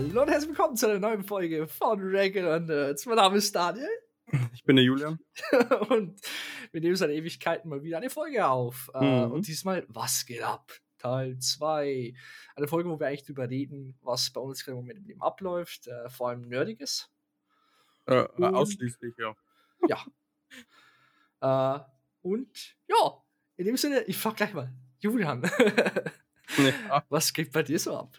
Hallo 0.00 0.22
und 0.22 0.28
herzlich 0.28 0.50
willkommen 0.50 0.76
zu 0.76 0.86
einer 0.88 1.00
neuen 1.00 1.24
Folge 1.24 1.66
von 1.66 1.98
Regular 2.00 2.60
Nerds. 2.60 3.04
Mein 3.06 3.16
Name 3.16 3.38
ist 3.38 3.52
Daniel. 3.52 3.88
Ich 4.54 4.62
bin 4.62 4.76
der 4.76 4.84
Julian. 4.84 5.18
und 5.88 6.20
wir 6.70 6.80
nehmen 6.80 6.94
seit 6.94 7.10
Ewigkeiten 7.10 7.68
mal 7.68 7.82
wieder 7.82 7.96
eine 7.96 8.08
Folge 8.08 8.46
auf. 8.46 8.92
Äh, 8.94 9.26
Mhm. 9.26 9.32
Und 9.32 9.48
diesmal, 9.48 9.84
was 9.88 10.24
geht 10.24 10.40
ab? 10.42 10.70
Teil 10.98 11.36
2. 11.40 12.14
Eine 12.54 12.68
Folge, 12.68 12.88
wo 12.88 13.00
wir 13.00 13.08
eigentlich 13.08 13.24
drüber 13.24 13.50
reden, 13.50 13.98
was 14.00 14.30
bei 14.30 14.40
uns 14.40 14.64
gerade 14.64 14.78
im 14.78 14.84
Moment 14.84 15.00
im 15.00 15.04
Leben 15.06 15.20
abläuft. 15.20 15.88
Äh, 15.88 16.08
vor 16.10 16.28
allem 16.28 16.42
Nerdiges. 16.42 17.10
Äh, 18.06 18.20
Und- 18.36 18.54
ausschließlich, 18.54 19.14
ja. 19.18 19.34
Äh, 21.40 21.80
und 22.22 22.76
ja, 22.86 23.22
in 23.56 23.64
dem 23.66 23.76
Sinne, 23.76 24.02
ich 24.04 24.16
frag 24.16 24.36
gleich 24.36 24.54
mal, 24.54 24.72
Julian, 25.00 25.42
ja 26.56 27.04
was 27.08 27.32
geht 27.32 27.50
bei 27.50 27.64
dir 27.64 27.80
so 27.80 27.96
ab? 27.96 28.16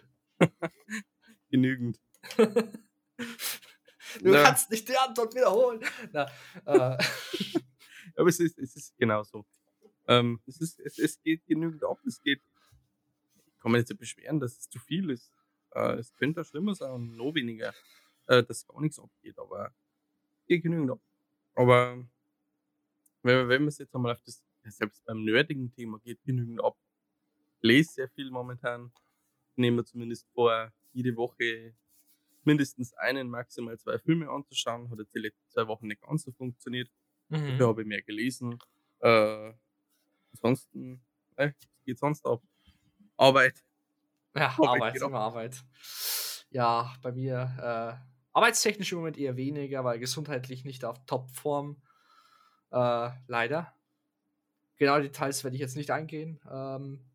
Genügend. 1.49 1.99
Du 4.21 4.33
Ja. 4.33 4.43
kannst 4.43 4.71
nicht 4.71 4.87
die 4.89 4.97
Antwort 4.97 5.35
wiederholen. 5.35 5.83
Na, 6.11 6.25
äh, 6.65 6.97
Aber 8.15 8.29
es 8.29 8.39
ist, 8.39 8.57
es 8.57 8.75
ist 8.75 8.97
genau 8.97 9.23
so. 9.23 9.45
Ähm, 10.07 10.41
es, 10.47 10.59
ist, 10.59 10.79
es, 10.79 10.97
es 10.97 11.21
geht 11.21 11.45
genügend 11.45 11.83
ab. 11.83 11.99
Es 12.05 12.19
geht. 12.21 12.41
Ich 13.47 13.59
kann 13.59 13.71
mich 13.71 13.79
jetzt 13.79 13.89
nicht 13.89 13.99
beschweren, 13.99 14.39
dass 14.39 14.57
es 14.57 14.69
zu 14.69 14.79
viel 14.79 15.09
ist. 15.11 15.31
Äh, 15.75 15.97
es 15.97 16.13
könnte 16.13 16.43
schlimmer 16.43 16.73
sein 16.75 16.91
und 16.91 17.15
noch 17.15 17.33
weniger, 17.35 17.73
äh, 18.27 18.41
dass 18.43 18.65
gar 18.65 18.81
nichts 18.81 18.99
abgeht. 18.99 19.37
Aber 19.37 19.73
es 20.41 20.45
geht 20.47 20.63
genügend 20.63 20.91
ab. 20.91 21.01
Aber 21.55 21.97
wenn, 23.21 23.47
wenn 23.49 23.61
man 23.61 23.67
es 23.67 23.77
jetzt 23.77 23.93
einmal 23.93 24.13
auf 24.13 24.21
das, 24.23 24.43
selbst 24.63 25.03
beim 25.05 25.23
nerdigen 25.23 25.71
Thema 25.71 25.99
geht 25.99 26.23
genügend 26.23 26.63
ab. 26.63 26.77
Ich 27.57 27.63
lese 27.67 27.93
sehr 27.93 28.09
viel 28.09 28.31
momentan. 28.31 28.91
Nehmen 29.55 29.77
wir 29.77 29.85
zumindest 29.85 30.27
vor, 30.33 30.73
jede 30.93 31.15
Woche 31.15 31.73
mindestens 32.43 32.93
einen, 32.93 33.29
maximal 33.29 33.77
zwei 33.77 33.99
Filme 33.99 34.29
anzuschauen. 34.29 34.89
Hat 34.89 34.99
jetzt 34.99 35.13
die 35.13 35.19
letzten 35.19 35.49
zwei 35.49 35.67
Wochen 35.67 35.87
nicht 35.87 36.01
ganz 36.01 36.23
so 36.23 36.31
funktioniert. 36.31 36.89
mhm. 37.29 37.51
Dafür 37.51 37.67
habe 37.67 37.81
ich 37.81 37.87
mehr 37.87 38.01
gelesen. 38.01 38.57
Äh, 38.99 39.53
ansonsten, 40.31 41.01
äh, 41.35 41.51
was 41.51 41.83
geht 41.85 41.99
sonst 41.99 42.25
ab? 42.25 42.41
Arbeit. 43.17 43.63
Ja, 44.35 44.55
Arbeit, 44.57 45.01
auch. 45.01 45.07
immer 45.07 45.19
Arbeit. 45.19 45.63
Ja, 46.51 46.93
bei 47.01 47.11
mir 47.11 47.51
äh, 47.57 48.09
arbeitstechnisch 48.33 48.91
im 48.91 48.99
Moment 48.99 49.17
eher 49.17 49.35
weniger, 49.35 49.83
weil 49.83 49.99
gesundheitlich 49.99 50.65
nicht 50.65 50.85
auf 50.85 51.03
Topform. 51.05 51.81
Äh, 52.71 53.09
leider. 53.27 53.73
Genau 54.77 54.99
Details 54.99 55.43
werde 55.43 55.55
ich 55.55 55.61
jetzt 55.61 55.75
nicht 55.75 55.91
eingehen. 55.91 56.39
Ähm, 56.49 57.05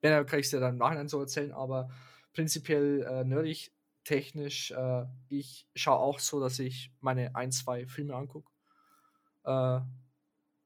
wenn, 0.00 0.10
dann 0.12 0.26
kann 0.26 0.38
ich 0.38 0.46
es 0.46 0.50
dir 0.50 0.60
dann 0.60 0.74
im 0.74 0.78
Nachhinein 0.78 1.08
so 1.08 1.20
erzählen, 1.20 1.52
aber 1.52 1.90
prinzipiell 2.36 3.02
äh, 3.02 3.24
nerdig 3.24 3.72
technisch, 4.04 4.70
äh, 4.70 5.04
ich 5.30 5.66
schaue 5.74 5.98
auch 5.98 6.20
so, 6.20 6.38
dass 6.38 6.58
ich 6.58 6.92
meine 7.00 7.34
ein, 7.34 7.50
zwei 7.50 7.86
Filme 7.86 8.14
angucke. 8.14 8.48
Äh, 9.44 9.80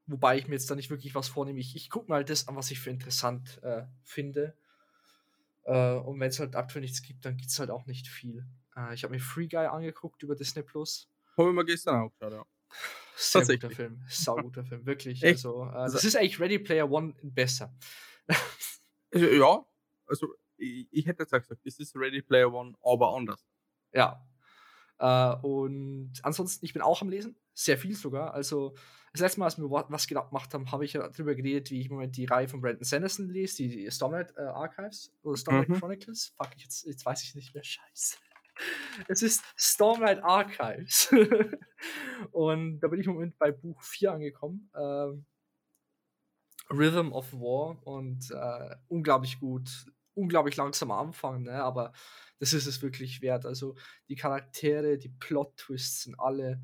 wobei 0.05 0.37
ich 0.37 0.47
mir 0.47 0.55
jetzt 0.55 0.69
da 0.69 0.75
nicht 0.75 0.89
wirklich 0.89 1.15
was 1.15 1.29
vornehme. 1.29 1.59
Ich, 1.59 1.75
ich 1.75 1.89
gucke 1.89 2.09
mal 2.09 2.23
das 2.25 2.47
an, 2.47 2.55
was 2.57 2.69
ich 2.71 2.79
für 2.79 2.89
interessant 2.91 3.63
äh, 3.63 3.85
finde. 4.03 4.53
Äh, 5.63 5.93
und 5.95 6.19
wenn 6.19 6.29
es 6.29 6.39
halt 6.39 6.55
aktuell 6.55 6.81
nichts 6.81 7.01
gibt, 7.01 7.25
dann 7.25 7.37
gibt 7.37 7.49
es 7.49 7.57
halt 7.57 7.71
auch 7.71 7.85
nicht 7.85 8.07
viel. 8.07 8.45
Äh, 8.75 8.93
ich 8.93 9.03
habe 9.03 9.13
mir 9.13 9.19
Free 9.21 9.47
Guy 9.47 9.65
angeguckt 9.65 10.21
über 10.23 10.35
Disney 10.35 10.61
Plus. 10.63 11.09
Habe 11.37 11.49
ich 11.49 11.55
mir 11.55 11.65
gestern 11.65 11.95
auch 12.01 12.11
geschaut, 12.11 12.33
ja. 12.33 12.45
Sehr 13.15 13.41
guter. 13.57 13.71
Film. 13.71 14.03
Sauguter 14.09 14.65
Film, 14.65 14.85
wirklich. 14.85 15.23
Echt? 15.23 15.37
Also, 15.45 15.63
Also- 15.63 15.95
das 15.95 16.03
ist 16.03 16.15
eigentlich 16.15 16.39
Ready 16.39 16.59
Player 16.59 16.91
One 16.91 17.15
besser. 17.23 17.73
Ja, 19.13 19.65
also 20.07 20.35
ich, 20.61 21.05
hätte 21.07 21.23
jetzt 21.23 21.33
auch 21.33 21.39
gesagt, 21.41 21.61
das 21.65 21.79
ist 21.79 21.95
Ready 21.95 22.21
Player 22.21 22.51
One, 22.53 22.73
aber 22.83 23.15
anders. 23.15 23.45
Ja. 23.93 24.25
Äh, 24.99 25.35
und 25.45 26.13
ansonsten, 26.23 26.63
ich 26.65 26.73
bin 26.73 26.81
auch 26.81 27.01
am 27.01 27.09
Lesen. 27.09 27.35
Sehr 27.53 27.77
viel 27.77 27.95
sogar. 27.95 28.33
Also, 28.33 28.75
das 29.11 29.21
letzte 29.21 29.39
Mal, 29.39 29.47
als 29.47 29.57
wir 29.57 29.69
wa- 29.69 29.85
was 29.89 30.07
gemacht 30.07 30.53
haben, 30.53 30.71
habe 30.71 30.85
ich 30.85 30.93
ja 30.93 31.05
darüber 31.07 31.35
geredet, 31.35 31.69
wie 31.71 31.81
ich 31.81 31.87
im 31.87 31.93
Moment 31.95 32.15
die 32.15 32.25
Reihe 32.25 32.47
von 32.47 32.61
Brandon 32.61 32.83
Sanderson 32.85 33.27
lese, 33.29 33.57
die, 33.57 33.67
die 33.69 33.91
Stormlight 33.91 34.33
äh, 34.37 34.41
Archives 34.41 35.11
oder 35.23 35.35
Stormlight 35.37 35.69
Mhm. 35.69 35.79
Chronicles. 35.79 36.33
Fuck, 36.37 36.51
jetzt, 36.57 36.85
jetzt 36.85 37.05
weiß 37.05 37.23
ich 37.23 37.35
nicht 37.35 37.53
mehr. 37.53 37.63
Scheiße. 37.63 38.17
Es 39.07 39.21
ist 39.21 39.43
Stormlight 39.57 40.23
Archives. 40.23 41.11
und 42.31 42.79
da 42.79 42.87
bin 42.87 42.99
ich 43.01 43.07
im 43.07 43.13
Moment 43.13 43.37
bei 43.37 43.51
Buch 43.51 43.81
4 43.81 44.13
angekommen. 44.13 44.69
Ähm, 44.75 45.25
Rhythm 46.69 47.11
of 47.11 47.33
War 47.33 47.85
und 47.85 48.29
äh, 48.31 48.75
unglaublich 48.87 49.39
gut, 49.39 49.69
unglaublich 50.13 50.55
langsam 50.57 50.91
am 50.91 51.07
Anfang, 51.07 51.43
ne? 51.43 51.63
aber 51.63 51.93
das 52.39 52.53
ist 52.53 52.65
es 52.65 52.81
wirklich 52.81 53.21
wert. 53.21 53.45
Also 53.45 53.75
die 54.09 54.15
Charaktere, 54.15 54.97
die 54.97 55.09
Plot-Twists 55.09 56.03
sind 56.03 56.19
alle 56.19 56.61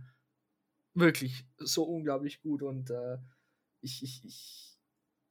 wirklich 0.94 1.46
so 1.58 1.84
unglaublich 1.84 2.42
gut 2.42 2.64
und 2.64 2.90
äh, 2.90 3.18
ich, 3.82 4.04
ich, 4.04 4.26
ich 4.26 4.77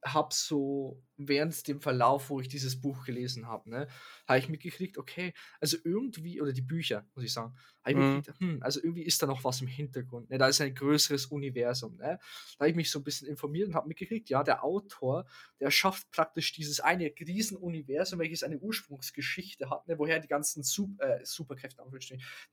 habe 0.05 0.33
so 0.33 1.03
während 1.17 1.67
dem 1.67 1.81
Verlauf, 1.81 2.29
wo 2.29 2.39
ich 2.39 2.47
dieses 2.47 2.79
Buch 2.79 3.05
gelesen 3.05 3.47
habe, 3.47 3.69
ne, 3.69 3.87
habe 4.27 4.39
ich 4.39 4.47
mitgekriegt, 4.49 4.97
okay, 4.97 5.33
also 5.59 5.77
irgendwie, 5.83 6.39
oder 6.41 6.53
die 6.53 6.61
Bücher, 6.61 7.07
muss 7.15 7.25
ich 7.25 7.33
sagen, 7.33 7.55
habe 7.83 7.91
ich 7.93 7.95
Mhm. 7.95 8.21
mitgekriegt, 8.21 8.39
hm, 8.39 8.59
also 8.61 8.79
irgendwie 8.83 9.01
ist 9.03 9.21
da 9.23 9.25
noch 9.27 9.43
was 9.43 9.59
im 9.61 9.67
Hintergrund, 9.67 10.29
ne, 10.29 10.37
da 10.37 10.47
ist 10.47 10.61
ein 10.61 10.75
größeres 10.75 11.25
Universum, 11.27 11.97
ne. 11.97 12.19
Da 12.57 12.59
habe 12.59 12.69
ich 12.69 12.75
mich 12.75 12.91
so 12.91 12.99
ein 12.99 13.03
bisschen 13.03 13.27
informiert 13.27 13.67
und 13.69 13.75
habe 13.75 13.87
mitgekriegt, 13.87 14.29
ja, 14.29 14.43
der 14.43 14.63
Autor, 14.63 15.25
der 15.59 15.71
schafft 15.71 16.11
praktisch 16.11 16.53
dieses 16.53 16.79
eine 16.79 17.05
Riesenuniversum, 17.19 18.19
welches 18.19 18.43
eine 18.43 18.59
Ursprungsgeschichte 18.59 19.69
hat, 19.69 19.87
ne, 19.87 19.97
woher 19.97 20.19
die 20.19 20.27
ganzen 20.27 20.63
Sup 20.63 20.99
äh, 21.01 21.25
Superkräfte, 21.25 21.81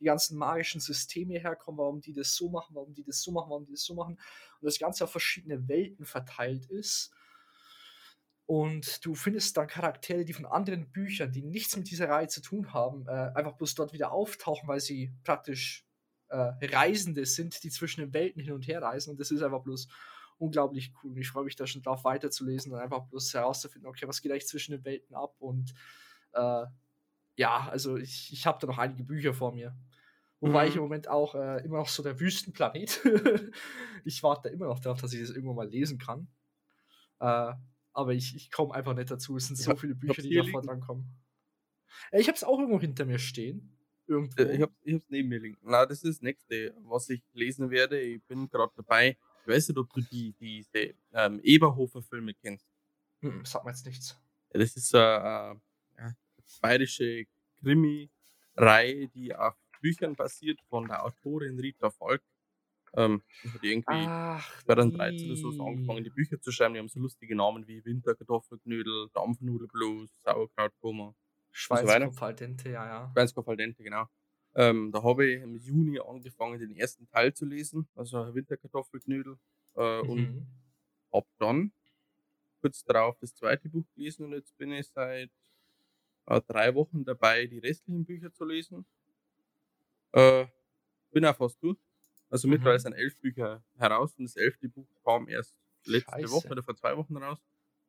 die 0.01 0.05
ganzen 0.05 0.39
magischen 0.39 0.81
Systeme 0.81 1.39
herkommen, 1.39 1.79
warum 1.79 2.01
die 2.01 2.13
das 2.13 2.35
so 2.35 2.49
machen, 2.51 2.75
warum 2.75 2.95
die 2.95 3.05
das 3.05 3.23
so 3.23 3.33
machen, 3.33 3.51
warum 3.51 3.65
die 3.67 3.73
das 3.73 3.83
so 3.83 3.95
machen. 3.95 4.15
Und 4.15 4.67
das 4.67 4.79
Ganze 4.79 5.05
auf 5.05 5.11
verschiedene 5.13 5.69
Welten 5.69 6.05
verteilt 6.05 6.67
ist. 6.67 7.13
Und 8.47 9.05
du 9.07 9.15
findest 9.15 9.57
dann 9.57 9.69
Charaktere, 9.69 10.25
die 10.25 10.35
von 10.35 10.45
anderen 10.45 10.91
Büchern, 10.91 11.33
die 11.33 11.43
nichts 11.43 11.77
mit 11.77 11.91
dieser 11.91 12.11
Reihe 12.11 12.29
zu 12.29 12.43
tun 12.43 12.75
haben, 12.75 13.07
äh, 13.09 13.11
einfach 13.35 13.53
bloß 13.57 13.75
dort 13.75 13.93
wieder 13.93 14.13
auftauchen, 14.13 14.69
weil 14.69 14.81
sie 14.81 15.15
praktisch 15.25 15.87
äh, 16.29 16.53
Reisende 16.67 17.25
sind, 17.25 17.63
die 17.65 17.71
zwischen 17.71 18.01
den 18.01 18.13
Welten 18.13 18.43
hin 18.43 18.53
und 18.53 18.67
her 18.67 18.83
reisen. 18.83 19.11
Und 19.11 19.21
das 19.21 19.31
ist 19.31 19.43
einfach 19.43 19.63
bloß 19.63 19.89
unglaublich 20.37 20.93
cool. 21.03 21.13
Und 21.13 21.19
ich 21.19 21.29
freue 21.31 21.45
mich 21.45 21.57
da 21.57 21.67
schon 21.67 21.83
drauf, 21.83 22.05
weiterzulesen 22.05 22.73
und 22.73 22.79
einfach 22.79 23.07
bloß 23.07 23.33
herauszufinden, 23.33 23.89
okay, 23.89 24.07
was 24.07 24.21
geht 24.21 24.31
eigentlich 24.31 24.47
zwischen 24.47 24.73
den 24.73 24.85
Welten 24.85 25.15
ab? 25.17 25.37
Und 25.39 25.73
äh, 26.33 26.67
ja, 27.37 27.69
also 27.69 27.97
ich, 27.97 28.33
ich 28.33 28.47
habe 28.47 28.59
da 28.61 28.67
noch 28.67 28.79
einige 28.79 29.05
Bücher 29.05 29.33
vor 29.33 29.53
mir. 29.53 29.75
Wobei 30.41 30.67
ich 30.67 30.75
Mhm. 30.75 30.79
im 30.79 30.83
Moment 30.83 31.09
auch 31.09 31.35
äh, 31.35 31.65
immer 31.65 31.79
noch 31.79 31.89
so 31.89 32.03
der 32.03 32.21
Wüstenplanet. 32.21 33.01
ich 34.05 34.23
warte 34.23 34.51
immer 34.51 34.67
noch 34.67 34.81
darauf, 34.81 35.01
dass 35.01 35.15
ich 35.15 35.21
das 35.21 35.31
irgendwann 35.31 35.57
mal 35.57 35.69
lesen 35.69 35.99
kann. 35.99 36.29
Aber 37.95 38.13
ich, 38.13 38.35
ich 38.37 38.51
komme 38.51 38.75
einfach 38.75 38.95
nicht 38.95 39.11
dazu. 39.11 39.37
Es 39.37 39.47
sind 39.47 39.59
Ich 39.59 39.65
so 39.65 39.71
hab- 39.71 39.79
viele 39.81 39.95
Bücher, 39.95 40.21
die 40.21 40.35
davor 40.35 40.61
liegen. 40.61 40.67
drankommen. 40.67 41.07
Äh, 42.11 42.21
ich 42.21 42.27
habe 42.29 42.37
es 42.37 42.45
auch 42.45 42.59
irgendwo 42.59 42.81
hinter 42.81 43.05
mir 43.07 43.19
stehen. 43.19 43.71
Irgendwo. 44.07 44.43
Äh, 44.43 44.49
Ich 44.51 44.55
ich 44.57 44.63
hab's 44.63 44.75
neben 45.09 45.29
mir 45.29 45.39
liegen. 45.41 45.57
Na, 45.63 45.87
das 45.87 46.03
ist 46.03 46.17
das 46.19 46.23
nächste, 46.23 46.75
was 46.83 47.09
ich 47.09 47.23
lesen 47.33 47.71
werde. 47.71 47.99
Ich 48.01 48.23
bin 48.25 48.49
gerade 48.51 48.73
dabei. 48.77 49.17
Ich 49.43 49.49
weiß 49.49 49.69
nicht, 49.69 49.79
ob 49.79 49.91
du 49.93 50.01
die, 50.03 50.33
diese 50.41 50.95
ähm, 51.13 51.41
Eberhofer-Filme 51.43 52.35
kennst. 52.35 52.67
Hm, 53.21 53.45
sag 53.45 53.65
mir 53.65 53.71
jetzt 53.71 53.87
nichts. 53.87 54.19
Das 54.51 54.77
ist 54.77 54.95
eine 54.95 55.61
äh, 55.97 56.11
bayerische 56.61 57.27
Krimi-Reihe, 57.61 59.09
die 59.09 59.35
auf 59.35 59.55
Büchern 59.81 60.15
basiert 60.15 60.61
von 60.69 60.89
der 60.89 61.05
Autorin 61.05 61.59
Rita 61.59 61.91
Falk. 61.91 62.23
Ähm, 62.97 63.23
die 63.43 63.53
hat 63.53 63.63
irgendwie 63.63 64.13
Ach, 64.33 64.65
2013 64.65 65.31
oder 65.31 65.37
so 65.37 65.51
so 65.53 65.65
angefangen, 65.65 66.05
die 66.05 66.11
Bücher 66.11 66.41
zu 66.41 66.53
schreiben. 66.53 66.75
Die 66.75 66.81
haben 66.81 66.89
so 66.89 67.01
lustige 67.01 67.37
Namen 67.37 67.67
wie 67.69 67.85
Winterkartoffelknödel, 67.85 69.11
Dampfnudelblues, 69.15 70.11
Sauerkrautkoma, 70.25 71.15
Schweizer 71.53 71.87
weiter. 71.87 72.13
Kopf 72.13 72.23
al 72.23 72.35
dente, 72.35 72.71
ja, 72.71 72.87
ja. 72.87 73.03
Schweinskopf 73.13 73.49
al 73.49 73.57
dente, 73.57 73.83
genau. 73.83 74.07
Ähm, 74.55 74.93
da 74.93 75.03
habe 75.03 75.27
ich 75.27 75.43
im 75.43 75.57
Juni 75.57 75.99
angefangen, 76.01 76.59
den 76.61 76.77
ersten 76.77 77.09
Teil 77.09 77.35
zu 77.35 77.45
lesen, 77.45 77.89
also 77.95 78.35
Winterkartoffelknödel. 78.35 79.39
Äh, 79.75 80.01
Und 80.03 80.31
Mhm. 80.31 80.47
hab 81.13 81.27
dann 81.39 81.73
kurz 82.63 82.85
darauf 82.85 83.19
das 83.21 83.35
zweite 83.35 83.69
Buch 83.71 83.87
gelesen 83.97 84.27
und 84.27 84.33
jetzt 84.35 84.57
bin 84.59 84.73
ich 84.73 84.89
seit 84.91 85.31
äh, 86.27 86.41
drei 86.47 86.75
Wochen 86.75 87.05
dabei, 87.05 87.47
die 87.47 87.59
restlichen 87.61 88.05
Bücher 88.05 88.33
zu 88.33 88.45
lesen. 88.45 88.87
Äh, 90.13 90.47
bin 91.13 91.27
auch 91.27 91.37
fast 91.37 91.63
durch. 91.63 91.79
Also 92.35 92.49
mittlerweile 92.49 92.79
Mhm. 92.79 92.83
sind 92.83 92.93
elf 92.95 93.17
Bücher 93.21 93.63
heraus 93.77 94.13
und 94.19 94.25
das 94.25 94.35
elfte 94.35 94.69
Buch 94.69 94.89
kam 95.05 95.29
erst 95.29 95.55
letzte 95.85 96.11
Scheiße. 96.11 96.33
Woche 96.33 96.49
oder 96.49 96.63
vor 96.65 96.75
zwei 96.75 96.97
Wochen 96.97 97.17
raus. 97.17 97.39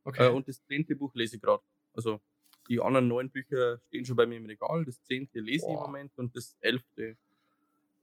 Okay. 0.04 0.28
Äh, 0.28 0.30
und 0.30 0.48
das 0.48 0.64
zehnte 0.68 0.96
Buch 0.96 1.16
lese 1.16 1.38
ich 1.38 1.42
gerade. 1.42 1.64
Also 1.94 2.22
die 2.70 2.80
anderen 2.80 3.08
neun 3.08 3.32
Bücher 3.32 3.80
stehen 3.88 4.06
schon 4.06 4.16
bei 4.16 4.28
mir 4.28 4.38
im 4.38 4.46
Regal. 4.46 4.86
Das 4.86 5.02
zehnte 5.02 5.40
lese 5.40 5.66
ich 5.66 5.72
im. 5.72 5.78
Moment 5.80 6.12
und 6.18 6.36
das 6.36 6.56
elfte 6.60 7.18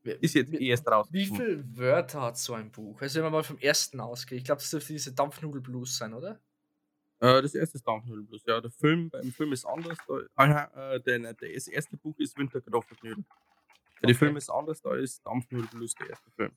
ist 0.03 0.35
jetzt 0.35 0.51
wie- 0.51 0.67
erst 0.67 0.89
raus. 0.89 1.07
Wie 1.13 1.27
viele 1.27 1.65
Wörter 1.77 2.23
hat 2.23 2.37
so 2.39 2.55
ein 2.55 2.73
Buch? 2.73 3.01
Also 3.01 3.17
wenn 3.19 3.23
man 3.27 3.33
mal 3.35 3.45
vom 3.45 3.59
ersten 3.59 4.01
ausgeht. 4.01 4.39
Ich 4.39 4.45
glaube, 4.45 4.61
das 4.63 4.71
dürfte 4.71 4.93
diese 4.95 5.13
Dampfnudel-Blues 5.13 5.97
sein, 5.97 6.13
oder? 6.13 6.41
Äh, 7.21 7.41
das 7.41 7.55
erste 7.55 7.77
ist 7.79 7.87
Dampfnudeln 7.87 8.27
Blues, 8.27 8.43
ja. 8.47 8.61
Der 8.61 8.73
Film 8.73 9.11
beim 9.11 9.31
Film 9.31 9.53
ist 9.53 9.65
anders, 9.65 9.97
da 10.09 10.19
aha, 10.35 10.95
äh, 10.95 11.01
der 11.01 11.35
das 11.35 11.69
erste 11.69 11.97
Buch 11.97 12.19
ist 12.19 12.37
Winter 12.37 12.61
Dem 14.03 14.17
Film 14.17 14.37
ist 14.37 14.51
anders, 14.51 14.81
da 14.83 14.95
ist 14.95 15.25
Dampfnudeln 15.27 15.69
Blues 15.71 15.95
der 15.95 16.11
erste 16.11 16.31
Film. 16.33 16.57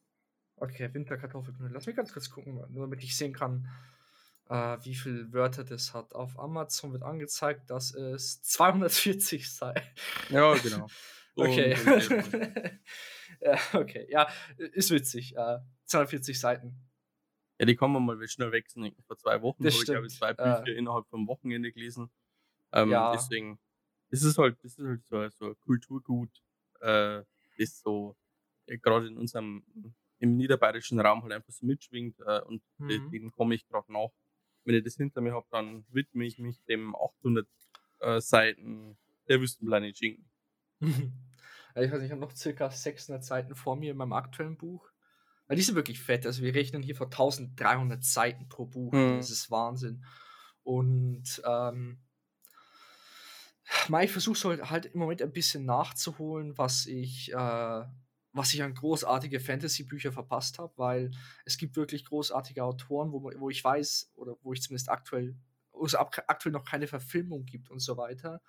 Okay, 0.58 0.94
Winterkartoffelknödel. 0.94 1.74
Lass 1.74 1.86
mich 1.86 1.96
ganz 1.96 2.14
kurz 2.14 2.30
gucken, 2.30 2.56
nur 2.70 2.84
damit 2.86 3.04
ich 3.04 3.16
sehen 3.18 3.34
kann, 3.34 3.68
äh, 4.50 4.78
wie 4.84 4.96
viel 4.96 5.32
Wörter 5.34 5.64
das 5.64 5.94
hat. 5.94 6.16
Auf 6.16 6.40
Amazon 6.40 6.94
wird 6.94 7.04
angezeigt, 7.04 7.70
dass 7.70 7.94
es 7.94 8.42
240 8.42 9.52
sei. 9.54 9.74
Ja, 10.30 10.54
genau. 10.56 10.88
Okay. 11.38 11.76
Ja, 13.42 13.60
okay. 13.74 14.08
Ja, 14.10 14.30
ist 14.58 14.92
witzig. 14.92 15.36
Äh, 15.36 15.58
240 15.84 16.40
Seiten. 16.40 16.78
Ja, 17.60 17.66
die 17.66 17.76
kann 17.76 17.92
man 17.92 18.06
mal 18.06 18.26
schnell 18.28 18.52
wegsnacken. 18.54 19.04
Vor 19.04 19.18
2 19.18 19.42
Wochen 19.42 19.66
habe 19.66 19.70
ich, 19.70 19.84
glaube 19.86 20.08
ich. 20.08 20.16
2 20.16 20.30
Äh 20.32 20.34
Bücher 20.36 20.68
innerhalb 20.78 21.08
vom 21.10 21.28
Wochenende 21.28 21.74
gelesen. 21.74 22.10
Ähm, 22.72 22.90
Ja. 22.92 23.12
deswegen 23.14 23.60
ist 24.10 24.38
halt 24.38 24.58
das 24.64 24.78
ist 24.78 24.86
halt 24.86 25.06
so 25.06 25.30
so 25.30 25.46
ein 25.48 25.60
Kulturgut, 25.60 26.32
äh, 26.82 27.24
das 27.58 27.82
so, 27.82 28.16
äh, 28.68 28.78
grade 28.78 29.08
in 29.08 29.18
unserem 29.18 29.64
im 30.20 30.38
niederbayerischen 30.38 31.00
Raum 31.00 31.24
halt 31.24 31.34
einfach 31.34 31.52
so 31.54 31.66
mitschwingt, 31.66 32.20
äh, 32.22 32.42
und 32.42 32.64
Mhm. 32.78 32.88
deswegen 32.90 33.32
komme 33.32 33.56
ich 33.56 33.68
grad 33.68 33.90
nach. 33.90 34.10
Wenn 34.64 34.76
ich 34.76 34.84
das 34.84 34.96
hinter 34.96 35.22
mir 35.22 35.34
habe, 35.34 35.46
dann 35.52 35.86
widme 35.90 36.26
ich 36.26 36.40
mich 36.40 36.64
dem 36.66 36.96
800, 36.96 37.48
äh, 38.00 38.20
Seiten 38.22 38.98
Der 39.30 39.42
Wüstenplanet 39.42 39.98
Schinken. 39.98 40.30
Ich 41.78 41.92
weiß 41.92 42.00
nicht, 42.00 42.06
ich 42.06 42.12
habe 42.12 42.22
noch 42.22 42.32
circa 42.34 42.70
600 42.72 43.26
Seiten 43.26 43.54
vor 43.54 43.76
mir 43.76 43.92
in 43.92 43.98
meinem 43.98 44.14
aktuellen 44.14 44.56
Buch. 44.56 44.90
Weil 45.48 45.58
die 45.58 45.62
sind 45.64 45.76
wirklich 45.76 46.00
fett. 46.00 46.26
Also 46.26 46.42
wir 46.42 46.56
rechnen 46.56 46.82
hier 46.82 46.96
von 46.96 47.10
1300 47.10 48.02
Seiten 48.04 48.48
pro 48.48 48.66
Buch. 48.66 48.94
Mhm. 48.94 49.18
Das 49.18 49.30
ist 49.30 49.52
Wahnsinn. 49.52 50.06
Und 50.64 51.42
ähm, 51.46 52.00
ich 54.02 54.12
versuche 54.12 54.38
so 54.38 54.50
halt, 54.50 54.70
halt 54.70 54.86
im 54.88 55.00
Moment 55.00 55.22
ein 55.22 55.32
bisschen 55.32 55.66
nachzuholen, 55.66 56.58
was 56.58 56.86
ich, 56.86 57.32
äh, 57.32 57.84
was 58.32 58.54
ich 58.54 58.62
an 58.62 58.74
großartige 58.74 59.40
Fantasy-Bücher 59.40 60.12
verpasst 60.12 60.60
habe, 60.60 60.74
weil 60.78 61.12
es 61.46 61.58
gibt 61.58 61.76
wirklich 61.76 62.06
großartige 62.06 62.64
Autoren, 62.64 63.12
wo, 63.12 63.24
wo 63.24 63.50
ich 63.50 63.64
weiß, 63.64 64.12
oder 64.16 64.36
wo 64.42 64.54
ich 64.54 64.62
zumindest 64.62 64.90
aktuell, 64.90 65.36
es 65.84 65.96
ab, 65.96 66.16
aktuell 66.28 66.54
noch 66.54 66.66
keine 66.66 66.88
Verfilmung 66.88 67.46
gibt 67.46 67.70
und 67.70 67.80
so 67.80 67.98
weiter. 67.98 68.42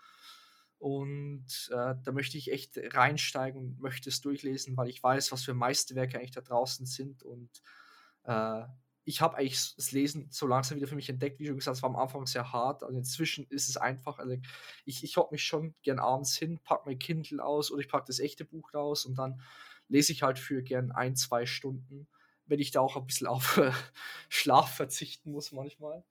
Und 0.79 1.71
äh, 1.71 1.95
da 2.03 2.13
möchte 2.13 2.37
ich 2.37 2.53
echt 2.53 2.79
reinsteigen 2.95 3.79
möchte 3.81 4.11
es 4.11 4.21
durchlesen, 4.21 4.77
weil 4.77 4.89
ich 4.89 5.03
weiß, 5.03 5.33
was 5.33 5.45
für 5.45 5.55
Meisterwerke 5.55 6.19
eigentlich 6.19 6.33
da 6.33 6.43
draußen 6.43 6.85
sind. 6.85 7.23
Und 7.23 7.63
äh, 8.25 8.65
ich 9.07 9.21
habe 9.21 9.37
eigentlich 9.37 9.77
das 9.77 9.93
Lesen 9.93 10.29
so 10.31 10.47
langsam 10.49 10.77
wieder 10.77 10.89
für 10.89 10.97
mich 10.97 11.09
entdeckt. 11.09 11.39
Wie 11.39 11.47
schon 11.47 11.55
gesagt, 11.57 11.77
es 11.77 11.83
war 11.83 11.91
am 11.91 11.97
Anfang 11.97 12.27
sehr 12.27 12.53
hart. 12.53 12.83
Also 12.83 12.99
inzwischen 12.99 13.47
ist 13.49 13.69
es 13.69 13.77
einfach. 13.77 14.19
Also 14.19 14.37
ich 14.85 15.05
ich 15.05 15.17
hocke 15.17 15.33
mich 15.33 15.45
schon 15.45 15.75
gern 15.83 16.01
abends 16.01 16.37
hin, 16.37 16.59
packe 16.65 16.83
mein 16.87 16.99
Kindle 16.99 17.43
aus 17.43 17.71
oder 17.71 17.81
ich 17.81 17.89
packe 17.89 18.07
das 18.09 18.19
echte 18.19 18.45
Buch 18.45 18.75
raus 18.75 19.07
und 19.07 19.17
dann 19.17 19.41
lese 19.89 20.13
ich 20.13 20.23
halt 20.25 20.41
für 20.41 20.63
gern 20.63 20.91
ein, 20.91 21.15
zwei 21.15 21.47
Stunden, 21.47 22.09
wenn 22.47 22.59
ich 22.59 22.73
da 22.73 22.81
auch 22.81 22.97
ein 22.97 23.07
bisschen 23.07 23.27
auf 23.29 23.59
äh, 23.59 23.71
Schlaf 24.29 24.75
verzichten 24.75 25.31
muss 25.31 25.53
manchmal. 25.53 26.05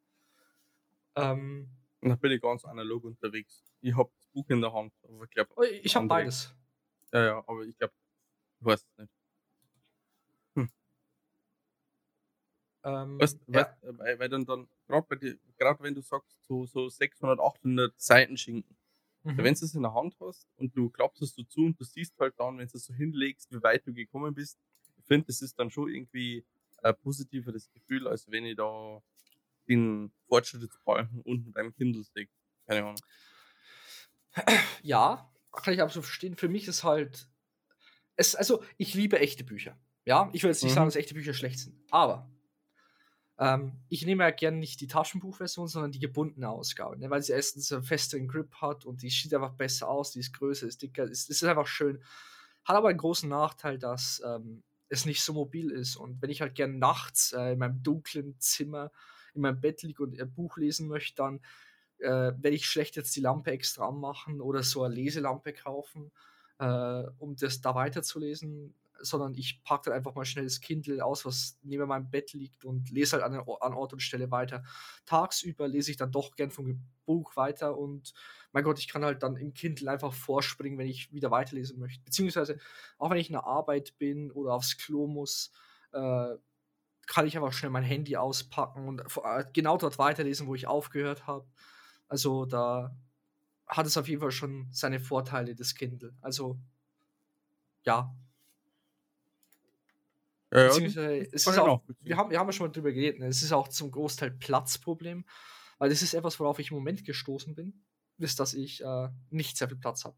Ähm, 1.15 1.69
Und 2.01 2.09
da 2.09 2.15
bin 2.15 2.31
ich 2.31 2.41
ganz 2.41 2.63
analog 2.65 3.03
unterwegs. 3.03 3.63
Ich 3.81 3.95
habe 3.95 4.09
das 4.17 4.27
Buch 4.27 4.49
in 4.49 4.61
der 4.61 4.73
Hand, 4.73 4.93
ich 5.03 5.09
oh, 5.55 5.63
ich 5.63 5.95
habe 5.95 6.07
beides. 6.07 6.53
ja, 7.13 7.23
ja, 7.25 7.37
aber 7.47 7.63
ich 7.63 7.77
glaube 7.77 7.93
ich 8.59 8.65
weiß 8.65 8.81
es 8.83 8.97
nicht. 8.97 9.14
Ähm, 12.85 13.19
Weißt 13.19 13.39
ja, 13.47 13.61
weißt 13.61 13.83
äh, 13.83 13.97
weil 13.97 14.19
weil 14.19 14.29
dann 14.29 14.45
dann 14.45 14.67
grad 14.87 15.09
wenn 15.81 15.95
du 15.95 16.01
sagst, 16.01 16.37
so 16.47 16.65
so 16.67 16.87
600, 16.87 17.39
800 17.39 17.99
Seiten 17.99 18.37
Schinken, 18.37 18.77
mhm. 19.23 19.37
wenn 19.37 19.55
du 19.55 19.65
es 19.65 19.73
in 19.73 19.81
der 19.81 19.93
Hand 19.95 20.15
hast 20.19 20.47
und 20.57 20.77
du 20.77 20.91
klappst 20.91 21.23
es 21.23 21.33
so 21.33 21.43
zu 21.43 21.61
und 21.61 21.79
du 21.79 21.83
siehst 21.83 22.13
halt 22.19 22.35
dann, 22.37 22.59
wenn 22.59 22.67
du 22.67 22.77
es 22.77 22.85
so 22.85 22.93
hinlegst, 22.93 23.51
wie 23.51 23.63
weit 23.63 23.87
du 23.87 23.93
gekommen 23.93 24.35
bist, 24.35 24.59
ich 24.97 25.05
finde, 25.05 25.25
das 25.25 25.41
ist 25.41 25.57
dann 25.59 25.71
schon 25.71 25.89
irgendwie 25.89 26.45
ein 26.83 26.95
positiveres 27.01 27.71
Gefühl, 27.71 28.07
als 28.07 28.29
wenn 28.29 28.45
ich 28.45 28.55
da 28.55 29.01
den 29.67 30.11
Fortschrittsbalken 30.27 31.21
unten 31.21 31.51
beim 31.53 31.73
Kindle 31.73 32.03
sehe. 32.03 32.27
Keine 32.67 32.83
Ahnung. 32.83 33.01
Ja, 34.83 35.31
kann 35.51 35.73
ich 35.73 35.81
absolut 35.81 36.05
verstehen. 36.05 36.35
Für 36.35 36.49
mich 36.49 36.67
ist 36.67 36.83
halt. 36.83 37.29
Es, 38.15 38.35
also, 38.35 38.63
ich 38.77 38.93
liebe 38.93 39.19
echte 39.19 39.43
Bücher. 39.43 39.77
Ja, 40.05 40.29
ich 40.33 40.43
will 40.43 40.51
jetzt 40.51 40.63
nicht 40.63 40.73
sagen, 40.73 40.85
Mhm. 40.85 40.89
dass 40.89 40.95
echte 40.97 41.15
Bücher 41.15 41.33
schlecht 41.33 41.59
sind. 41.59 41.75
Aber 41.89 42.29
ähm, 43.37 43.73
ich 43.89 44.05
nehme 44.05 44.23
ja 44.23 44.31
gerne 44.31 44.57
nicht 44.57 44.81
die 44.81 44.87
Taschenbuchversion, 44.87 45.67
sondern 45.67 45.91
die 45.91 45.99
gebundene 45.99 46.49
Ausgabe. 46.49 46.97
Ne? 46.97 47.09
Weil 47.09 47.21
sie 47.21 47.33
erstens 47.33 47.71
einen 47.71 47.83
festeren 47.83 48.27
Grip 48.27 48.55
hat 48.61 48.85
und 48.85 49.01
die 49.01 49.09
sieht 49.09 49.33
einfach 49.33 49.53
besser 49.53 49.89
aus, 49.89 50.11
die 50.11 50.19
ist 50.19 50.33
größer, 50.33 50.67
ist 50.67 50.81
dicker. 50.81 51.03
Es 51.03 51.29
ist 51.29 51.43
einfach 51.43 51.67
schön. 51.67 52.01
Hat 52.63 52.75
aber 52.75 52.89
einen 52.89 52.97
großen 52.97 53.29
Nachteil, 53.29 53.77
dass 53.77 54.21
ähm, 54.25 54.63
es 54.89 55.05
nicht 55.05 55.21
so 55.21 55.33
mobil 55.33 55.71
ist. 55.71 55.95
Und 55.97 56.21
wenn 56.21 56.29
ich 56.29 56.41
halt 56.41 56.55
gerne 56.55 56.77
nachts 56.77 57.33
äh, 57.33 57.53
in 57.53 57.59
meinem 57.59 57.83
dunklen 57.83 58.35
Zimmer 58.39 58.91
in 59.35 59.41
meinem 59.41 59.59
Bett 59.59 59.83
liege 59.83 60.01
und 60.01 60.19
ein 60.19 60.33
Buch 60.33 60.57
lesen 60.57 60.87
möchte, 60.87 61.15
dann 61.17 61.41
äh, 61.99 62.09
werde 62.09 62.49
ich 62.49 62.65
schlecht 62.65 62.95
jetzt 62.95 63.15
die 63.15 63.21
Lampe 63.21 63.51
extra 63.51 63.87
anmachen 63.87 64.41
oder 64.41 64.63
so 64.63 64.83
eine 64.83 64.95
Leselampe 64.95 65.53
kaufen, 65.53 66.11
äh, 66.59 67.03
um 67.19 67.35
das 67.35 67.61
da 67.61 67.75
weiterzulesen, 67.75 68.73
sondern 68.99 69.33
ich 69.33 69.63
packe 69.63 69.89
dann 69.89 69.93
einfach 69.93 70.15
mal 70.15 70.25
schnell 70.25 70.45
das 70.45 70.61
Kindle 70.61 71.03
aus, 71.03 71.25
was 71.25 71.59
neben 71.63 71.87
meinem 71.87 72.09
Bett 72.09 72.33
liegt 72.33 72.65
und 72.65 72.89
lese 72.89 73.17
halt 73.17 73.23
an, 73.23 73.33
an 73.35 73.73
Ort 73.73 73.93
und 73.93 74.01
Stelle 74.01 74.31
weiter. 74.31 74.63
Tagsüber 75.05 75.67
lese 75.67 75.91
ich 75.91 75.97
dann 75.97 76.11
doch 76.11 76.35
gern 76.35 76.51
vom 76.51 76.81
Buch 77.05 77.35
weiter 77.35 77.77
und 77.77 78.13
mein 78.51 78.63
Gott, 78.63 78.79
ich 78.79 78.87
kann 78.87 79.03
halt 79.03 79.21
dann 79.23 79.35
im 79.35 79.53
Kindle 79.53 79.91
einfach 79.91 80.13
vorspringen, 80.13 80.77
wenn 80.77 80.87
ich 80.87 81.11
wieder 81.11 81.31
weiterlesen 81.31 81.79
möchte. 81.79 82.03
Beziehungsweise 82.03 82.57
auch 82.97 83.09
wenn 83.09 83.17
ich 83.17 83.27
in 83.27 83.33
der 83.33 83.45
Arbeit 83.45 83.97
bin 83.97 84.31
oder 84.31 84.53
aufs 84.53 84.77
Klo 84.77 85.07
muss, 85.07 85.51
äh, 85.91 86.35
kann 87.07 87.27
ich 87.27 87.37
einfach 87.37 87.53
schnell 87.53 87.71
mein 87.71 87.83
Handy 87.83 88.17
auspacken 88.17 88.87
und 88.87 89.01
äh, 89.23 89.45
genau 89.53 89.77
dort 89.77 89.99
weiterlesen, 89.99 90.47
wo 90.47 90.55
ich 90.55 90.67
aufgehört 90.67 91.27
habe. 91.27 91.45
Also 92.07 92.45
da 92.45 92.95
hat 93.67 93.85
es 93.85 93.97
auf 93.97 94.07
jeden 94.07 94.21
Fall 94.21 94.31
schon 94.31 94.67
seine 94.71 94.99
Vorteile, 94.99 95.55
das 95.55 95.75
Kindle. 95.75 96.15
Also 96.21 96.59
ja, 97.83 98.15
Ja, 100.55 100.67
beziehungsweise 100.67 101.17
es 101.31 101.47
ist 101.47 101.57
auch, 101.57 101.83
wir 102.01 102.17
haben, 102.17 102.29
wir 102.29 102.39
haben 102.39 102.47
ja 102.47 102.53
schon 102.53 102.67
mal 102.67 102.71
drüber 102.71 102.91
geredet, 102.91 103.19
ne? 103.19 103.27
es 103.27 103.41
ist 103.41 103.51
auch 103.51 103.67
zum 103.67 103.91
Großteil 103.91 104.31
Platzproblem, 104.31 105.25
weil 105.77 105.89
das 105.89 106.01
ist 106.01 106.13
etwas, 106.13 106.39
worauf 106.39 106.59
ich 106.59 106.71
im 106.71 106.77
Moment 106.77 107.03
gestoßen 107.03 107.55
bin, 107.55 107.83
ist, 108.17 108.39
dass 108.39 108.53
ich 108.53 108.81
äh, 108.83 109.09
nicht 109.29 109.57
sehr 109.57 109.67
viel 109.67 109.77
Platz 109.77 110.05
habe. 110.05 110.15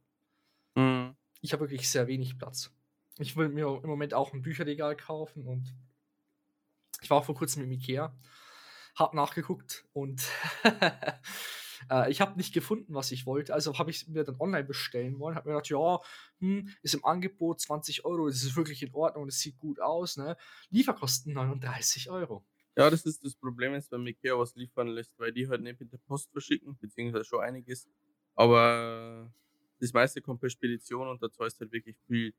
Mhm. 0.76 1.16
Ich 1.42 1.54
habe 1.54 1.62
wirklich 1.62 1.90
sehr 1.90 2.08
wenig 2.08 2.38
Platz. 2.38 2.72
Ich 3.20 3.36
will 3.36 3.50
mir 3.50 3.82
im 3.84 3.90
Moment 3.90 4.14
auch 4.14 4.34
ein 4.34 4.44
Bücherregal 4.44 4.96
kaufen 4.96 5.48
und 5.48 5.74
ich 7.02 7.10
war 7.10 7.18
auch 7.18 7.26
vor 7.26 7.36
kurzem 7.36 7.64
im 7.64 7.72
Ikea, 7.72 8.16
habe 8.96 9.16
nachgeguckt 9.16 9.86
und 9.94 10.24
äh, 11.90 12.10
ich 12.12 12.22
habe 12.22 12.38
nicht 12.38 12.54
gefunden, 12.54 12.94
was 12.94 13.12
ich 13.12 13.26
wollte. 13.26 13.54
Also 13.54 13.78
habe 13.78 13.92
ich 13.92 14.08
mir 14.08 14.24
dann 14.24 14.40
online 14.40 14.64
bestellen 14.66 15.20
wollen. 15.20 15.36
Habe 15.36 15.50
mir 15.50 15.56
gedacht, 15.56 15.70
ja, 15.70 16.00
hm, 16.40 16.70
ist 16.82 16.94
im 16.94 17.06
Angebot 17.06 17.60
20 17.62 18.06
Euro, 18.06 18.28
das 18.28 18.44
ist 18.44 18.56
wirklich 18.56 18.84
in 18.84 18.94
Ordnung, 18.94 19.28
es 19.28 19.40
sieht 19.40 19.58
gut 19.58 19.80
aus. 19.80 20.18
Ne? 20.18 20.38
Lieferkosten 20.70 21.34
39 21.34 22.10
Euro. 22.10 22.46
Ja, 22.76 22.90
das 22.92 23.06
ist 23.06 23.24
das 23.24 23.36
Problem, 23.36 23.74
jetzt, 23.74 23.92
wenn 23.92 24.06
Ikea 24.06 24.38
was 24.38 24.56
liefern 24.56 24.88
lässt, 24.90 25.18
weil 25.18 25.32
die 25.34 25.48
halt 25.50 25.62
nicht 25.62 25.80
mit 25.80 25.92
der 25.92 25.98
Post 25.98 26.32
verschicken, 26.32 26.78
beziehungsweise 26.80 27.26
schon 27.26 27.42
einiges. 27.42 27.88
Aber 28.36 29.34
das 29.80 29.94
meiste 29.94 30.22
kommt 30.22 30.42
per 30.42 30.50
Spedition 30.50 31.08
und 31.08 31.22
da 31.22 31.32
zahlst 31.32 31.60
halt 31.60 31.72
wirklich 31.72 31.98
viel 32.06 32.34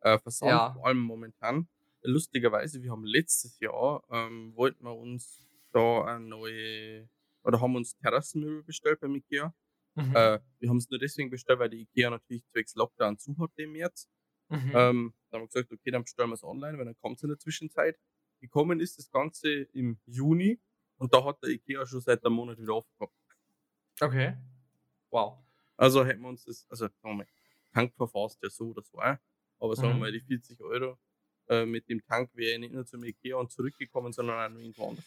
äh, 0.00 0.18
Versand, 0.18 0.50
Ja. 0.50 0.72
vor 0.72 0.86
allem 0.86 0.98
momentan. 0.98 1.68
Lustigerweise, 2.02 2.82
wir 2.82 2.90
haben 2.90 3.04
letztes 3.04 3.58
Jahr, 3.60 4.02
ähm, 4.10 4.52
wollten 4.56 4.84
wir 4.84 4.94
uns 4.94 5.40
da 5.72 6.04
eine 6.04 6.24
neue, 6.24 7.08
oder 7.46 7.60
haben 7.60 7.76
uns 7.76 7.96
Terrassenmöbel 7.98 8.64
bestellt 8.64 9.00
beim 9.00 9.14
Ikea. 9.14 9.54
Mhm. 9.94 10.14
Äh, 10.14 10.40
wir 10.58 10.68
haben 10.68 10.76
es 10.78 10.90
nur 10.90 10.98
deswegen 10.98 11.30
bestellt, 11.30 11.58
weil 11.58 11.70
die 11.70 11.82
Ikea 11.82 12.10
natürlich 12.10 12.44
zwecks 12.48 12.74
Lockdown 12.74 13.18
zu 13.18 13.36
hat 13.38 13.50
im 13.56 13.72
März. 13.72 14.08
Mhm. 14.48 14.58
Ähm, 14.74 15.14
dann 15.30 15.40
haben 15.40 15.42
wir 15.42 15.46
gesagt, 15.46 15.72
okay, 15.72 15.90
dann 15.90 16.02
bestellen 16.02 16.28
wir 16.30 16.34
es 16.34 16.44
online, 16.44 16.76
weil 16.78 16.84
dann 16.84 16.96
kommt 16.98 17.16
es 17.18 17.22
in 17.22 17.30
der 17.30 17.38
Zwischenzeit. 17.38 17.98
Gekommen 18.40 18.80
ist 18.80 18.98
das 18.98 19.10
Ganze 19.10 19.50
im 19.72 19.98
Juni 20.06 20.60
und 20.98 21.12
da 21.14 21.24
hat 21.24 21.42
der 21.42 21.50
Ikea 21.50 21.86
schon 21.86 22.00
seit 22.00 22.24
einem 22.24 22.34
Monat 22.34 22.58
wieder 22.58 22.74
aufgehabt. 22.74 23.14
okay. 24.00 24.36
Wow. 25.10 25.38
Also 25.76 26.04
hätten 26.04 26.22
wir 26.22 26.28
uns 26.28 26.44
das, 26.44 26.66
also 26.68 26.86
sagen 26.86 26.94
wir 27.02 27.14
mal, 27.14 27.26
Tank 27.72 27.94
verfasst 27.94 28.42
ja 28.42 28.50
so 28.50 28.70
oder 28.70 28.82
so, 28.82 28.98
auch. 28.98 29.16
aber 29.60 29.76
sagen 29.76 29.88
wir 29.88 29.94
Mhm. 29.94 30.00
mal, 30.00 30.12
die 30.12 30.20
40 30.20 30.60
Euro 30.62 30.98
äh, 31.48 31.64
mit 31.64 31.88
dem 31.88 32.02
Tank 32.04 32.30
wäre 32.34 32.54
ich 32.54 32.58
nicht 32.60 32.72
nur 32.74 32.84
zum 32.86 33.04
Ikea 33.04 33.36
und 33.36 33.52
zurückgekommen, 33.52 34.12
sondern 34.12 34.38
auch 34.50 34.54
noch 34.54 34.60
irgendwo 34.60 34.88
anders. 34.88 35.04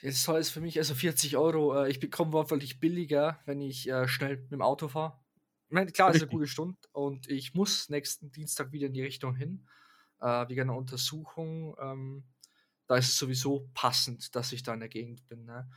Jetzt 0.00 0.22
soll 0.22 0.38
es 0.38 0.50
für 0.50 0.60
mich 0.60 0.78
also 0.78 0.94
40 0.94 1.36
Euro. 1.36 1.84
Äh, 1.84 1.90
ich 1.90 2.00
bekomme 2.00 2.32
wortwörtlich 2.32 2.80
billiger, 2.80 3.40
wenn 3.46 3.60
ich 3.60 3.88
äh, 3.88 4.08
schnell 4.08 4.36
mit 4.38 4.52
dem 4.52 4.62
Auto 4.62 4.88
fahre. 4.88 5.18
Ich 5.68 5.74
meine, 5.74 5.90
klar, 5.90 6.10
es 6.10 6.16
ist 6.16 6.22
eine 6.22 6.30
gute 6.30 6.46
Stunde 6.46 6.78
und 6.92 7.28
ich 7.28 7.54
muss 7.54 7.88
nächsten 7.88 8.30
Dienstag 8.30 8.72
wieder 8.72 8.86
in 8.86 8.92
die 8.92 9.02
Richtung 9.02 9.34
hin, 9.34 9.66
äh, 10.20 10.48
wegen 10.48 10.62
einer 10.62 10.76
Untersuchung. 10.76 11.74
Ähm, 11.80 12.24
da 12.86 12.96
ist 12.96 13.08
es 13.08 13.18
sowieso 13.18 13.70
passend, 13.74 14.34
dass 14.36 14.52
ich 14.52 14.62
da 14.62 14.74
in 14.74 14.80
der 14.80 14.88
Gegend 14.88 15.26
bin. 15.26 15.46
Ne? 15.46 15.68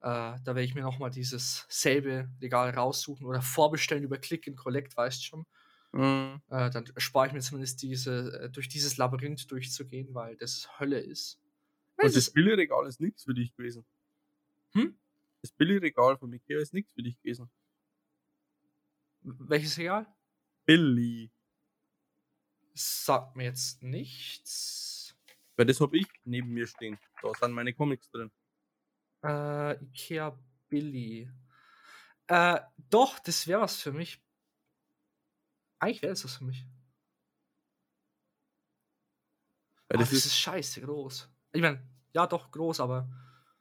Äh, 0.00 0.04
da 0.04 0.46
werde 0.46 0.62
ich 0.62 0.74
mir 0.74 0.82
nochmal 0.82 1.10
dieses 1.10 1.66
selbe 1.68 2.30
Regal 2.40 2.70
raussuchen 2.70 3.26
oder 3.26 3.42
vorbestellen 3.42 4.04
über 4.04 4.18
Click 4.18 4.46
and 4.46 4.56
Collect, 4.56 4.96
weißt 4.96 5.24
schon. 5.24 5.46
Mhm. 5.92 6.40
Äh, 6.48 6.70
dann 6.70 6.84
spare 6.98 7.26
ich 7.26 7.32
mir 7.32 7.40
zumindest 7.40 7.82
diese, 7.82 8.42
äh, 8.42 8.50
durch 8.50 8.68
dieses 8.68 8.96
Labyrinth 8.96 9.50
durchzugehen, 9.50 10.14
weil 10.14 10.36
das 10.36 10.68
Hölle 10.78 11.00
ist. 11.00 11.39
Und 12.02 12.08
es 12.08 12.14
das 12.14 12.30
Billigregal 12.32 12.86
ist 12.86 13.00
nichts 13.00 13.24
für 13.24 13.34
dich 13.34 13.54
gewesen. 13.54 13.84
hm? 14.72 14.98
Das 15.42 15.52
Billigregal 15.52 16.18
von 16.18 16.32
Ikea 16.32 16.60
ist 16.60 16.74
nichts 16.74 16.92
für 16.94 17.02
dich 17.02 17.20
gewesen. 17.22 17.50
Welches 19.22 19.78
Regal? 19.78 20.06
Billy. 20.66 21.30
Sagt 22.74 23.36
mir 23.36 23.44
jetzt 23.44 23.82
nichts. 23.82 25.14
Weil 25.56 25.66
das 25.66 25.80
habe 25.80 25.98
ich 25.98 26.06
neben 26.24 26.50
mir 26.50 26.66
stehen. 26.66 26.98
Da 27.22 27.32
sind 27.34 27.52
meine 27.52 27.74
Comics 27.74 28.10
drin. 28.10 28.30
Äh, 29.22 29.82
Ikea 29.84 30.38
Billy. 30.68 31.30
Äh, 32.28 32.60
doch, 32.76 33.18
das 33.18 33.46
wäre 33.46 33.60
was 33.62 33.80
für 33.82 33.92
mich. 33.92 34.22
Eigentlich 35.78 36.02
wäre 36.02 36.12
es 36.12 36.24
was 36.24 36.36
für 36.36 36.44
mich. 36.44 36.64
Weil 39.88 39.98
das 39.98 40.10
das 40.10 40.18
ist, 40.18 40.26
ist 40.26 40.38
scheiße 40.38 40.80
groß. 40.82 41.28
Ich 41.52 41.60
meine, 41.60 41.89
ja, 42.12 42.26
doch 42.26 42.50
groß, 42.50 42.80
aber 42.80 43.08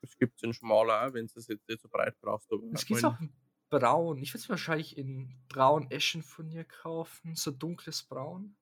es 0.01 0.17
gibt 0.17 0.37
es 0.37 0.43
in 0.43 0.53
schmaler 0.53 1.13
wenn 1.13 1.25
es 1.25 1.47
jetzt 1.47 1.67
nicht 1.67 1.81
so 1.81 1.89
breit 1.89 2.15
brauchst. 2.21 2.51
Aber 2.51 2.63
es 2.73 2.85
gibt 2.85 3.03
auch 3.03 3.19
in 3.19 3.33
braun. 3.69 4.17
Ich 4.19 4.33
würde 4.33 4.41
es 4.41 4.49
wahrscheinlich 4.49 4.97
in 4.97 5.35
braun 5.49 5.89
Eschenfurnier 5.91 6.63
kaufen. 6.63 7.35
So 7.35 7.51
dunkles 7.51 8.03
Braun. 8.03 8.55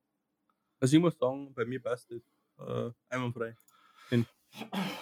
Also 0.80 0.96
ich 0.96 1.02
muss 1.02 1.16
sagen, 1.18 1.52
bei 1.54 1.64
mir 1.64 1.82
passt 1.82 2.10
das 2.10 2.22
äh, 2.58 2.92
einwandfrei. 3.08 3.56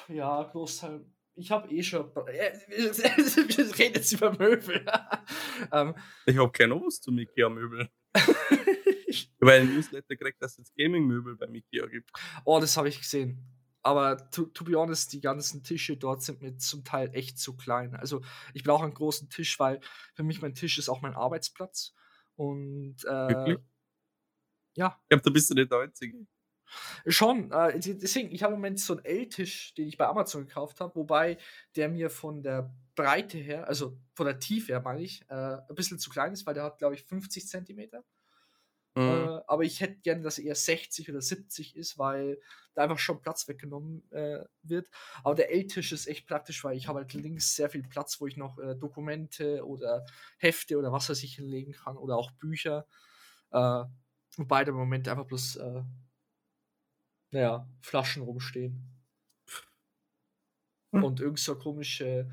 Ja, 0.08 0.42
Großteil. 0.42 1.04
Ich 1.34 1.50
habe 1.50 1.68
eh 1.68 1.82
schon. 1.82 2.10
Äh, 2.26 2.52
Wir 2.68 3.78
reden 3.78 3.94
jetzt 3.94 4.12
über 4.12 4.32
Möbel. 4.32 4.84
ähm, 5.72 5.94
Ich 6.24 6.36
habe 6.36 6.50
keine 6.50 6.80
was 6.80 7.00
zum 7.00 7.18
Ikea-Möbel. 7.18 7.88
Weil 9.40 9.60
ein 9.60 9.74
Newsletter 9.74 10.16
gekriegt, 10.16 10.40
dass 10.40 10.52
es 10.52 10.58
jetzt 10.58 10.76
Gaming-Möbel 10.76 11.36
beim 11.36 11.54
Ikea 11.54 11.86
gibt. 11.86 12.10
oh, 12.44 12.58
das 12.58 12.76
habe 12.76 12.88
ich 12.88 12.98
gesehen. 12.98 13.55
Aber 13.86 14.30
to, 14.30 14.46
to 14.46 14.64
be 14.64 14.76
honest, 14.78 15.12
die 15.12 15.20
ganzen 15.20 15.62
Tische 15.62 15.96
dort 15.96 16.22
sind 16.22 16.42
mir 16.42 16.56
zum 16.58 16.84
Teil 16.84 17.10
echt 17.14 17.38
zu 17.38 17.56
klein. 17.56 17.94
Also 17.96 18.22
ich 18.54 18.64
brauche 18.64 18.84
einen 18.84 18.94
großen 18.94 19.30
Tisch, 19.30 19.58
weil 19.60 19.80
für 20.14 20.24
mich 20.24 20.42
mein 20.42 20.54
Tisch 20.54 20.78
ist 20.78 20.88
auch 20.88 21.02
mein 21.02 21.14
Arbeitsplatz. 21.14 21.94
Und 22.36 23.04
äh, 23.04 23.56
ja, 24.74 25.00
Ich 25.04 25.08
glaube, 25.08 25.22
da 25.22 25.30
bist 25.30 25.50
du 25.50 25.54
nicht 25.54 25.70
der 25.70 25.80
Einzige. 25.80 26.26
Schon, 27.06 27.52
äh, 27.52 27.78
de- 27.78 27.94
deswegen, 27.94 28.32
ich 28.32 28.42
habe 28.42 28.54
im 28.54 28.60
Moment 28.60 28.80
so 28.80 28.94
einen 28.94 29.04
L-Tisch, 29.04 29.74
den 29.74 29.88
ich 29.88 29.96
bei 29.96 30.06
Amazon 30.06 30.46
gekauft 30.46 30.80
habe, 30.80 30.94
wobei 30.96 31.38
der 31.76 31.88
mir 31.88 32.10
von 32.10 32.42
der 32.42 32.74
Breite 32.96 33.38
her, 33.38 33.68
also 33.68 33.98
von 34.14 34.26
der 34.26 34.38
Tiefe 34.40 34.72
her, 34.72 34.80
meine 34.80 35.02
ich, 35.02 35.22
äh, 35.28 35.34
ein 35.34 35.74
bisschen 35.74 35.98
zu 35.98 36.10
klein 36.10 36.32
ist, 36.32 36.46
weil 36.46 36.54
der 36.54 36.64
hat, 36.64 36.78
glaube 36.78 36.94
ich, 36.94 37.04
50 37.04 37.46
Zentimeter. 37.48 38.04
Mhm. 38.96 39.02
Äh, 39.02 39.40
aber 39.46 39.62
ich 39.62 39.80
hätte 39.82 40.00
gerne, 40.00 40.22
dass 40.22 40.38
er 40.38 40.46
eher 40.46 40.54
60 40.54 41.10
oder 41.10 41.20
70 41.20 41.76
ist, 41.76 41.98
weil 41.98 42.40
da 42.74 42.82
einfach 42.82 42.98
schon 42.98 43.20
Platz 43.20 43.46
weggenommen 43.46 44.10
äh, 44.10 44.42
wird. 44.62 44.88
Aber 45.22 45.34
der 45.34 45.52
L-Tisch 45.52 45.92
ist 45.92 46.06
echt 46.06 46.26
praktisch, 46.26 46.64
weil 46.64 46.78
ich 46.78 46.88
habe 46.88 47.00
halt 47.00 47.12
links 47.12 47.54
sehr 47.54 47.68
viel 47.68 47.82
Platz, 47.82 48.20
wo 48.20 48.26
ich 48.26 48.38
noch 48.38 48.58
äh, 48.58 48.74
Dokumente 48.74 49.66
oder 49.66 50.06
Hefte 50.38 50.78
oder 50.78 50.92
was 50.92 51.10
weiß 51.10 51.22
ich 51.24 51.34
hinlegen 51.34 51.72
kann 51.72 51.98
oder 51.98 52.16
auch 52.16 52.30
Bücher. 52.32 52.86
Äh, 53.50 53.84
wobei 54.38 54.64
da 54.64 54.70
im 54.70 54.78
Moment 54.78 55.08
einfach 55.08 55.26
bloß, 55.26 55.56
äh, 55.56 55.82
naja, 57.32 57.68
Flaschen 57.82 58.22
rumstehen. 58.22 58.82
Hm. 60.92 61.04
Und 61.04 61.20
irgend 61.20 61.38
so 61.38 61.58
komische 61.58 62.30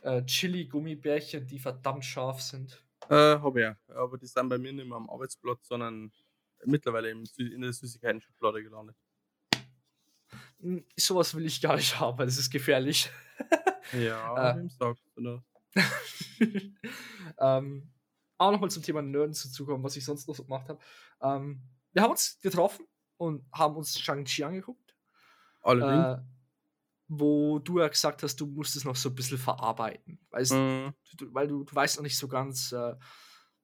äh, 0.00 0.24
Chili-Gummibärchen, 0.24 1.46
die 1.46 1.58
verdammt 1.58 2.06
scharf 2.06 2.40
sind. 2.40 2.82
Äh, 3.08 3.38
habe 3.40 3.60
ja. 3.60 3.76
Aber 3.88 4.18
die 4.18 4.26
sind 4.26 4.48
bei 4.48 4.58
mir 4.58 4.72
nicht 4.72 4.86
mehr 4.86 4.96
am 4.96 5.08
Arbeitsplatz, 5.10 5.66
sondern 5.68 6.12
mittlerweile 6.64 7.10
in 7.10 7.60
der 7.60 7.72
Süßigkeiten-Schublade 7.72 8.62
gelandet. 8.62 8.96
Hm, 10.60 10.84
Sowas 10.96 11.34
will 11.34 11.46
ich 11.46 11.60
gar 11.60 11.76
nicht 11.76 11.98
haben, 11.98 12.18
weil 12.18 12.26
das 12.26 12.38
ist 12.38 12.50
gefährlich. 12.50 13.10
Ja, 13.92 14.52
Äh. 14.52 14.56
wem 14.56 14.68
sagst 14.68 15.04
du 15.16 15.42
ähm, 17.38 17.92
auch 18.38 18.52
nochmal 18.52 18.70
zum 18.70 18.82
Thema 18.82 19.02
Nerden 19.02 19.34
zuzukommen, 19.34 19.82
was 19.82 19.96
ich 19.96 20.04
sonst 20.04 20.26
noch 20.26 20.34
so 20.34 20.44
gemacht 20.44 20.68
habe. 20.68 20.80
Ähm, 21.20 21.62
wir 21.92 22.02
haben 22.02 22.10
uns 22.10 22.38
getroffen 22.40 22.86
und 23.16 23.44
haben 23.52 23.76
uns 23.76 23.98
Shang-Chi 23.98 24.44
angeguckt, 24.44 24.96
Allerdings. 25.62 26.18
äh, 26.20 26.37
wo 27.08 27.58
du 27.58 27.80
ja 27.80 27.88
gesagt 27.88 28.22
hast, 28.22 28.36
du 28.40 28.46
musst 28.46 28.76
es 28.76 28.84
noch 28.84 28.96
so 28.96 29.08
ein 29.08 29.14
bisschen 29.14 29.38
verarbeiten. 29.38 30.18
Weißt, 30.30 30.52
Mhm. 30.52 30.94
du, 31.16 31.34
weil 31.34 31.48
du, 31.48 31.64
du 31.64 31.74
weißt 31.74 31.96
noch 31.96 32.02
nicht 32.02 32.18
so 32.18 32.28
ganz, 32.28 32.72
äh, 32.72 32.94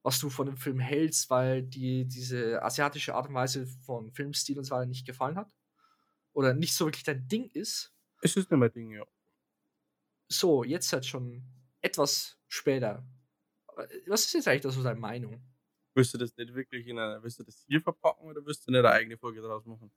was 0.03 0.19
du 0.19 0.31
von 0.31 0.47
dem 0.47 0.57
Film 0.57 0.79
hältst, 0.81 1.31
weil 1.31 1.63
dir 1.63 2.05
diese 2.05 2.63
asiatische 2.63 3.15
Art 3.15 3.29
und 3.29 3.35
Weise 3.35 3.67
von 3.67 4.13
Filmstil 4.13 4.59
und 4.59 4.65
so 4.65 4.75
weiter 4.75 4.87
nicht 4.87 5.07
gefallen 5.07 5.37
hat. 5.37 5.55
Oder 6.33 6.53
nicht 6.55 6.75
so 6.75 6.87
wirklich 6.87 7.05
dein 7.05 7.29
Ding 7.29 7.49
ist. 7.51 7.93
Es 8.23 8.37
ist 8.37 8.51
nicht 8.51 8.59
mein 8.59 8.73
Ding, 8.73 8.91
ja. 8.91 9.05
So, 10.29 10.65
jetzt 10.65 10.93
halt 10.93 11.07
schon 11.07 11.43
etwas 11.81 12.39
später. 12.49 13.07
Was 14.07 14.25
ist 14.27 14.33
jetzt 14.35 14.49
eigentlich 14.49 14.63
da 14.63 14.71
so 14.71 14.83
deine 14.83 14.99
Meinung? 14.99 15.43
Willst 15.95 16.13
du 16.15 16.19
das 16.19 16.37
nicht 16.37 16.55
wirklich 16.55 16.87
in 16.87 16.99
einer, 16.99 17.23
willst 17.23 17.39
du 17.39 17.45
das 17.45 17.65
hier 17.69 17.81
verpacken 17.81 18.27
oder 18.27 18.45
willst 18.45 18.67
du 18.67 18.71
nicht 18.73 18.79
eine 18.81 18.91
eigene 18.91 19.17
Folge 19.17 19.41
draus 19.43 19.65
machen? 19.65 19.91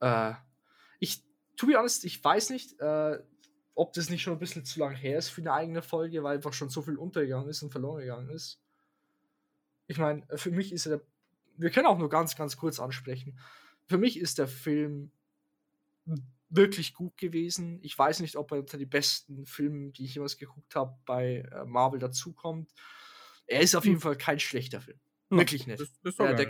Äh, 0.00 0.34
ich, 1.00 1.22
to 1.56 1.66
be 1.66 1.76
honest, 1.76 2.04
ich 2.04 2.22
weiß 2.22 2.50
nicht, 2.50 2.78
äh, 2.80 3.18
ob 3.74 3.92
das 3.94 4.10
nicht 4.10 4.22
schon 4.22 4.34
ein 4.34 4.38
bisschen 4.38 4.64
zu 4.64 4.80
lang 4.80 4.94
her 4.94 5.18
ist 5.18 5.30
für 5.30 5.40
eine 5.40 5.52
eigene 5.52 5.82
Folge, 5.82 6.22
weil 6.22 6.36
einfach 6.36 6.52
schon 6.52 6.68
so 6.68 6.82
viel 6.82 6.96
untergegangen 6.96 7.48
ist 7.48 7.62
und 7.62 7.70
verloren 7.70 8.00
gegangen 8.00 8.30
ist. 8.30 8.60
Ich 9.86 9.98
meine, 9.98 10.26
für 10.36 10.50
mich 10.50 10.72
ist 10.72 10.86
er, 10.86 10.98
der, 10.98 11.06
wir 11.56 11.70
können 11.70 11.86
auch 11.86 11.98
nur 11.98 12.08
ganz, 12.08 12.36
ganz 12.36 12.56
kurz 12.56 12.80
ansprechen. 12.80 13.38
Für 13.86 13.98
mich 13.98 14.18
ist 14.18 14.38
der 14.38 14.48
Film 14.48 15.10
wirklich 16.48 16.94
gut 16.94 17.16
gewesen. 17.16 17.78
Ich 17.82 17.98
weiß 17.98 18.20
nicht, 18.20 18.36
ob 18.36 18.52
er 18.52 18.58
unter 18.58 18.78
die 18.78 18.86
besten 18.86 19.46
Filme, 19.46 19.90
die 19.90 20.04
ich 20.04 20.14
jemals 20.14 20.36
geguckt 20.36 20.74
habe, 20.76 20.96
bei 21.06 21.48
äh, 21.50 21.64
Marvel 21.64 21.98
dazukommt. 21.98 22.70
Er 23.46 23.60
ist 23.60 23.74
auf 23.74 23.84
jeden 23.84 24.00
Fall 24.00 24.16
kein 24.16 24.38
schlechter 24.38 24.80
Film. 24.80 25.00
Wirklich 25.38 25.66
nicht. 25.66 25.80
Das, 25.80 25.88
das 26.02 26.18
Ja, 26.18 26.32
der, 26.32 26.48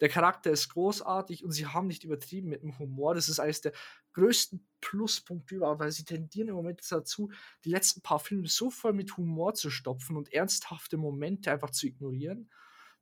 der 0.00 0.08
Charakter 0.08 0.50
ist 0.50 0.68
großartig 0.70 1.44
und 1.44 1.52
sie 1.52 1.66
haben 1.66 1.86
nicht 1.86 2.04
übertrieben 2.04 2.48
mit 2.48 2.62
dem 2.62 2.78
Humor. 2.78 3.14
Das 3.14 3.28
ist 3.28 3.38
eines 3.40 3.60
der 3.60 3.72
größten 4.14 4.66
Pluspunkte 4.80 5.56
überhaupt, 5.56 5.80
weil 5.80 5.92
sie 5.92 6.04
tendieren 6.04 6.48
im 6.48 6.54
Moment 6.54 6.80
dazu, 6.90 7.30
die 7.64 7.70
letzten 7.70 8.02
paar 8.02 8.18
Filme 8.18 8.48
so 8.48 8.70
voll 8.70 8.92
mit 8.92 9.16
Humor 9.16 9.54
zu 9.54 9.70
stopfen 9.70 10.16
und 10.16 10.32
ernsthafte 10.32 10.96
Momente 10.96 11.50
einfach 11.50 11.70
zu 11.70 11.86
ignorieren, 11.86 12.50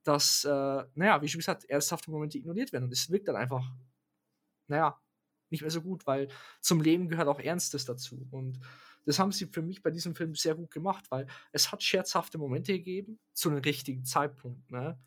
dass, 0.05 0.45
äh, 0.45 0.85
naja, 0.95 1.23
wie 1.23 1.29
schon 1.29 1.39
gesagt, 1.41 1.65
ernsthafte 1.65 2.11
Momente 2.11 2.39
ignoriert 2.39 2.73
werden. 2.73 2.85
Und 2.85 2.93
es 2.93 3.11
wirkt 3.11 3.29
dann 3.29 3.37
einfach, 3.37 3.65
naja, 4.69 5.01
nicht 5.51 5.61
mehr 5.63 5.71
so 5.71 5.83
gut, 5.83 6.07
weil 6.07 6.29
zum 6.61 6.81
Leben 6.81 7.09
gehört 7.09 7.29
auch 7.29 7.41
Ernstes 7.41 7.85
dazu. 7.85 8.27
Und 8.31 8.59
das 9.05 9.19
haben 9.19 9.33
sie 9.33 9.47
für 9.47 9.63
mich 9.63 9.83
bei 9.83 9.91
diesem 9.91 10.15
Film 10.15 10.35
sehr 10.35 10.55
gut 10.55 10.71
gemacht, 10.71 11.11
weil 11.11 11.27
es 11.53 11.73
hat 11.73 11.83
scherzhafte 11.83 12.39
Momente 12.39 12.73
gegeben, 12.73 13.19
zu 13.33 13.51
einem 13.51 13.59
richtigen 13.59 14.05
Zeitpunkt, 14.05 14.71
ne? 14.71 14.99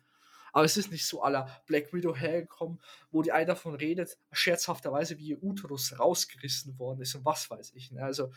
Aber 0.56 0.64
es 0.64 0.78
ist 0.78 0.90
nicht 0.90 1.04
so 1.04 1.22
aller 1.22 1.50
Black 1.66 1.92
Widow 1.92 2.16
hergekommen, 2.16 2.80
wo 3.10 3.20
die 3.20 3.30
eine 3.30 3.44
davon 3.44 3.74
redet, 3.74 4.16
scherzhafterweise, 4.32 5.18
wie 5.18 5.26
ihr 5.26 5.42
Uterus 5.42 5.98
rausgerissen 5.98 6.78
worden 6.78 7.02
ist 7.02 7.14
und 7.14 7.26
was 7.26 7.50
weiß 7.50 7.74
ich. 7.74 7.92
Ne? 7.92 8.02
Also, 8.02 8.32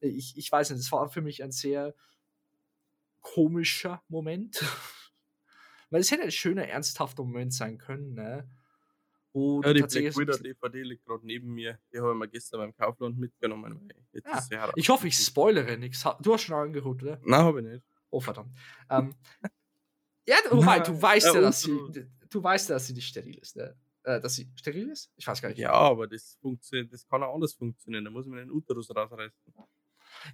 ich, 0.00 0.36
ich 0.36 0.50
weiß 0.50 0.70
nicht, 0.70 0.80
das 0.80 0.90
war 0.90 1.08
für 1.08 1.20
mich 1.20 1.44
ein 1.44 1.52
sehr 1.52 1.94
komischer 3.20 4.02
Moment. 4.08 4.60
Weil 5.90 6.00
es 6.00 6.10
hätte 6.10 6.24
ein 6.24 6.32
schöner, 6.32 6.66
ernsthafter 6.66 7.22
Moment 7.22 7.54
sein 7.54 7.78
können, 7.78 8.14
ne? 8.14 8.50
Wo 9.32 9.62
Ja, 9.62 9.72
die 9.72 9.82
Black 9.82 10.16
Widow 10.16 10.38
DVD 10.38 10.82
liegt 10.82 11.04
gerade 11.04 11.24
neben 11.24 11.54
mir. 11.54 11.78
Die 11.92 12.00
habe 12.00 12.10
ich 12.10 12.18
mir 12.18 12.28
gestern 12.28 12.62
beim 12.62 12.74
Kaufland 12.74 13.16
mitgenommen. 13.16 13.92
Ja. 14.50 14.72
Ich 14.74 14.88
hoffe, 14.88 15.06
ich 15.06 15.14
spoilere 15.16 15.76
nichts. 15.76 16.04
Du 16.20 16.34
hast 16.34 16.42
schon 16.42 16.56
angeguckt, 16.56 17.04
oder? 17.04 17.20
Nein, 17.22 17.44
habe 17.44 17.60
ich 17.60 17.66
nicht. 17.66 17.84
Oh, 18.10 18.18
verdammt. 18.18 18.58
Ähm, 18.90 19.14
ja, 20.30 20.50
wobei, 20.50 20.80
du 20.80 20.92
Na, 20.92 21.02
weißt 21.02 21.26
ja, 21.26 21.34
ja, 21.34 21.40
dass 21.40 21.62
sie, 21.62 21.78
du 22.28 22.42
weißt 22.42 22.68
ja, 22.68 22.76
dass 22.76 22.86
sie 22.86 22.94
nicht 22.94 23.08
steril 23.08 23.38
ist, 23.38 23.56
ne? 23.56 23.76
Äh, 24.02 24.20
dass 24.20 24.34
sie 24.34 24.50
steril 24.54 24.88
ist? 24.88 25.12
Ich 25.16 25.26
weiß 25.26 25.42
gar 25.42 25.48
nicht. 25.50 25.58
Ja, 25.58 25.72
aber 25.72 26.06
das 26.06 26.38
funktioniert, 26.40 26.92
das 26.92 27.06
kann 27.06 27.22
auch 27.22 27.34
anders 27.34 27.52
funktionieren. 27.54 28.04
Da 28.04 28.10
muss 28.10 28.26
man 28.26 28.38
den 28.38 28.50
Uterus 28.50 28.94
rausreißen. 28.94 29.36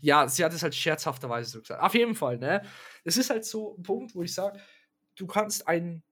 Ja, 0.00 0.28
sie 0.28 0.44
hat 0.44 0.52
es 0.52 0.62
halt 0.62 0.74
scherzhafterweise 0.74 1.50
so 1.50 1.60
gesagt. 1.60 1.82
Auf 1.82 1.94
jeden 1.94 2.14
Fall, 2.14 2.38
ne? 2.38 2.62
Es 3.04 3.16
ist 3.16 3.30
halt 3.30 3.44
so 3.44 3.76
ein 3.76 3.82
Punkt, 3.82 4.14
wo 4.14 4.22
ich 4.22 4.32
sage, 4.32 4.60
du 5.16 5.26
kannst 5.26 5.66
einen 5.66 6.02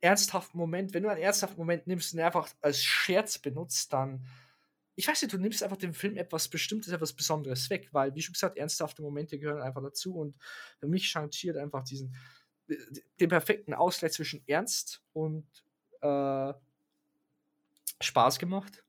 ernsthaften 0.00 0.58
Moment, 0.58 0.94
wenn 0.94 1.02
du 1.02 1.08
einen 1.08 1.22
ernsthaften 1.22 1.58
Moment 1.58 1.86
nimmst 1.86 2.14
und 2.14 2.20
einfach 2.20 2.48
als 2.60 2.82
Scherz 2.82 3.38
benutzt, 3.38 3.92
dann, 3.92 4.26
ich 4.94 5.06
weiß 5.06 5.22
nicht, 5.22 5.32
du 5.32 5.38
nimmst 5.38 5.62
einfach 5.62 5.76
dem 5.76 5.94
Film 5.94 6.16
etwas 6.16 6.48
Bestimmtes, 6.48 6.92
etwas 6.92 7.12
Besonderes 7.12 7.70
weg, 7.70 7.88
weil, 7.92 8.14
wie 8.14 8.22
schon 8.22 8.32
gesagt, 8.32 8.58
ernsthafte 8.58 9.02
Momente 9.02 9.38
gehören 9.38 9.62
einfach 9.62 9.82
dazu 9.82 10.16
und 10.16 10.36
für 10.78 10.88
mich 10.88 11.08
Shang-Chi 11.08 11.48
hat 11.48 11.56
einfach 11.56 11.84
diesen, 11.84 12.14
den 12.68 13.28
perfekten 13.28 13.74
Ausgleich 13.74 14.12
zwischen 14.12 14.46
Ernst 14.46 15.02
und 15.12 15.46
äh, 16.00 16.52
Spaß 18.00 18.38
gemacht. 18.38 18.84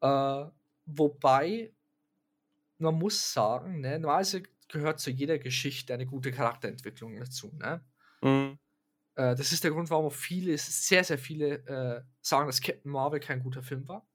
Äh, 0.00 0.44
wobei 0.86 1.72
man 2.78 2.94
muss 2.94 3.32
sagen, 3.32 3.80
ne, 3.80 3.98
normalerweise 3.98 4.42
gehört 4.68 5.00
zu 5.00 5.10
jeder 5.10 5.38
Geschichte 5.38 5.94
eine 5.94 6.06
gute 6.06 6.32
Charakterentwicklung 6.32 7.16
dazu. 7.18 7.52
Ne? 7.58 7.84
Mhm. 8.22 8.58
Äh, 9.14 9.34
das 9.36 9.52
ist 9.52 9.64
der 9.64 9.70
Grund, 9.70 9.90
warum 9.90 10.10
viele, 10.10 10.56
sehr, 10.58 11.04
sehr 11.04 11.18
viele 11.18 11.66
äh, 11.66 12.02
sagen, 12.20 12.46
dass 12.46 12.60
Captain 12.60 12.90
Marvel 12.90 13.20
kein 13.20 13.42
guter 13.42 13.62
Film 13.62 13.86
war, 13.88 14.06